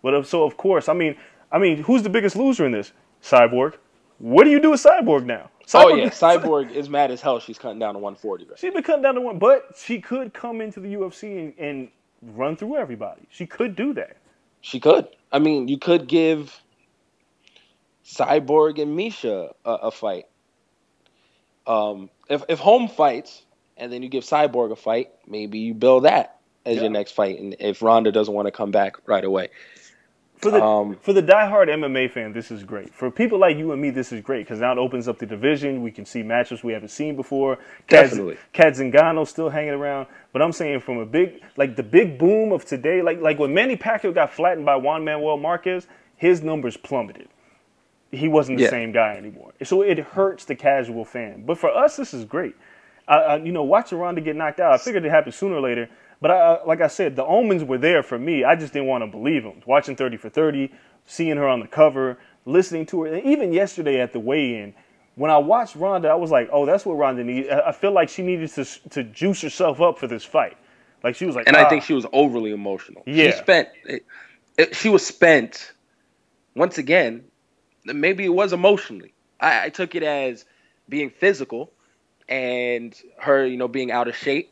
But 0.00 0.24
so 0.24 0.44
of 0.44 0.56
course, 0.56 0.88
I 0.88 0.92
mean, 0.92 1.16
I 1.50 1.58
mean, 1.58 1.82
who's 1.82 2.04
the 2.04 2.10
biggest 2.10 2.36
loser 2.36 2.66
in 2.66 2.72
this? 2.72 2.92
Cyborg. 3.22 3.74
What 4.18 4.44
do 4.44 4.50
you 4.50 4.60
do 4.60 4.70
with 4.72 4.82
Cyborg 4.82 5.24
now? 5.24 5.50
Oh 5.74 5.86
Cyborg- 5.86 5.98
yeah, 5.98 6.08
Cyborg 6.08 6.72
is 6.72 6.88
mad 6.88 7.10
as 7.10 7.20
hell. 7.20 7.38
She's 7.40 7.58
cutting 7.58 7.78
down 7.78 7.94
to 7.94 7.98
140. 8.00 8.44
Right? 8.46 8.58
She's 8.58 8.72
been 8.72 8.82
cutting 8.82 9.02
down 9.02 9.14
to 9.16 9.20
one, 9.20 9.38
but 9.38 9.74
she 9.76 10.00
could 10.00 10.32
come 10.32 10.60
into 10.60 10.80
the 10.80 10.94
UFC 10.94 11.38
and, 11.38 11.54
and 11.58 11.88
run 12.22 12.56
through 12.56 12.76
everybody. 12.76 13.22
She 13.30 13.46
could 13.46 13.76
do 13.76 13.92
that. 13.94 14.16
She 14.60 14.80
could. 14.80 15.06
I 15.30 15.38
mean, 15.38 15.68
you 15.68 15.78
could 15.78 16.08
give 16.08 16.60
Cyborg 18.04 18.80
and 18.80 18.98
Miesha 18.98 19.52
a, 19.64 19.70
a 19.70 19.90
fight. 19.90 20.26
Um, 21.66 22.08
if 22.30 22.42
if 22.48 22.58
Holm 22.58 22.88
fights 22.88 23.42
and 23.76 23.92
then 23.92 24.02
you 24.02 24.08
give 24.08 24.24
Cyborg 24.24 24.72
a 24.72 24.76
fight, 24.76 25.10
maybe 25.26 25.58
you 25.58 25.74
build 25.74 26.04
that 26.04 26.38
as 26.64 26.76
Yeah. 26.76 26.82
your 26.82 26.90
next 26.90 27.12
fight. 27.12 27.38
And 27.38 27.54
if 27.60 27.82
Ronda 27.82 28.10
doesn't 28.10 28.32
want 28.32 28.46
to 28.46 28.52
come 28.52 28.70
back 28.70 28.96
right 29.06 29.24
away, 29.24 29.50
For 30.38 30.50
the 30.52 30.62
Um, 30.62 30.96
for 31.00 31.12
the 31.12 31.22
diehard 31.22 31.68
MMA 31.68 32.10
fan, 32.10 32.32
this 32.32 32.50
is 32.50 32.62
great. 32.62 32.94
For 32.94 33.10
people 33.10 33.38
like 33.38 33.56
you 33.56 33.72
and 33.72 33.82
me, 33.82 33.90
this 33.90 34.12
is 34.12 34.20
great 34.20 34.44
because 34.46 34.60
now 34.60 34.72
it 34.72 34.78
opens 34.78 35.08
up 35.08 35.18
the 35.18 35.26
division. 35.26 35.82
We 35.82 35.90
can 35.90 36.04
see 36.04 36.22
matchups 36.22 36.62
we 36.62 36.72
haven't 36.72 36.90
seen 36.90 37.16
before. 37.16 37.56
Kaz- 37.88 38.10
Definitely. 38.10 38.36
Cat 38.52 38.74
Zingano 38.74 39.26
still 39.26 39.48
hanging 39.50 39.74
around. 39.74 40.06
But 40.32 40.42
I'm 40.42 40.52
saying 40.52 40.80
from 40.80 40.98
a 40.98 41.06
big 41.06 41.40
like 41.56 41.74
the 41.76 41.82
big 41.82 42.18
boom 42.18 42.52
of 42.52 42.64
today, 42.64 43.02
like 43.02 43.20
like 43.20 43.38
when 43.38 43.52
Manny 43.52 43.76
Pacquiao 43.76 44.14
got 44.14 44.32
flattened 44.32 44.64
by 44.64 44.76
Juan 44.76 45.04
Manuel 45.04 45.36
Marquez, 45.38 45.86
his 46.16 46.42
numbers 46.42 46.76
plummeted. 46.76 47.28
He 48.10 48.28
wasn't 48.28 48.58
the 48.58 48.64
Yeah. 48.64 48.70
same 48.70 48.92
guy 48.92 49.16
anymore. 49.16 49.52
So 49.64 49.82
it 49.82 49.98
hurts 49.98 50.44
the 50.44 50.54
casual 50.54 51.04
fan. 51.04 51.42
But 51.44 51.58
for 51.58 51.68
us, 51.70 51.96
this 51.96 52.14
is 52.14 52.24
great. 52.24 52.54
I, 53.06 53.14
I, 53.16 53.36
you 53.36 53.52
know, 53.52 53.64
watching 53.64 53.98
Ronda 53.98 54.20
get 54.20 54.36
knocked 54.36 54.60
out, 54.60 54.72
I 54.72 54.78
figured 54.78 55.04
it 55.04 55.10
happened 55.10 55.34
sooner 55.34 55.56
or 55.56 55.60
later. 55.60 55.88
But 56.20 56.30
I, 56.32 56.36
I- 56.54 56.64
like 56.64 56.80
I 56.80 56.88
said, 56.88 57.16
the 57.16 57.24
omens 57.24 57.64
were 57.64 57.78
there 57.78 58.02
for 58.02 58.18
me. 58.18 58.44
I 58.44 58.54
just 58.56 58.72
didn't 58.72 58.88
want 58.88 59.02
to 59.04 59.06
believe 59.08 59.42
them. 59.44 59.62
Watching 59.66 59.96
30 59.96 60.16
for 60.16 60.28
30, 60.28 60.70
seeing 61.06 61.36
her 61.36 61.46
on 61.48 61.60
the 61.60 61.68
cover, 61.68 62.18
listening 62.44 62.86
to 62.86 63.02
her, 63.02 63.14
and 63.14 63.24
even 63.24 63.52
yesterday 63.52 64.00
at 64.00 64.12
the 64.12 64.20
weigh-in, 64.20 64.74
when 65.14 65.30
I 65.30 65.38
watched 65.38 65.74
Ronda, 65.76 66.08
I 66.08 66.14
was 66.14 66.30
like, 66.30 66.48
"Oh, 66.52 66.64
that's 66.64 66.86
what 66.86 66.94
Ronda 66.94 67.24
needs." 67.24 67.48
I 67.48 67.60
I 67.68 67.72
feel 67.72 67.90
like 67.92 68.08
she 68.08 68.22
needed 68.22 68.50
to 68.50 68.64
to 68.90 69.02
juice 69.02 69.42
herself 69.42 69.80
up 69.80 69.98
for 69.98 70.06
this 70.06 70.24
fight. 70.24 70.56
Like 71.02 71.14
she 71.16 71.26
was 71.26 71.34
like, 71.34 71.48
and 71.48 71.56
I 71.56 71.64
"Ah." 71.64 71.68
think 71.68 71.82
she 71.82 71.92
was 71.94 72.06
overly 72.12 72.52
emotional. 72.52 73.02
Yeah. 73.06 73.30
She 73.32 73.38
spent. 73.38 73.68
It, 73.84 74.04
it, 74.56 74.76
she 74.76 74.88
was 74.88 75.04
spent. 75.04 75.72
Once 76.54 76.78
again, 76.78 77.24
maybe 77.84 78.24
it 78.24 78.34
was 78.34 78.52
emotionally. 78.52 79.12
I, 79.40 79.66
I 79.66 79.68
took 79.70 79.94
it 79.94 80.02
as 80.02 80.44
being 80.88 81.10
physical, 81.10 81.72
and 82.28 82.94
her, 83.18 83.44
you 83.46 83.56
know, 83.56 83.68
being 83.68 83.90
out 83.90 84.08
of 84.08 84.16
shape. 84.16 84.50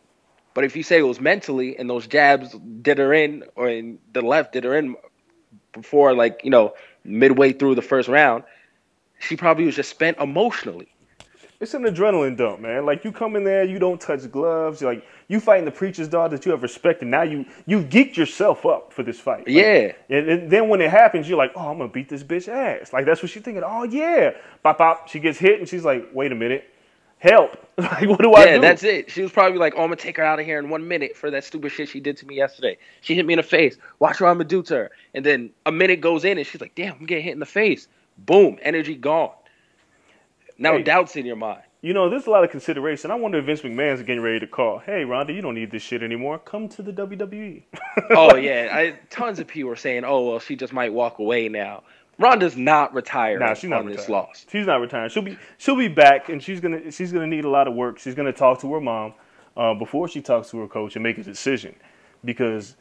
But 0.56 0.64
if 0.64 0.74
you 0.74 0.82
say 0.82 0.98
it 0.98 1.02
was 1.02 1.20
mentally, 1.20 1.78
and 1.78 1.90
those 1.90 2.06
jabs 2.06 2.56
did 2.80 2.96
her 2.96 3.12
in, 3.12 3.44
or 3.56 3.68
in 3.68 3.98
the 4.14 4.22
left 4.22 4.54
did 4.54 4.64
her 4.64 4.74
in 4.74 4.96
before, 5.74 6.14
like 6.14 6.40
you 6.44 6.48
know, 6.48 6.72
midway 7.04 7.52
through 7.52 7.74
the 7.74 7.82
first 7.82 8.08
round, 8.08 8.42
she 9.18 9.36
probably 9.36 9.66
was 9.66 9.76
just 9.76 9.90
spent 9.90 10.16
emotionally. 10.16 10.88
It's 11.60 11.74
an 11.74 11.82
adrenaline 11.82 12.38
dump, 12.38 12.60
man. 12.60 12.86
Like 12.86 13.04
you 13.04 13.12
come 13.12 13.36
in 13.36 13.44
there, 13.44 13.64
you 13.64 13.78
don't 13.78 14.00
touch 14.00 14.30
gloves. 14.30 14.80
You're 14.80 14.94
like 14.94 15.04
you 15.28 15.40
fighting 15.40 15.66
the 15.66 15.70
preacher's 15.70 16.08
daughter 16.08 16.34
that 16.38 16.46
you 16.46 16.52
have 16.52 16.62
respect, 16.62 17.02
and 17.02 17.10
now 17.10 17.22
you 17.22 17.44
you 17.66 17.82
geeked 17.82 18.16
yourself 18.16 18.64
up 18.64 18.94
for 18.94 19.02
this 19.02 19.20
fight. 19.20 19.40
Like, 19.40 19.48
Yeah. 19.48 19.92
And, 20.08 20.30
and 20.30 20.50
then 20.50 20.70
when 20.70 20.80
it 20.80 20.90
happens, 20.90 21.28
you're 21.28 21.36
like, 21.36 21.52
oh, 21.54 21.68
I'm 21.68 21.76
gonna 21.76 21.92
beat 21.92 22.08
this 22.08 22.22
bitch 22.22 22.48
ass. 22.48 22.94
Like 22.94 23.04
that's 23.04 23.22
what 23.22 23.30
she's 23.30 23.42
thinking. 23.42 23.62
Oh 23.62 23.82
yeah, 23.82 24.30
pop 24.62 24.78
pop. 24.78 25.08
She 25.08 25.20
gets 25.20 25.38
hit, 25.38 25.60
and 25.60 25.68
she's 25.68 25.84
like, 25.84 26.08
wait 26.14 26.32
a 26.32 26.34
minute, 26.34 26.64
help. 27.18 27.56
like 27.78 28.08
what 28.08 28.20
do 28.20 28.32
I 28.34 28.44
Yeah, 28.46 28.54
do? 28.56 28.60
that's 28.62 28.82
it. 28.84 29.10
She 29.10 29.22
was 29.22 29.32
probably 29.32 29.58
like, 29.58 29.74
"Oh, 29.76 29.82
I'm 29.82 29.88
gonna 29.88 29.96
take 29.96 30.16
her 30.16 30.22
out 30.24 30.40
of 30.40 30.46
here 30.46 30.58
in 30.58 30.68
one 30.70 30.88
minute 30.88 31.16
for 31.16 31.30
that 31.30 31.44
stupid 31.44 31.70
shit 31.72 31.88
she 31.88 32.00
did 32.00 32.16
to 32.18 32.26
me 32.26 32.36
yesterday. 32.36 32.78
She 33.02 33.14
hit 33.14 33.26
me 33.26 33.34
in 33.34 33.38
the 33.38 33.42
face. 33.42 33.76
Watch 33.98 34.20
what 34.20 34.28
I'm 34.28 34.36
gonna 34.36 34.44
do 34.48 34.62
to 34.64 34.74
her." 34.74 34.90
And 35.14 35.24
then 35.24 35.50
a 35.66 35.72
minute 35.72 36.00
goes 36.00 36.24
in, 36.24 36.38
and 36.38 36.46
she's 36.46 36.60
like, 36.60 36.74
"Damn, 36.74 36.94
I'm 36.98 37.06
getting 37.06 37.24
hit 37.24 37.32
in 37.32 37.40
the 37.40 37.46
face." 37.46 37.88
Boom, 38.18 38.58
energy 38.62 38.94
gone. 38.94 39.32
Now 40.58 40.76
Hey. 40.76 40.82
doubts 40.84 41.16
in 41.16 41.26
your 41.26 41.36
mind. 41.36 41.60
You 41.82 41.92
know, 41.92 42.08
there's 42.08 42.26
a 42.26 42.30
lot 42.30 42.42
of 42.42 42.50
consideration. 42.50 43.10
I 43.10 43.14
wonder 43.14 43.38
if 43.38 43.44
Vince 43.44 43.60
McMahon's 43.60 44.00
getting 44.02 44.22
ready 44.22 44.40
to 44.40 44.46
call. 44.46 44.78
Hey, 44.78 45.04
Ronda, 45.04 45.32
you 45.34 45.42
don't 45.42 45.54
need 45.54 45.70
this 45.70 45.82
shit 45.82 46.02
anymore. 46.02 46.38
Come 46.38 46.68
to 46.70 46.82
the 46.82 46.90
E." 46.90 46.94
WWE. 46.94 47.62
Oh 48.10 48.34
yeah, 48.36 48.70
I, 48.72 48.98
tons 49.10 49.38
of 49.38 49.46
people 49.46 49.70
are 49.70 49.76
saying, 49.76 50.04
"Oh 50.04 50.28
well, 50.30 50.40
she 50.40 50.56
just 50.56 50.72
might 50.72 50.92
walk 50.92 51.18
away 51.18 51.48
now." 51.48 51.82
Ronda's 52.18 52.56
not 52.56 52.94
retired 52.94 53.40
Nah, 53.40 53.54
she's 53.54 53.68
not 53.68 53.80
on 53.80 53.86
this 53.86 53.96
retired. 54.08 54.10
loss. 54.12 54.46
She's 54.50 54.66
not 54.66 54.80
retiring. 54.80 55.10
She'll 55.10 55.22
be 55.22 55.38
she'll 55.58 55.76
be 55.76 55.88
back, 55.88 56.28
and 56.28 56.42
she's 56.42 56.60
gonna 56.60 56.90
she's 56.90 57.12
gonna 57.12 57.26
need 57.26 57.44
a 57.44 57.50
lot 57.50 57.68
of 57.68 57.74
work. 57.74 57.98
She's 57.98 58.14
gonna 58.14 58.32
talk 58.32 58.60
to 58.62 58.72
her 58.74 58.80
mom 58.80 59.14
uh, 59.56 59.74
before 59.74 60.08
she 60.08 60.20
talks 60.22 60.50
to 60.50 60.58
her 60.58 60.66
coach 60.68 60.96
and 60.96 61.02
make 61.02 61.18
a 61.18 61.22
decision, 61.22 61.74
because 62.24 62.76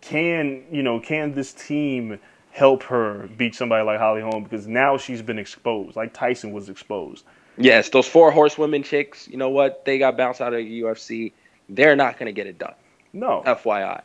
can 0.00 0.64
you 0.70 0.82
know 0.82 1.00
can 1.00 1.32
this 1.32 1.52
team 1.52 2.18
help 2.50 2.84
her 2.84 3.28
beat 3.36 3.54
somebody 3.54 3.84
like 3.84 3.98
Holly 3.98 4.22
Holm? 4.22 4.44
Because 4.44 4.66
now 4.66 4.96
she's 4.96 5.22
been 5.22 5.38
exposed, 5.38 5.96
like 5.96 6.12
Tyson 6.14 6.52
was 6.52 6.68
exposed. 6.68 7.24
Yes, 7.56 7.88
those 7.90 8.08
four 8.08 8.30
horsewomen 8.32 8.82
chicks. 8.82 9.28
You 9.28 9.36
know 9.36 9.50
what? 9.50 9.84
They 9.84 9.98
got 9.98 10.16
bounced 10.16 10.40
out 10.40 10.52
of 10.54 10.58
the 10.58 10.82
UFC. 10.82 11.32
They're 11.68 11.96
not 11.96 12.18
gonna 12.18 12.32
get 12.32 12.46
it 12.46 12.58
done. 12.58 12.74
No, 13.12 13.42
FYI. 13.46 14.02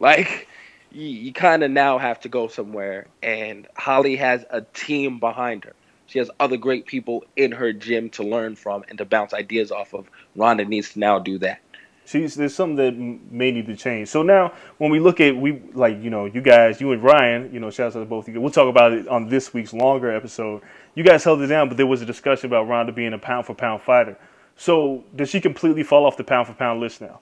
Like, 0.00 0.48
you, 0.92 1.08
you 1.08 1.32
kind 1.32 1.62
of 1.62 1.70
now 1.70 1.98
have 1.98 2.20
to 2.20 2.28
go 2.28 2.48
somewhere, 2.48 3.06
and 3.22 3.66
Holly 3.76 4.16
has 4.16 4.44
a 4.50 4.62
team 4.62 5.18
behind 5.18 5.64
her. 5.64 5.74
She 6.06 6.18
has 6.18 6.30
other 6.38 6.56
great 6.56 6.86
people 6.86 7.24
in 7.36 7.52
her 7.52 7.72
gym 7.72 8.10
to 8.10 8.22
learn 8.22 8.54
from 8.56 8.84
and 8.88 8.98
to 8.98 9.04
bounce 9.04 9.32
ideas 9.32 9.72
off 9.72 9.94
of. 9.94 10.10
Ronda 10.36 10.64
needs 10.64 10.92
to 10.92 10.98
now 10.98 11.18
do 11.18 11.38
that. 11.38 11.60
She's 12.04 12.34
there's 12.34 12.54
something 12.54 12.76
that 12.76 13.32
may 13.32 13.52
need 13.52 13.66
to 13.66 13.76
change. 13.76 14.08
So 14.08 14.22
now 14.22 14.52
when 14.78 14.90
we 14.90 14.98
look 14.98 15.20
at 15.20 15.36
we 15.36 15.62
like 15.72 16.02
you 16.02 16.10
know 16.10 16.26
you 16.26 16.42
guys 16.42 16.80
you 16.80 16.90
and 16.90 17.02
Ryan 17.02 17.48
you 17.52 17.60
know 17.60 17.70
shout 17.70 17.94
out 17.94 18.00
to 18.00 18.04
both 18.04 18.26
of 18.26 18.34
you. 18.34 18.40
We'll 18.40 18.50
talk 18.50 18.68
about 18.68 18.92
it 18.92 19.06
on 19.06 19.28
this 19.28 19.54
week's 19.54 19.72
longer 19.72 20.10
episode. 20.10 20.62
You 20.96 21.04
guys 21.04 21.22
held 21.22 21.40
it 21.40 21.46
down, 21.46 21.68
but 21.68 21.76
there 21.76 21.86
was 21.86 22.02
a 22.02 22.06
discussion 22.06 22.46
about 22.46 22.66
Ronda 22.66 22.92
being 22.92 23.12
a 23.12 23.18
pound 23.18 23.46
for 23.46 23.54
pound 23.54 23.82
fighter. 23.82 24.18
So 24.56 25.04
does 25.14 25.30
she 25.30 25.40
completely 25.40 25.84
fall 25.84 26.04
off 26.04 26.16
the 26.16 26.24
pound 26.24 26.48
for 26.48 26.54
pound 26.54 26.80
list 26.80 27.00
now? 27.00 27.20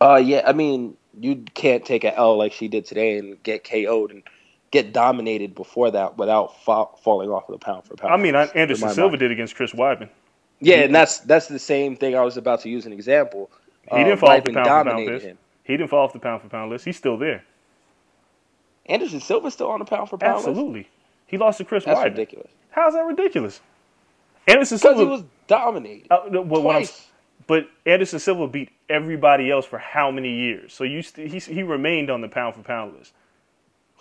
Uh, 0.00 0.16
yeah, 0.16 0.42
I 0.44 0.52
mean, 0.52 0.96
you 1.20 1.44
can't 1.54 1.84
take 1.84 2.04
an 2.04 2.14
L 2.16 2.36
like 2.36 2.52
she 2.52 2.68
did 2.68 2.84
today 2.86 3.18
and 3.18 3.42
get 3.42 3.64
KO'd 3.64 4.10
and 4.10 4.22
get 4.70 4.92
dominated 4.92 5.54
before 5.54 5.90
that 5.90 6.16
without 6.16 6.62
fa- 6.64 6.86
falling 7.02 7.30
off 7.30 7.48
of 7.48 7.58
the 7.58 7.64
pound 7.64 7.84
for 7.84 7.94
pound. 7.96 8.12
I 8.14 8.16
mean, 8.16 8.34
I- 8.34 8.46
Anderson 8.54 8.88
Silva 8.90 9.10
mind. 9.12 9.20
did 9.20 9.30
against 9.32 9.54
Chris 9.54 9.72
Weidman. 9.72 10.08
Yeah, 10.60 10.76
and 10.76 10.94
that's 10.94 11.18
that's 11.20 11.48
the 11.48 11.58
same 11.58 11.96
thing 11.96 12.14
I 12.16 12.22
was 12.22 12.36
about 12.36 12.60
to 12.62 12.68
use 12.68 12.86
an 12.86 12.92
example. 12.92 13.50
He 13.90 13.98
didn't 14.04 14.18
fall 14.18 14.30
off 14.30 14.44
the 14.44 14.52
pound 14.52 14.66
for 14.66 14.90
pound 14.90 15.06
list. 15.06 15.24
him. 15.26 15.38
He 15.64 15.76
didn't 15.76 15.90
fall 15.90 16.04
off 16.04 16.12
the 16.12 16.18
pound 16.20 16.40
for 16.42 16.48
pound 16.48 16.70
list. 16.70 16.84
He's 16.84 16.96
still 16.96 17.16
there. 17.18 17.42
Anderson 18.86 19.20
Silva's 19.20 19.54
still 19.54 19.68
on 19.70 19.78
the 19.78 19.84
pound 19.84 20.08
for 20.08 20.18
pound 20.18 20.36
list? 20.36 20.48
Absolutely. 20.48 20.88
He 21.26 21.38
lost 21.38 21.58
to 21.58 21.64
Chris 21.64 21.84
That's 21.84 21.98
Weidman. 22.00 22.04
ridiculous. 22.04 22.50
How's 22.70 22.94
that 22.94 23.04
ridiculous? 23.04 23.60
Anderson 24.48 24.76
Because 24.78 24.96
Silva 24.96 25.00
he 25.04 25.06
was 25.10 25.24
dominated. 25.46 26.06
Uh, 26.10 26.42
well, 26.42 26.62
Twice. 26.62 27.06
but 27.46 27.68
Anderson 27.86 28.18
Silva 28.18 28.48
beat 28.48 28.70
everybody 28.92 29.50
else 29.50 29.64
for 29.66 29.78
how 29.78 30.10
many 30.10 30.30
years? 30.32 30.72
So 30.72 30.84
you 30.84 31.02
st- 31.02 31.30
he 31.30 31.38
he 31.38 31.62
remained 31.62 32.10
on 32.10 32.20
the 32.20 32.28
pound 32.28 32.54
for 32.54 32.62
pound 32.62 32.94
list. 32.98 33.12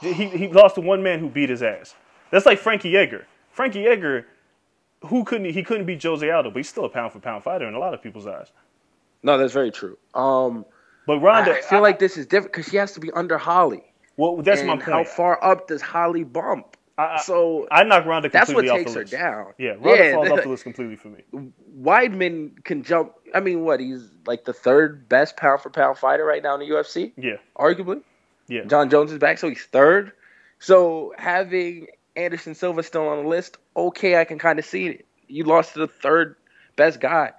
He 0.01 0.13
he 0.13 0.47
lost 0.47 0.75
to 0.75 0.81
one 0.81 1.01
man 1.03 1.19
who 1.19 1.29
beat 1.29 1.49
his 1.49 1.63
ass. 1.63 1.95
That's 2.31 2.45
like 2.45 2.59
Frankie 2.59 2.95
Edgar. 2.97 3.25
Frankie 3.51 3.85
Edgar, 3.85 4.25
who 5.05 5.23
couldn't 5.23 5.51
he 5.53 5.63
couldn't 5.63 5.85
beat 5.85 6.01
Jose 6.03 6.29
Aldo, 6.29 6.49
but 6.51 6.57
he's 6.57 6.69
still 6.69 6.85
a 6.85 6.89
pound 6.89 7.11
for 7.13 7.19
pound 7.19 7.43
fighter 7.43 7.67
in 7.67 7.73
a 7.73 7.79
lot 7.79 7.93
of 7.93 8.01
people's 8.01 8.27
eyes. 8.27 8.51
No, 9.23 9.37
that's 9.37 9.53
very 9.53 9.71
true. 9.71 9.97
Um, 10.15 10.65
But 11.05 11.17
I, 11.17 11.21
Ronda, 11.21 11.57
I 11.57 11.61
feel 11.61 11.81
like 11.81 11.99
this 11.99 12.17
is 12.17 12.25
different 12.25 12.53
because 12.53 12.67
she 12.71 12.77
has 12.77 12.93
to 12.93 12.99
be 12.99 13.11
under 13.11 13.37
Holly. 13.37 13.83
well, 14.17 14.37
that's 14.37 14.63
my 14.63 14.73
point. 14.75 14.83
How 14.83 15.03
far 15.03 15.43
up 15.43 15.67
does 15.67 15.81
Holly 15.81 16.23
bump? 16.23 16.77
I- 16.97 17.15
I- 17.15 17.17
so 17.21 17.67
I 17.71 17.83
knock 17.83 18.05
Ronda 18.05 18.29
completely 18.29 18.69
off 18.69 18.77
the 18.79 18.83
list. 18.83 18.93
that's 18.95 18.95
what 18.95 19.01
takes 19.01 19.11
her 19.11 19.17
down. 19.17 19.53
Yeah, 19.57 19.71
Ronda 19.71 20.03
Yeah, 20.03 20.13
falls 20.13 20.29
off 20.29 20.43
the 20.43 20.49
list 20.49 20.63
completely 20.63 20.95
for 20.95 21.09
me. 21.09 21.21
Weidman 21.81 22.63
can 22.63 22.83
jump. 22.83 23.13
I 23.33 23.39
mean, 23.39 23.63
what? 23.63 23.79
He's 23.79 24.09
like 24.25 24.45
the 24.45 24.53
third 24.53 25.07
best 25.09 25.35
pound 25.37 25.61
for 25.61 25.69
pound 25.69 25.97
fighter 25.97 26.23
right 26.25 26.43
now 26.43 26.53
in 26.55 26.59
the 26.59 26.69
UFC, 26.69 27.11
Yeah, 27.17 27.37
arguably. 27.57 28.01
yeah. 28.47 28.63
Jon 28.65 28.89
Jones 28.89 29.11
is 29.11 29.17
back, 29.19 29.37
so 29.37 29.49
he's 29.49 29.63
third. 29.65 30.11
So 30.59 31.13
having 31.17 31.87
Anderson 32.15 32.53
Silva 32.55 32.83
still 32.83 33.07
on 33.07 33.23
the 33.23 33.29
list, 33.29 33.57
okay, 33.75 34.19
I 34.19 34.25
can 34.25 34.37
kind 34.39 34.59
of 34.59 34.65
see 34.65 34.87
it. 34.87 35.05
You 35.27 35.43
lost 35.45 35.73
to 35.73 35.79
the 35.79 35.87
third 35.87 36.35
best 36.75 36.99
guy. 36.99 37.31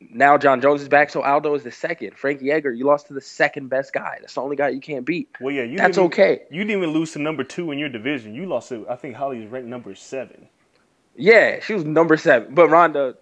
Now 0.00 0.36
Jon 0.38 0.60
Jones 0.60 0.82
is 0.82 0.88
back, 0.88 1.10
so 1.10 1.22
Aldo 1.22 1.54
is 1.54 1.64
the 1.64 1.72
second. 1.72 2.16
Frankie 2.16 2.50
Edgar, 2.52 2.70
you 2.72 2.84
lost 2.84 3.08
to 3.08 3.14
the 3.14 3.20
second 3.20 3.68
best 3.68 3.92
guy. 3.92 4.18
That's 4.20 4.34
the 4.34 4.42
only 4.42 4.54
guy 4.54 4.68
you 4.68 4.80
can't 4.80 5.04
beat. 5.04 5.28
Well, 5.40 5.52
yeah, 5.52 5.62
you 5.64 5.78
That's 5.78 5.96
even- 5.96 6.06
okay. 6.08 6.42
You 6.50 6.62
didn't 6.62 6.82
even 6.82 6.90
lose 6.94 7.12
to 7.12 7.18
number 7.18 7.42
two 7.42 7.72
in 7.72 7.78
your 7.78 7.88
division. 7.88 8.34
You 8.34 8.46
lost 8.46 8.68
to 8.68 8.86
I 8.88 8.96
think 8.96 9.16
Holly's 9.16 9.48
ranked 9.48 9.68
number 9.68 9.94
seven. 9.94 10.48
Yeah, 11.16 11.58
she 11.60 11.74
was 11.74 11.84
number 11.84 12.16
seven. 12.16 12.54
But 12.54 12.68
Ronda, 12.68 13.16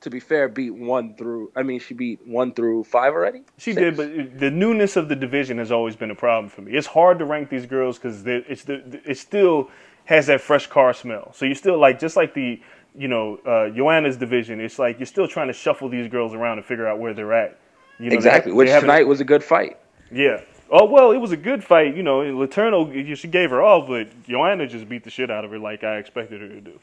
to 0.00 0.10
be 0.10 0.20
fair, 0.20 0.48
beat 0.48 0.70
one 0.74 1.14
through. 1.14 1.52
I 1.54 1.62
mean, 1.62 1.80
she 1.80 1.94
beat 1.94 2.26
one 2.26 2.52
through 2.54 2.84
five 2.84 3.12
already. 3.12 3.42
She 3.58 3.72
Six? 3.74 3.80
did, 3.82 3.96
but 3.96 4.38
the 4.38 4.50
newness 4.50 4.96
of 4.96 5.08
the 5.08 5.16
division 5.16 5.58
has 5.58 5.70
always 5.70 5.96
been 5.96 6.10
a 6.10 6.14
problem 6.14 6.48
for 6.48 6.62
me. 6.62 6.72
It's 6.72 6.86
hard 6.86 7.18
to 7.18 7.24
rank 7.24 7.50
these 7.50 7.66
girls 7.66 7.98
because 7.98 8.26
it's 8.26 8.64
the 8.64 9.00
it 9.04 9.18
still 9.18 9.68
has 10.06 10.26
that 10.28 10.40
fresh 10.40 10.66
car 10.66 10.92
smell. 10.94 11.32
So 11.34 11.44
you 11.44 11.54
still 11.54 11.78
like 11.78 11.98
just 11.98 12.16
like 12.16 12.34
the 12.34 12.60
you 12.96 13.08
know 13.08 13.36
uh, 13.46 13.68
Joanna's 13.70 14.16
division. 14.16 14.60
It's 14.60 14.78
like 14.78 14.98
you're 14.98 15.06
still 15.06 15.28
trying 15.28 15.48
to 15.48 15.52
shuffle 15.52 15.88
these 15.88 16.08
girls 16.08 16.34
around 16.34 16.58
and 16.58 16.66
figure 16.66 16.86
out 16.86 16.98
where 16.98 17.12
they're 17.14 17.32
at. 17.32 17.58
You 17.98 18.10
know, 18.10 18.16
exactly. 18.16 18.52
they 18.52 18.56
Which 18.56 18.68
haven't- 18.68 18.88
tonight 18.88 19.06
was 19.06 19.20
a 19.20 19.24
good 19.24 19.44
fight. 19.44 19.78
Yeah. 20.10 20.40
Oh 20.70 20.86
well, 20.86 21.10
it 21.10 21.18
was 21.18 21.32
a 21.32 21.36
good 21.36 21.62
fight. 21.62 21.94
You 21.96 22.02
know, 22.02 22.20
Letourneau 22.20 23.16
she 23.16 23.28
gave 23.28 23.50
her 23.50 23.60
all, 23.60 23.82
but 23.86 24.08
Joanna 24.24 24.66
just 24.66 24.88
beat 24.88 25.04
the 25.04 25.10
shit 25.10 25.30
out 25.30 25.44
of 25.44 25.50
her 25.50 25.58
like 25.58 25.84
I 25.84 25.96
expected 25.98 26.40
her 26.40 26.48
to 26.48 26.60
do. 26.60 26.80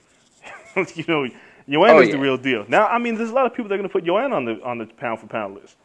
you 0.95 1.05
know, 1.07 1.27
Joanna's 1.69 2.07
Oh, 2.09 2.11
the 2.11 2.17
yeah. 2.17 2.23
real 2.23 2.37
deal. 2.37 2.65
Now, 2.67 2.87
I 2.87 2.97
mean, 2.97 3.15
there's 3.15 3.29
a 3.29 3.33
lot 3.33 3.45
of 3.45 3.53
people 3.53 3.69
that 3.69 3.75
are 3.75 3.77
going 3.77 3.89
to 3.89 3.93
put 3.93 4.05
Joanna 4.05 4.35
on 4.35 4.45
the 4.45 4.61
on 4.63 4.77
the 4.77 4.85
pound 4.85 5.19
for 5.19 5.27
pound 5.27 5.55
list. 5.55 5.75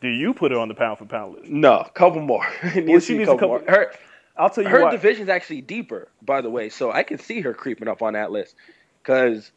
Do 0.00 0.08
you 0.08 0.34
put 0.34 0.52
her 0.52 0.58
on 0.58 0.68
the 0.68 0.74
pound 0.74 0.98
for 0.98 1.06
pound 1.06 1.34
list? 1.36 1.48
No, 1.50 1.80
a 1.80 1.90
couple 1.90 2.20
more. 2.22 2.46
Well, 2.74 3.00
she 3.00 3.16
needs 3.16 3.28
a 3.30 3.34
couple 3.34 3.48
more. 3.48 3.64
Her 3.66 3.92
I'll 4.36 4.50
tell 4.50 4.64
you 4.64 4.70
her 4.70 4.82
why. 4.82 4.90
division's 4.90 5.28
actually 5.28 5.60
deeper, 5.60 6.08
by 6.22 6.40
the 6.40 6.50
way, 6.50 6.68
so 6.68 6.90
I 6.92 7.02
can 7.04 7.18
see 7.18 7.40
her 7.42 7.54
creeping 7.54 7.88
up 7.88 8.02
on 8.02 8.14
that 8.14 8.32
list. 8.32 8.56
Because 9.02 9.52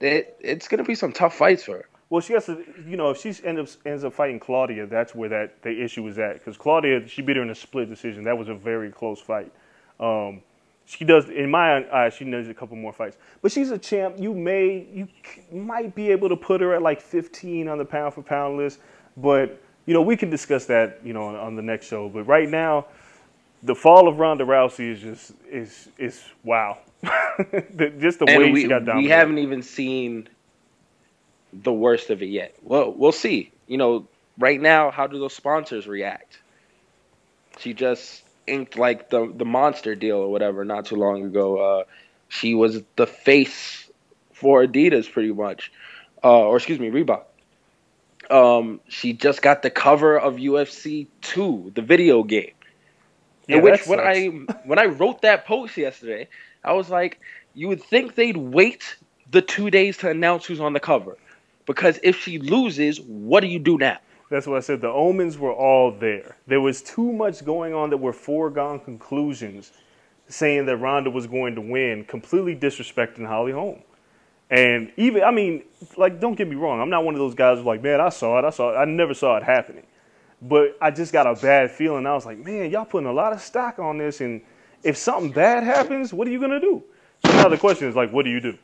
it, 0.00 0.36
it's 0.40 0.68
gonna 0.68 0.84
be 0.84 0.94
some 0.94 1.12
tough 1.12 1.34
fights 1.36 1.64
for 1.64 1.72
her. 1.78 1.88
Well, 2.08 2.20
she 2.20 2.34
has 2.34 2.46
to, 2.46 2.62
you 2.86 2.96
know, 2.96 3.10
if 3.10 3.18
she 3.18 3.28
ends 3.44 3.60
up 3.60 3.86
ends 3.86 4.04
up 4.04 4.12
fighting 4.12 4.38
Claudia, 4.40 4.86
that's 4.86 5.14
where 5.14 5.28
that 5.30 5.62
the 5.62 5.82
issue 5.82 6.06
is 6.08 6.18
at. 6.18 6.34
Because 6.34 6.56
Claudia, 6.56 7.06
she 7.08 7.22
beat 7.22 7.36
her 7.36 7.42
in 7.42 7.50
a 7.50 7.54
split 7.54 7.88
decision. 7.88 8.24
That 8.24 8.36
was 8.38 8.48
a 8.48 8.54
very 8.54 8.90
close 8.90 9.20
fight. 9.20 9.52
Um, 10.00 10.42
she 10.84 11.04
does, 11.04 11.28
in 11.28 11.50
my 11.50 11.88
eyes, 11.90 12.14
she 12.14 12.24
needs 12.24 12.48
a 12.48 12.54
couple 12.54 12.76
more 12.76 12.92
fights. 12.92 13.16
But 13.40 13.52
she's 13.52 13.70
a 13.70 13.78
champ. 13.78 14.16
You 14.18 14.34
may, 14.34 14.86
you 14.92 15.08
might 15.50 15.94
be 15.94 16.10
able 16.10 16.28
to 16.28 16.36
put 16.36 16.60
her 16.60 16.74
at 16.74 16.82
like 16.82 17.00
15 17.00 17.68
on 17.68 17.78
the 17.78 17.84
pound 17.84 18.14
for 18.14 18.22
pound 18.22 18.56
list. 18.56 18.80
But 19.16 19.60
you 19.86 19.94
know, 19.94 20.02
we 20.02 20.16
can 20.16 20.30
discuss 20.30 20.66
that, 20.66 21.00
you 21.04 21.12
know, 21.12 21.24
on, 21.24 21.36
on 21.36 21.56
the 21.56 21.62
next 21.62 21.86
show. 21.86 22.08
But 22.08 22.24
right 22.24 22.48
now, 22.48 22.86
the 23.62 23.74
fall 23.74 24.08
of 24.08 24.18
Ronda 24.18 24.44
Rousey 24.44 24.92
is 24.92 25.00
just 25.00 25.32
is 25.50 25.88
is 25.98 26.22
wow. 26.44 26.78
Just 27.98 28.20
the 28.20 28.26
way 28.26 28.52
we, 28.52 28.62
she 28.62 28.68
got 28.68 28.84
down. 28.84 28.98
we 28.98 29.08
haven't 29.08 29.38
even 29.38 29.60
seen 29.60 30.28
the 31.52 31.72
worst 31.72 32.10
of 32.10 32.22
it 32.22 32.26
yet. 32.26 32.54
Well, 32.62 32.92
we'll 32.92 33.10
see. 33.10 33.50
You 33.66 33.76
know, 33.76 34.06
right 34.38 34.60
now, 34.60 34.92
how 34.92 35.08
do 35.08 35.18
those 35.18 35.34
sponsors 35.34 35.88
react? 35.88 36.38
She 37.58 37.74
just 37.74 38.22
inked 38.46 38.76
like 38.76 39.10
the 39.10 39.32
the 39.34 39.44
monster 39.44 39.94
deal 39.94 40.16
or 40.16 40.30
whatever 40.30 40.64
not 40.64 40.86
too 40.86 40.96
long 40.96 41.24
ago. 41.24 41.58
Uh, 41.58 41.84
she 42.28 42.54
was 42.54 42.82
the 42.96 43.06
face 43.06 43.90
for 44.32 44.64
Adidas, 44.64 45.10
pretty 45.10 45.32
much, 45.32 45.70
uh, 46.24 46.46
or 46.46 46.56
excuse 46.56 46.78
me, 46.78 46.90
Reebok. 46.90 47.24
Um, 48.30 48.80
she 48.88 49.12
just 49.12 49.42
got 49.42 49.62
the 49.62 49.70
cover 49.70 50.18
of 50.18 50.36
UFC 50.36 51.06
two, 51.20 51.70
the 51.74 51.82
video 51.82 52.22
game. 52.22 52.52
Yeah, 53.46 53.56
in 53.56 53.62
which 53.62 53.86
when. 53.86 54.00
I 54.00 54.26
when 54.64 54.78
I 54.78 54.86
wrote 54.86 55.22
that 55.22 55.46
post 55.46 55.76
yesterday, 55.76 56.28
I 56.64 56.72
was 56.72 56.88
like, 56.88 57.20
you 57.54 57.68
would 57.68 57.82
think 57.82 58.14
they'd 58.14 58.36
wait 58.36 58.96
the 59.30 59.42
two 59.42 59.70
days 59.70 59.96
to 59.98 60.10
announce 60.10 60.46
who's 60.46 60.60
on 60.60 60.72
the 60.72 60.80
cover, 60.80 61.16
because 61.66 61.98
if 62.02 62.18
she 62.18 62.38
loses, 62.38 63.00
what 63.00 63.40
do 63.40 63.46
you 63.46 63.58
do 63.58 63.78
now? 63.78 63.98
That's 64.32 64.46
what 64.46 64.56
I 64.56 64.60
said. 64.60 64.80
The 64.80 64.88
omens 64.88 65.36
were 65.36 65.52
all 65.52 65.90
there. 65.92 66.36
There 66.46 66.62
was 66.62 66.80
too 66.80 67.12
much 67.12 67.44
going 67.44 67.74
on 67.74 67.90
that 67.90 67.98
were 67.98 68.14
foregone 68.14 68.80
conclusions, 68.80 69.72
saying 70.26 70.64
that 70.64 70.78
Ronda 70.78 71.10
was 71.10 71.26
going 71.26 71.54
to 71.56 71.60
win, 71.60 72.06
completely 72.06 72.56
disrespecting 72.56 73.26
Holly 73.26 73.52
Holm. 73.52 73.82
And 74.48 74.90
even, 74.96 75.22
I 75.22 75.32
mean, 75.32 75.64
like, 75.98 76.18
don't 76.18 76.34
get 76.34 76.48
me 76.48 76.56
wrong. 76.56 76.80
I'm 76.80 76.88
not 76.88 77.04
one 77.04 77.14
of 77.14 77.18
those 77.18 77.34
guys 77.34 77.58
who's 77.58 77.66
like, 77.66 77.82
man, 77.82 78.00
I 78.00 78.08
saw 78.08 78.38
it. 78.38 78.46
I 78.46 78.48
saw 78.48 78.72
it. 78.72 78.76
I 78.76 78.86
never 78.86 79.12
saw 79.12 79.36
it 79.36 79.42
happening. 79.42 79.84
But 80.40 80.78
I 80.80 80.90
just 80.90 81.12
got 81.12 81.26
a 81.26 81.38
bad 81.38 81.70
feeling. 81.70 82.06
I 82.06 82.14
was 82.14 82.24
like, 82.24 82.38
man, 82.38 82.70
y'all 82.70 82.86
putting 82.86 83.10
a 83.10 83.12
lot 83.12 83.34
of 83.34 83.40
stock 83.42 83.78
on 83.78 83.98
this. 83.98 84.22
And 84.22 84.40
if 84.82 84.96
something 84.96 85.30
bad 85.30 85.62
happens, 85.62 86.14
what 86.14 86.26
are 86.26 86.30
you 86.30 86.38
going 86.38 86.52
to 86.52 86.60
do? 86.60 86.82
So 87.26 87.32
now 87.32 87.48
the 87.50 87.58
question 87.58 87.86
is, 87.86 87.94
like, 87.94 88.10
what 88.10 88.24
do 88.24 88.30
you 88.30 88.40
do? 88.40 88.56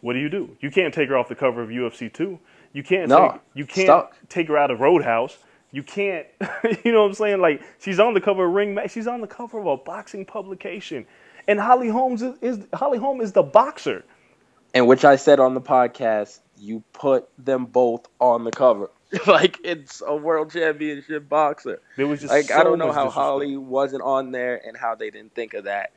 What 0.00 0.12
do 0.12 0.20
you 0.20 0.28
do? 0.28 0.56
You 0.60 0.70
can't 0.70 0.94
take 0.94 1.08
her 1.08 1.18
off 1.18 1.28
the 1.28 1.34
cover 1.34 1.60
of 1.60 1.70
UFC 1.70 2.12
2. 2.12 2.38
You 2.72 2.82
can't 2.82 3.08
No, 3.08 3.32
take, 3.32 3.40
you 3.54 3.64
can't 3.66 3.86
stuck. 3.86 4.16
take 4.28 4.48
her 4.48 4.56
out 4.56 4.70
of 4.70 4.80
Roadhouse. 4.80 5.38
You 5.70 5.82
can't, 5.82 6.26
you 6.84 6.92
know 6.92 7.02
what 7.02 7.08
I'm 7.08 7.14
saying? 7.14 7.40
Like 7.40 7.62
she's 7.78 8.00
on 8.00 8.14
the 8.14 8.20
cover 8.20 8.46
of 8.46 8.52
Ring. 8.52 8.78
She's 8.88 9.06
on 9.06 9.20
the 9.20 9.26
cover 9.26 9.58
of 9.58 9.66
a 9.66 9.76
boxing 9.76 10.24
publication, 10.24 11.06
and 11.46 11.60
Holly 11.60 11.88
Holmes 11.88 12.22
is, 12.22 12.34
is 12.40 12.66
Holly 12.72 12.98
Holm 12.98 13.20
is 13.20 13.32
the 13.32 13.42
boxer. 13.42 14.04
And 14.74 14.86
which 14.86 15.04
I 15.04 15.16
said 15.16 15.40
on 15.40 15.54
the 15.54 15.60
podcast, 15.60 16.40
you 16.58 16.82
put 16.92 17.28
them 17.38 17.64
both 17.66 18.06
on 18.20 18.44
the 18.44 18.52
cover, 18.52 18.90
like 19.26 19.58
it's 19.64 20.02
a 20.06 20.14
world 20.16 20.52
championship 20.52 21.28
boxer. 21.28 21.80
There 21.96 22.06
was 22.06 22.20
just 22.20 22.32
Like 22.32 22.46
so 22.46 22.60
I 22.60 22.64
don't 22.64 22.78
know 22.78 22.92
how 22.92 23.04
disrespect. 23.06 23.14
Holly 23.14 23.56
wasn't 23.56 24.02
on 24.02 24.32
there 24.32 24.60
and 24.66 24.76
how 24.76 24.94
they 24.94 25.10
didn't 25.10 25.34
think 25.34 25.54
of 25.54 25.64
that. 25.64 25.92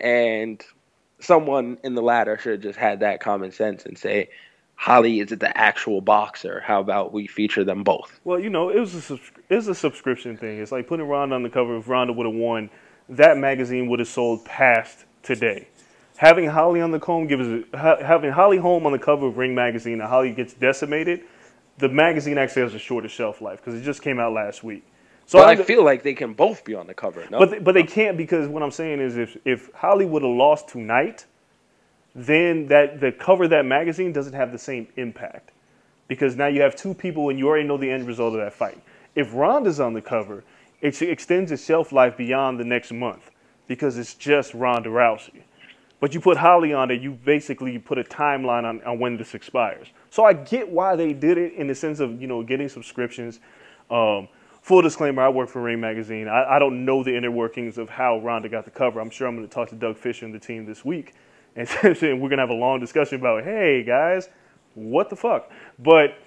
And 0.00 0.62
someone 1.20 1.78
in 1.84 1.94
the 1.94 2.02
ladder 2.02 2.38
should 2.38 2.52
have 2.52 2.60
just 2.60 2.78
had 2.78 3.00
that 3.00 3.20
common 3.20 3.52
sense 3.52 3.86
and 3.86 3.96
say, 3.96 4.28
Holly 4.76 5.20
is 5.20 5.32
it 5.32 5.40
the 5.40 5.56
actual 5.56 6.00
boxer? 6.00 6.60
How 6.60 6.80
about 6.80 7.12
we 7.12 7.26
feature 7.26 7.64
them 7.64 7.82
both? 7.82 8.20
Well, 8.24 8.38
you 8.38 8.50
know, 8.50 8.70
it 8.70 8.78
was 8.78 9.10
a 9.10 9.14
it 9.48 9.56
was 9.56 9.68
a 9.68 9.74
subscription 9.74 10.36
thing. 10.36 10.58
It's 10.58 10.70
like 10.70 10.86
putting 10.86 11.06
Ronda 11.08 11.34
on 11.34 11.42
the 11.42 11.50
cover. 11.50 11.76
If 11.76 11.88
Ronda 11.88 12.12
would 12.12 12.26
have 12.26 12.34
won, 12.34 12.70
that 13.08 13.36
magazine 13.38 13.88
would 13.88 13.98
have 13.98 14.08
sold 14.08 14.44
past 14.44 15.04
today. 15.22 15.68
Having 16.18 16.50
Holly 16.50 16.80
on 16.80 16.92
the 16.92 17.00
comb 17.00 17.26
gives 17.26 17.64
ha- 17.74 18.02
having 18.02 18.30
Holly 18.30 18.58
Holm 18.58 18.86
on 18.86 18.92
the 18.92 18.98
cover 18.98 19.26
of 19.26 19.36
Ring 19.36 19.54
magazine 19.54 19.94
and 20.00 20.08
Holly 20.08 20.32
gets 20.32 20.54
decimated. 20.54 21.22
The 21.78 21.88
magazine 21.88 22.38
actually 22.38 22.62
has 22.62 22.74
a 22.74 22.78
shorter 22.78 23.08
shelf 23.08 23.40
life 23.42 23.58
because 23.62 23.78
it 23.78 23.82
just 23.84 24.02
came 24.02 24.18
out 24.18 24.32
last 24.32 24.62
week. 24.62 24.86
So 25.26 25.40
But 25.40 25.48
I 25.48 25.56
feel 25.62 25.84
like 25.84 26.04
they 26.04 26.14
can 26.14 26.32
both 26.32 26.64
be 26.64 26.74
on 26.74 26.86
the 26.86 26.94
cover. 26.94 27.26
No, 27.30 27.40
But 27.40 27.50
they, 27.50 27.58
but 27.58 27.72
they 27.72 27.82
can't 27.82 28.16
because 28.16 28.48
what 28.48 28.62
I'm 28.62 28.70
saying 28.70 29.00
is 29.00 29.16
if 29.16 29.36
if 29.44 29.70
Holly 29.74 30.06
would 30.06 30.22
have 30.22 30.30
lost 30.30 30.68
tonight, 30.68 31.26
then 32.16 32.66
that 32.68 32.98
the 32.98 33.12
cover 33.12 33.44
of 33.44 33.50
that 33.50 33.66
magazine 33.66 34.10
doesn't 34.10 34.32
have 34.32 34.50
the 34.50 34.58
same 34.58 34.88
impact 34.96 35.52
because 36.08 36.34
now 36.34 36.46
you 36.46 36.62
have 36.62 36.74
two 36.74 36.94
people 36.94 37.28
and 37.28 37.38
you 37.38 37.46
already 37.46 37.68
know 37.68 37.76
the 37.76 37.90
end 37.90 38.06
result 38.06 38.34
of 38.34 38.40
that 38.40 38.54
fight. 38.54 38.82
If 39.14 39.34
Ronda's 39.34 39.80
on 39.80 39.92
the 39.92 40.00
cover, 40.00 40.42
it 40.80 41.00
extends 41.02 41.52
its 41.52 41.64
shelf 41.64 41.92
life 41.92 42.16
beyond 42.16 42.58
the 42.58 42.64
next 42.64 42.90
month 42.90 43.30
because 43.66 43.98
it's 43.98 44.14
just 44.14 44.54
Ronda 44.54 44.88
Rousey. 44.88 45.42
But 46.00 46.14
you 46.14 46.20
put 46.20 46.36
Holly 46.36 46.72
on 46.72 46.90
it, 46.90 47.00
you 47.00 47.12
basically 47.12 47.78
put 47.78 47.98
a 47.98 48.04
timeline 48.04 48.64
on, 48.64 48.82
on 48.84 48.98
when 48.98 49.16
this 49.16 49.34
expires. 49.34 49.88
So 50.10 50.24
I 50.24 50.32
get 50.32 50.68
why 50.68 50.96
they 50.96 51.12
did 51.12 51.38
it 51.38 51.54
in 51.54 51.66
the 51.66 51.74
sense 51.74 52.00
of 52.00 52.20
you 52.20 52.26
know 52.26 52.42
getting 52.42 52.68
subscriptions. 52.68 53.40
Um, 53.90 54.28
full 54.60 54.82
disclaimer: 54.82 55.22
I 55.22 55.28
work 55.30 55.48
for 55.48 55.62
Ring 55.62 55.80
Magazine. 55.80 56.28
I, 56.28 56.56
I 56.56 56.58
don't 56.58 56.84
know 56.84 57.02
the 57.02 57.16
inner 57.16 57.30
workings 57.30 57.78
of 57.78 57.88
how 57.88 58.18
Ronda 58.18 58.48
got 58.48 58.66
the 58.66 58.70
cover. 58.70 59.00
I'm 59.00 59.10
sure 59.10 59.26
I'm 59.26 59.36
going 59.36 59.48
to 59.48 59.54
talk 59.54 59.70
to 59.70 59.74
Doug 59.74 59.96
Fischer 59.96 60.26
and 60.26 60.34
the 60.34 60.38
team 60.38 60.66
this 60.66 60.84
week, 60.84 61.14
and 61.56 61.68
we're 61.82 62.28
going 62.28 62.30
to 62.30 62.36
have 62.38 62.50
a 62.50 62.54
long 62.54 62.80
discussion 62.80 63.18
about, 63.18 63.44
hey 63.44 63.82
guys, 63.82 64.28
what 64.74 65.10
the 65.10 65.16
fuck? 65.16 65.50
But 65.78 66.18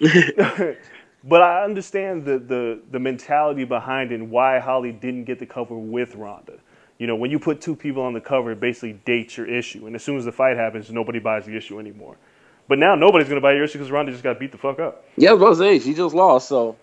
but 1.24 1.42
I 1.42 1.64
understand 1.64 2.24
the, 2.24 2.38
the 2.38 2.80
the 2.90 2.98
mentality 2.98 3.64
behind 3.64 4.12
it 4.12 4.16
and 4.16 4.30
why 4.30 4.58
Holly 4.58 4.92
didn't 4.92 5.24
get 5.24 5.38
the 5.38 5.46
cover 5.46 5.76
with 5.76 6.14
Ronda. 6.16 6.58
You 6.98 7.06
know, 7.06 7.16
when 7.16 7.30
you 7.30 7.38
put 7.38 7.62
two 7.62 7.74
people 7.74 8.02
on 8.02 8.12
the 8.12 8.20
cover, 8.20 8.52
it 8.52 8.60
basically 8.60 8.92
dates 8.92 9.36
your 9.38 9.46
issue, 9.46 9.86
and 9.86 9.96
as 9.96 10.02
soon 10.04 10.18
as 10.18 10.26
the 10.26 10.32
fight 10.32 10.56
happens, 10.58 10.90
nobody 10.90 11.18
buys 11.18 11.46
the 11.46 11.56
issue 11.56 11.78
anymore. 11.78 12.16
But 12.68 12.78
now 12.78 12.94
nobody's 12.94 13.26
going 13.28 13.40
to 13.40 13.42
buy 13.42 13.52
your 13.52 13.64
issue 13.64 13.78
because 13.78 13.90
Ronda 13.90 14.12
just 14.12 14.22
got 14.22 14.38
beat 14.38 14.52
the 14.52 14.58
fuck 14.58 14.78
up. 14.78 15.04
yeah, 15.16 15.30
I 15.30 15.32
was 15.32 15.42
about 15.58 15.64
to 15.64 15.78
say 15.78 15.84
she 15.84 15.94
just 15.94 16.14
lost, 16.14 16.48
so 16.48 16.76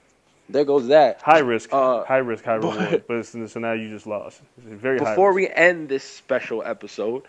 there 0.49 0.65
goes 0.65 0.87
that. 0.87 1.21
High 1.21 1.39
risk, 1.39 1.69
Uh, 1.71 2.03
high 2.03 2.17
risk, 2.17 2.43
high 2.43 2.55
reward. 2.55 3.03
But 3.07 3.25
so 3.25 3.59
now 3.59 3.73
you 3.73 3.89
just 3.89 4.07
lost. 4.07 4.41
It's 4.57 4.81
very 4.81 4.97
high. 4.97 5.11
Before 5.11 5.33
we 5.33 5.47
end 5.49 5.87
this 5.89 6.03
special 6.03 6.63
episode, 6.63 7.23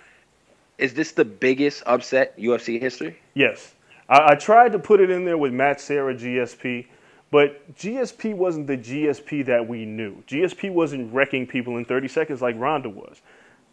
is 0.78 0.94
this 0.94 1.12
the 1.12 1.24
biggest 1.24 1.82
upset 1.86 2.38
UFC 2.38 2.80
history? 2.80 3.18
Yes. 3.34 3.74
I, 4.08 4.32
I 4.32 4.34
tried 4.36 4.72
to 4.72 4.78
put 4.78 5.00
it 5.00 5.10
in 5.10 5.24
there 5.24 5.36
with 5.36 5.52
Matt 5.52 5.80
Serra 5.80 6.14
GSP, 6.14 6.86
but 7.30 7.74
GSP 7.74 8.34
wasn't 8.34 8.68
the 8.68 8.78
GSP 8.78 9.44
that 9.46 9.68
we 9.68 9.84
knew. 9.84 10.22
GSP 10.26 10.72
wasn't 10.72 11.12
wrecking 11.12 11.46
people 11.46 11.76
in 11.76 11.84
30 11.84 12.08
seconds 12.08 12.40
like 12.40 12.56
Ronda 12.58 12.88
was. 12.88 13.20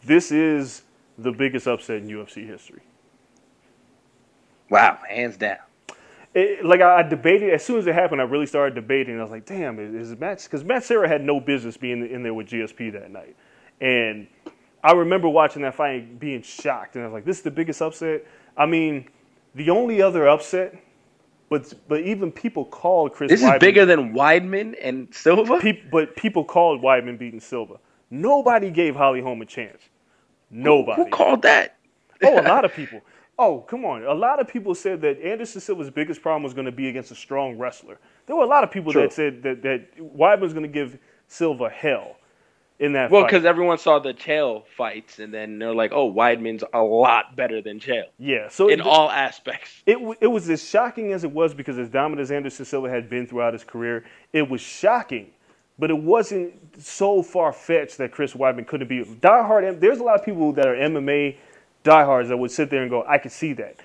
This 0.04 0.30
is 0.30 0.82
the 1.16 1.32
biggest 1.32 1.66
upset 1.66 1.98
in 1.98 2.08
UFC 2.08 2.46
history. 2.46 2.82
Wow, 4.68 4.98
hands 5.08 5.36
down. 5.36 5.58
It, 6.34 6.64
like 6.64 6.80
I, 6.80 6.98
I 6.98 7.02
debated 7.02 7.50
as 7.50 7.64
soon 7.64 7.78
as 7.78 7.86
it 7.86 7.94
happened, 7.94 8.20
I 8.20 8.24
really 8.24 8.46
started 8.46 8.74
debating. 8.74 9.18
I 9.18 9.22
was 9.22 9.30
like, 9.30 9.46
"Damn, 9.46 9.78
is, 9.78 10.10
is 10.10 10.18
Matt?" 10.18 10.42
Because 10.42 10.64
Matt 10.64 10.84
Serra 10.84 11.08
had 11.08 11.22
no 11.22 11.40
business 11.40 11.78
being 11.78 12.06
in 12.06 12.22
there 12.22 12.34
with 12.34 12.48
GSP 12.48 12.92
that 12.92 13.10
night, 13.10 13.36
and 13.80 14.26
I 14.86 14.92
remember 14.92 15.28
watching 15.28 15.62
that 15.62 15.74
fight 15.74 16.02
and 16.02 16.20
being 16.20 16.42
shocked, 16.42 16.94
and 16.94 17.02
I 17.04 17.08
was 17.08 17.14
like, 17.14 17.24
"This 17.24 17.38
is 17.38 17.42
the 17.42 17.50
biggest 17.50 17.82
upset." 17.82 18.24
I 18.56 18.66
mean, 18.66 19.08
the 19.56 19.70
only 19.70 20.00
other 20.00 20.28
upset, 20.28 20.76
but 21.48 21.74
but 21.88 22.02
even 22.02 22.30
people 22.30 22.64
called 22.64 23.12
Chris. 23.12 23.28
This 23.28 23.42
is 23.42 23.50
bigger 23.58 23.84
than 23.84 24.14
Weidman 24.14 24.76
and 24.80 25.12
Silva. 25.12 25.58
Peop, 25.58 25.90
but 25.90 26.14
people 26.14 26.44
called 26.44 26.82
Weidman 26.82 27.18
beating 27.18 27.40
Silva. 27.40 27.80
Nobody 28.10 28.70
gave 28.70 28.94
Holly 28.94 29.20
Holm 29.20 29.42
a 29.42 29.46
chance. 29.46 29.82
Nobody. 30.52 31.02
Who 31.02 31.10
called 31.10 31.42
that? 31.42 31.78
Oh, 32.22 32.38
a 32.38 32.42
lot 32.46 32.64
of 32.64 32.72
people. 32.72 33.00
Oh, 33.40 33.62
come 33.62 33.84
on. 33.84 34.04
A 34.04 34.14
lot 34.14 34.40
of 34.40 34.46
people 34.46 34.72
said 34.76 35.00
that 35.00 35.20
Anderson 35.20 35.60
Silva's 35.60 35.90
biggest 35.90 36.22
problem 36.22 36.44
was 36.44 36.54
going 36.54 36.64
to 36.64 36.72
be 36.72 36.88
against 36.88 37.10
a 37.10 37.16
strong 37.16 37.58
wrestler. 37.58 37.98
There 38.26 38.36
were 38.36 38.44
a 38.44 38.48
lot 38.48 38.62
of 38.62 38.70
people 38.70 38.92
True. 38.92 39.02
that 39.02 39.12
said 39.12 39.42
that, 39.42 39.62
that 39.62 39.98
Weidman 39.98 40.40
was 40.42 40.52
going 40.52 40.62
to 40.62 40.72
give 40.72 40.96
Silva 41.26 41.68
hell 41.68 42.18
in 42.78 42.92
that 42.92 43.10
Well, 43.10 43.24
because 43.24 43.44
everyone 43.44 43.78
saw 43.78 43.98
the 43.98 44.12
Chael 44.12 44.64
fights, 44.76 45.18
and 45.18 45.32
then 45.32 45.58
they're 45.58 45.74
like, 45.74 45.92
"Oh, 45.92 46.12
Weidman's 46.12 46.64
a 46.72 46.82
lot 46.82 47.36
better 47.36 47.62
than 47.62 47.80
Chael 47.80 48.04
yeah, 48.18 48.48
so 48.48 48.68
in 48.68 48.80
it, 48.80 48.86
all 48.86 49.10
aspects." 49.10 49.82
it, 49.86 49.98
it 50.20 50.26
was 50.26 50.48
as 50.50 50.66
shocking 50.68 51.12
as 51.12 51.24
it 51.24 51.30
was 51.30 51.54
because 51.54 51.78
as 51.78 51.88
dominant 51.88 52.20
as 52.20 52.30
Anderson 52.30 52.64
Silva 52.64 52.90
had 52.90 53.08
been 53.08 53.26
throughout 53.26 53.52
his 53.52 53.64
career, 53.64 54.04
it 54.32 54.48
was 54.48 54.60
shocking. 54.60 55.30
But 55.78 55.90
it 55.90 55.98
wasn't 55.98 56.54
so 56.82 57.22
far 57.22 57.52
fetched 57.52 57.98
that 57.98 58.10
Chris 58.10 58.32
Weidman 58.32 58.66
couldn't 58.66 58.88
be 58.88 59.04
diehard. 59.04 59.78
There's 59.78 59.98
a 59.98 60.02
lot 60.02 60.18
of 60.18 60.24
people 60.24 60.50
that 60.52 60.66
are 60.66 60.74
MMA 60.74 61.36
diehards 61.82 62.30
that 62.30 62.36
would 62.38 62.50
sit 62.50 62.70
there 62.70 62.80
and 62.80 62.90
go, 62.90 63.04
"I 63.06 63.18
can 63.18 63.30
see 63.30 63.52
that." 63.54 63.76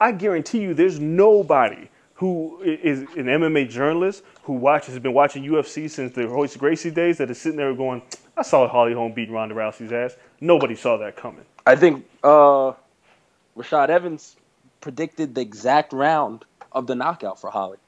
I 0.00 0.12
guarantee 0.12 0.60
you, 0.60 0.74
there's 0.74 1.00
nobody 1.00 1.88
who 2.16 2.60
is 2.62 3.00
an 3.00 3.26
MMA 3.26 3.68
journalist 3.70 4.22
who 4.44 4.54
watches 4.54 4.94
has 4.94 5.00
been 5.00 5.14
watching 5.14 5.44
UFC 5.44 5.88
since 5.90 6.14
the 6.14 6.28
Royce 6.28 6.56
Gracie 6.56 6.90
days 6.90 7.18
that 7.18 7.30
is 7.30 7.40
sitting 7.40 7.58
there 7.58 7.74
going, 7.74 8.02
"I 8.36 8.42
saw 8.42 8.68
Holly 8.68 8.94
Holm 8.94 9.12
beat 9.12 9.30
Ronda 9.30 9.54
Rousey's 9.54 9.92
ass." 9.92 10.16
Nobody 10.40 10.74
saw 10.76 10.96
that 10.98 11.16
coming. 11.16 11.44
I 11.66 11.76
think 11.76 12.06
uh, 12.24 12.72
Rashad 13.56 13.90
Evans 13.90 14.36
predicted 14.80 15.34
the 15.34 15.40
exact 15.42 15.92
round 15.92 16.44
of 16.72 16.86
the 16.86 16.94
knockout 16.94 17.40
for 17.40 17.50
Holly 17.50 17.78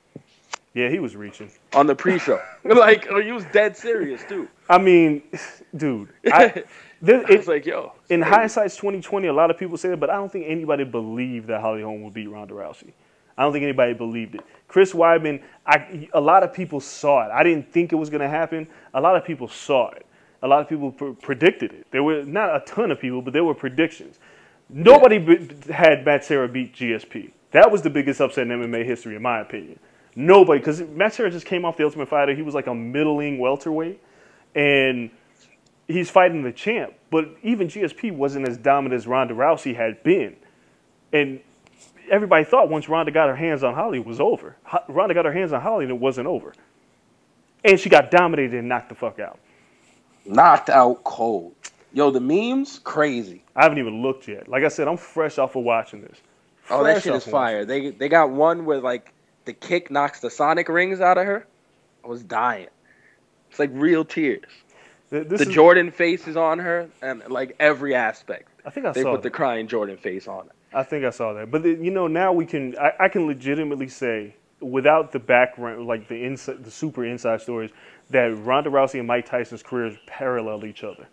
Yeah, 0.75 0.89
he 0.91 0.99
was 0.99 1.17
reaching. 1.17 1.51
on 1.75 1.87
the 1.87 1.95
pre-show. 1.95 2.41
like, 2.65 3.07
oh, 3.11 3.21
he 3.23 3.33
was 3.33 3.45
dead 3.47 3.77
serious 3.77 4.23
too. 4.29 4.49
I 4.69 4.79
mean, 4.79 5.23
dude, 5.77 6.11
I, 6.27 6.65
there, 7.03 7.25
I 7.27 7.33
it, 7.35 7.39
was 7.39 7.49
like, 7.49 7.67
yo, 7.67 7.93
in 8.11 8.23
hindsight's 8.23 8.77
2020, 8.77 9.29
a 9.29 9.33
lot 9.33 9.51
of 9.51 9.59
people 9.59 9.77
say 9.79 9.91
that, 9.91 10.01
but 10.01 10.11
I 10.11 10.15
don't 10.17 10.33
think 10.33 10.47
anybody 10.49 10.85
believed 10.85 11.49
that 11.49 11.61
Holly 11.61 11.83
Holm 11.83 12.03
would 12.03 12.15
beat 12.15 12.29
Ronda 12.29 12.55
Rousey. 12.55 12.93
I 13.39 13.43
don't 13.43 13.53
think 13.53 13.63
anybody 13.63 13.95
believed 13.95 14.35
it. 14.35 14.43
Chris 14.67 14.93
Weidman, 14.93 15.43
I, 15.65 16.09
a 16.13 16.21
lot 16.21 16.43
of 16.43 16.53
people 16.53 16.81
saw 16.81 17.25
it. 17.25 17.31
I 17.33 17.45
didn't 17.45 17.73
think 17.73 17.93
it 17.93 17.97
was 17.97 18.11
going 18.11 18.21
to 18.21 18.29
happen. 18.29 18.67
A 18.93 19.01
lot 19.01 19.17
of 19.17 19.25
people 19.25 19.49
saw 19.49 19.91
it. 19.91 20.05
A 20.43 20.49
lot 20.49 20.61
of 20.61 20.69
people 20.69 20.91
pr- 20.93 21.11
predicted 21.13 21.73
it. 21.73 21.87
There 21.91 22.03
were 22.03 22.25
not 22.25 22.55
a 22.55 22.61
ton 22.67 22.91
of 22.91 23.01
people, 23.01 23.23
but 23.23 23.33
there 23.33 23.45
were 23.45 23.55
predictions. 23.55 24.19
Nobody 24.69 25.19
b- 25.19 25.73
had 25.73 26.05
Matt 26.05 26.25
Serra 26.25 26.49
beat 26.49 26.75
GSP. 26.75 27.31
That 27.53 27.71
was 27.71 27.81
the 27.81 27.91
biggest 27.91 28.21
upset 28.21 28.51
in 28.51 28.61
MMA 28.61 28.85
history, 28.85 29.17
in 29.17 29.23
my 29.23 29.41
opinion. 29.41 29.79
Nobody, 30.15 30.59
because 30.59 30.83
Matt 30.83 31.15
Serra 31.15 31.31
just 31.31 31.47
came 31.47 31.65
off 31.65 31.77
the 31.77 31.85
Ultimate 31.85 32.09
Fighter. 32.09 32.35
He 32.35 32.43
was 32.43 32.55
like 32.55 32.67
a 32.67 32.75
middling 32.75 33.39
welterweight, 33.39 34.01
and 34.55 35.11
he's 35.87 36.11
fighting 36.11 36.43
the 36.43 36.53
champ. 36.53 36.93
But 37.11 37.31
even 37.43 37.69
GSP 37.69 38.13
wasn't 38.13 38.49
as 38.49 38.59
dominant 38.59 38.99
as 38.99 39.07
Ronda 39.07 39.35
Rousey 39.35 39.77
had 39.77 40.03
been, 40.03 40.37
and 41.13 41.41
everybody 42.11 42.45
thought 42.45 42.69
once 42.69 42.89
Ronda 42.89 43.13
got 43.13 43.29
her 43.29 43.37
hands 43.37 43.63
on 43.63 43.75
Holly, 43.75 43.99
it 43.99 44.07
was 44.07 44.21
over. 44.21 44.57
Ho- 44.65 44.85
Ronda 44.89 45.15
got 45.15 45.25
her 45.25 45.33
hands 45.33 45.53
on 45.53 45.61
Holly, 45.61 45.85
and 45.85 45.91
it 45.93 45.99
wasn't 45.99 46.27
over. 46.27 46.53
And 47.65 47.79
she 47.79 47.89
got 47.89 48.11
dominated 48.11 48.59
and 48.59 48.69
knocked 48.69 48.89
the 48.89 48.95
fuck 48.95 49.19
out. 49.19 49.39
knocked 50.25 50.71
out 50.71 51.03
cold. 51.05 51.55
Yo, 51.93 52.11
the 52.11 52.21
memes 52.21 52.79
crazy. 52.81 53.43
I 53.57 53.63
haven't 53.63 53.79
even 53.79 54.03
looked 54.03 54.29
yet. 54.29 54.47
Like 54.49 54.63
I 54.65 54.69
said, 54.69 54.87
I'm 54.89 54.97
fresh 54.99 55.39
off 55.39 55.57
of 55.57 55.65
watching 55.65 56.03
this. 56.03 56.19
Oh, 56.71 56.85
that 56.85 56.93
Fresh 56.95 57.05
shit 57.05 57.15
is 57.15 57.25
fire. 57.25 57.65
They 57.65 57.91
they 57.91 58.09
got 58.11 58.31
one 58.31 58.67
where 58.67 58.79
like 58.79 59.13
the 59.47 59.55
kick 59.55 59.91
knocks 59.91 60.21
the 60.21 60.31
Sonic 60.31 60.69
rings 60.69 61.01
out 61.01 61.17
of 61.17 61.25
her. 61.27 61.47
I 62.05 62.09
was 62.09 62.23
dying. 62.23 62.69
It's 63.51 63.59
like 63.59 63.71
real 63.73 64.05
tears. 64.05 64.45
This 65.11 65.27
the 65.41 65.49
is- 65.49 65.55
Jordan 65.55 65.91
face 65.91 66.29
is 66.29 66.37
on 66.37 66.59
her, 66.59 66.89
and 67.01 67.23
like 67.29 67.57
every 67.59 67.95
aspect. 67.95 68.51
I 68.67 68.71
think 68.71 68.85
I 68.85 68.93
saw. 68.93 68.95
They 68.95 69.05
put 69.05 69.23
the 69.23 69.31
crying 69.31 69.67
Jordan 69.67 69.97
face 69.97 70.29
on 70.29 70.45
it. 70.47 70.53
I 70.73 70.83
think 70.83 71.05
I 71.05 71.11
saw 71.11 71.33
that. 71.35 71.51
But 71.51 71.63
the, 71.63 71.71
you 71.71 71.91
know, 71.91 72.07
now 72.07 72.33
we 72.33 72.47
can. 72.47 72.77
I, 72.79 72.93
I 73.01 73.09
can 73.09 73.27
legitimately 73.27 73.89
say, 73.89 74.35
without 74.61 75.13
the 75.13 75.19
background, 75.19 75.87
like 75.87 76.09
the 76.09 76.25
inside, 76.25 76.65
the 76.65 76.71
super 76.71 77.05
inside 77.05 77.41
stories, 77.41 77.71
that 78.11 78.37
Ronda 78.39 78.71
Rousey 78.71 78.99
and 78.99 79.07
Mike 79.07 79.27
Tyson's 79.27 79.63
careers 79.63 79.97
parallel 80.07 80.65
each 80.67 80.85
other. 80.85 81.09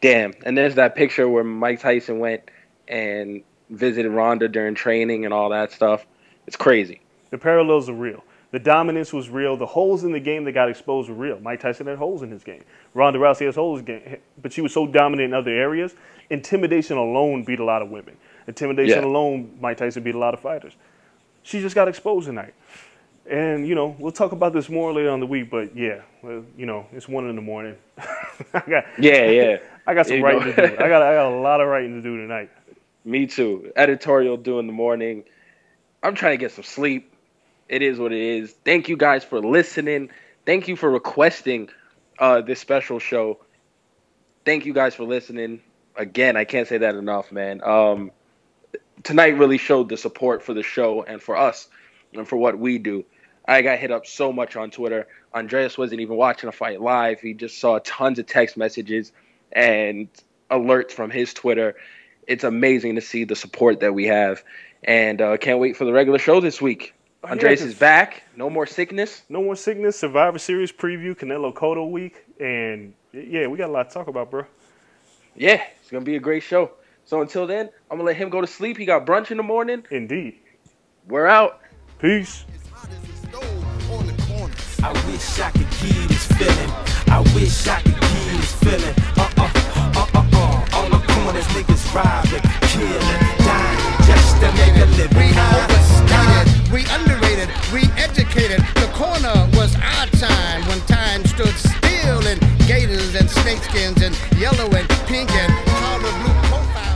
Damn. 0.00 0.34
And 0.44 0.56
there's 0.56 0.74
that 0.74 0.94
picture 0.94 1.28
where 1.28 1.44
Mike 1.44 1.80
Tyson 1.80 2.18
went 2.18 2.42
and 2.88 3.42
visited 3.70 4.10
Ronda 4.10 4.48
during 4.48 4.74
training 4.74 5.24
and 5.24 5.32
all 5.32 5.50
that 5.50 5.72
stuff. 5.72 6.06
It's 6.46 6.56
crazy. 6.56 7.00
The 7.30 7.38
parallels 7.38 7.88
are 7.88 7.94
real. 7.94 8.22
The 8.52 8.58
dominance 8.60 9.12
was 9.12 9.28
real. 9.28 9.56
The 9.56 9.66
holes 9.66 10.04
in 10.04 10.12
the 10.12 10.20
game 10.20 10.44
that 10.44 10.52
got 10.52 10.68
exposed 10.70 11.08
were 11.08 11.14
real. 11.14 11.40
Mike 11.40 11.60
Tyson 11.60 11.86
had 11.86 11.98
holes 11.98 12.22
in 12.22 12.30
his 12.30 12.44
game. 12.44 12.62
Ronda 12.94 13.18
Rousey 13.18 13.44
has 13.46 13.56
holes 13.56 13.80
in 13.80 13.86
his 13.86 14.02
game, 14.04 14.16
but 14.40 14.52
she 14.52 14.60
was 14.60 14.72
so 14.72 14.86
dominant 14.86 15.26
in 15.28 15.34
other 15.34 15.50
areas. 15.50 15.94
Intimidation 16.30 16.96
alone 16.96 17.42
beat 17.44 17.58
a 17.60 17.64
lot 17.64 17.82
of 17.82 17.90
women. 17.90 18.16
Intimidation 18.46 19.02
Yeah. 19.02 19.08
alone, 19.08 19.58
Mike 19.60 19.76
Tyson 19.78 20.02
beat 20.02 20.14
a 20.14 20.18
lot 20.18 20.32
of 20.32 20.40
fighters. 20.40 20.74
She 21.42 21.60
just 21.60 21.74
got 21.74 21.88
exposed 21.88 22.26
tonight. 22.26 22.54
And 23.28 23.66
you 23.66 23.74
know, 23.74 23.96
we'll 23.98 24.12
talk 24.12 24.30
about 24.32 24.52
this 24.52 24.68
more 24.68 24.92
later 24.92 25.10
on 25.10 25.18
the 25.20 25.26
week. 25.26 25.50
But 25.50 25.76
yeah, 25.76 26.02
well, 26.22 26.44
you 26.56 26.66
know, 26.66 26.86
it's 26.92 27.08
one 27.08 27.28
in 27.28 27.34
the 27.36 27.42
morning. 27.42 27.74
I 27.98 28.60
got, 28.68 28.84
Yeah, 28.98 29.26
yeah. 29.30 29.56
I 29.88 29.94
got 29.94 30.06
some 30.06 30.16
You 30.18 30.24
writing 30.24 30.46
know. 30.46 30.52
to 30.54 30.68
do. 30.68 30.74
I 30.76 30.88
got, 30.88 31.02
I 31.02 31.14
got 31.14 31.26
a 31.32 31.36
lot 31.36 31.60
of 31.60 31.68
writing 31.68 32.00
to 32.00 32.02
do 32.02 32.16
tonight. 32.16 32.50
Me 33.04 33.26
too. 33.26 33.72
Editorial 33.76 34.36
due 34.36 34.58
in 34.60 34.66
the 34.68 34.72
morning. 34.72 35.24
I'm 36.02 36.14
trying 36.14 36.32
to 36.32 36.36
get 36.38 36.52
some 36.52 36.64
sleep. 36.64 37.12
It 37.68 37.82
is 37.82 37.98
what 37.98 38.12
it 38.12 38.20
is. 38.20 38.52
Thank 38.64 38.88
you 38.88 38.96
guys 38.96 39.24
for 39.24 39.40
listening. 39.40 40.10
Thank 40.44 40.68
you 40.68 40.76
for 40.76 40.90
requesting 40.90 41.68
uh, 42.18 42.40
this 42.40 42.60
special 42.60 42.98
show. 42.98 43.40
Thank 44.44 44.66
you 44.66 44.72
guys 44.72 44.94
for 44.94 45.04
listening. 45.04 45.60
Again, 45.96 46.36
I 46.36 46.44
can't 46.44 46.68
say 46.68 46.78
that 46.78 46.94
enough, 46.94 47.32
man. 47.32 47.62
Um, 47.64 48.12
tonight 49.02 49.36
really 49.36 49.58
showed 49.58 49.88
the 49.88 49.96
support 49.96 50.42
for 50.42 50.54
the 50.54 50.62
show 50.62 51.02
and 51.02 51.20
for 51.20 51.36
us 51.36 51.68
and 52.12 52.28
for 52.28 52.36
what 52.36 52.58
we 52.58 52.78
do. 52.78 53.04
I 53.48 53.62
got 53.62 53.78
hit 53.78 53.90
up 53.90 54.06
so 54.06 54.32
much 54.32 54.56
on 54.56 54.70
Twitter. 54.70 55.06
Andreas 55.34 55.78
wasn't 55.78 56.00
even 56.00 56.16
watching 56.16 56.48
a 56.48 56.52
fight 56.52 56.80
live. 56.80 57.20
He 57.20 57.34
just 57.34 57.58
saw 57.58 57.78
tons 57.84 58.18
of 58.18 58.26
text 58.26 58.56
messages 58.56 59.12
and 59.52 60.08
alerts 60.50 60.92
from 60.92 61.10
his 61.10 61.32
Twitter. 61.32 61.76
It's 62.26 62.44
amazing 62.44 62.96
to 62.96 63.00
see 63.00 63.24
the 63.24 63.36
support 63.36 63.80
that 63.80 63.94
we 63.94 64.06
have. 64.06 64.42
And 64.82 65.20
uh, 65.20 65.36
can't 65.36 65.58
wait 65.58 65.76
for 65.76 65.84
the 65.84 65.92
regular 65.92 66.18
show 66.18 66.40
this 66.40 66.60
week. 66.60 66.94
Oh, 67.28 67.34
yeah, 67.34 67.48
is 67.48 67.74
back. 67.74 68.22
No 68.36 68.48
more 68.48 68.66
sickness. 68.66 69.22
No 69.28 69.42
more 69.42 69.56
sickness. 69.56 69.98
Survivor 69.98 70.38
Series 70.38 70.70
preview. 70.70 71.16
Canelo 71.16 71.52
Cotto 71.52 71.90
week. 71.90 72.24
And 72.38 72.94
yeah, 73.12 73.48
we 73.48 73.58
got 73.58 73.68
a 73.68 73.72
lot 73.72 73.88
to 73.88 73.94
talk 73.94 74.06
about, 74.06 74.30
bro. 74.30 74.44
Yeah, 75.34 75.60
it's 75.80 75.90
going 75.90 76.04
to 76.04 76.08
be 76.08 76.16
a 76.16 76.20
great 76.20 76.44
show. 76.44 76.70
So 77.04 77.22
until 77.22 77.46
then, 77.46 77.68
I'm 77.90 77.98
going 77.98 78.00
to 78.00 78.04
let 78.04 78.16
him 78.16 78.30
go 78.30 78.40
to 78.40 78.46
sleep. 78.46 78.76
He 78.76 78.84
got 78.84 79.06
brunch 79.06 79.32
in 79.32 79.38
the 79.38 79.42
morning. 79.42 79.84
Indeed. 79.90 80.38
We're 81.08 81.26
out. 81.26 81.60
Peace. 81.98 82.44
I 84.82 84.92
wish 85.08 85.40
I 85.40 85.50
could 85.50 85.70
give 85.80 86.08
this 86.08 86.26
feeling. 86.32 86.70
I 87.08 87.20
wish 87.34 87.66
I 87.66 87.82
could 87.82 87.98
give 87.98 88.38
this 88.38 88.52
feeling. 88.62 88.94
Uh 89.16 89.28
uh 89.36 89.50
uh 89.74 89.92
uh 89.96 90.28
uh. 90.32 90.78
On 90.78 90.90
the 90.90 90.98
corners, 91.08 91.46
niggas 91.48 91.94
robbing, 91.94 92.42
killing, 92.70 93.00
dying 93.42 93.96
just 94.06 94.36
to 94.40 94.52
make 94.52 94.76
a 94.76 94.86
living. 94.94 95.16
We 95.16 95.26
overstated, 95.34 96.72
we 96.72 96.80
underrated, 96.94 97.15
we 97.72 97.82
educated. 97.96 98.60
The 98.76 98.90
corner 98.94 99.34
was 99.58 99.74
our 99.76 100.06
time 100.18 100.66
when 100.68 100.80
time 100.82 101.24
stood 101.24 101.54
still 101.54 102.26
in 102.26 102.38
gators 102.66 103.14
and 103.14 103.28
snakeskins 103.28 104.02
and 104.04 104.14
yellow 104.40 104.68
and 104.70 104.88
pink 105.06 105.30
and 105.30 105.52
powder 105.66 106.12
blue 106.22 106.34
profiles 106.48 106.95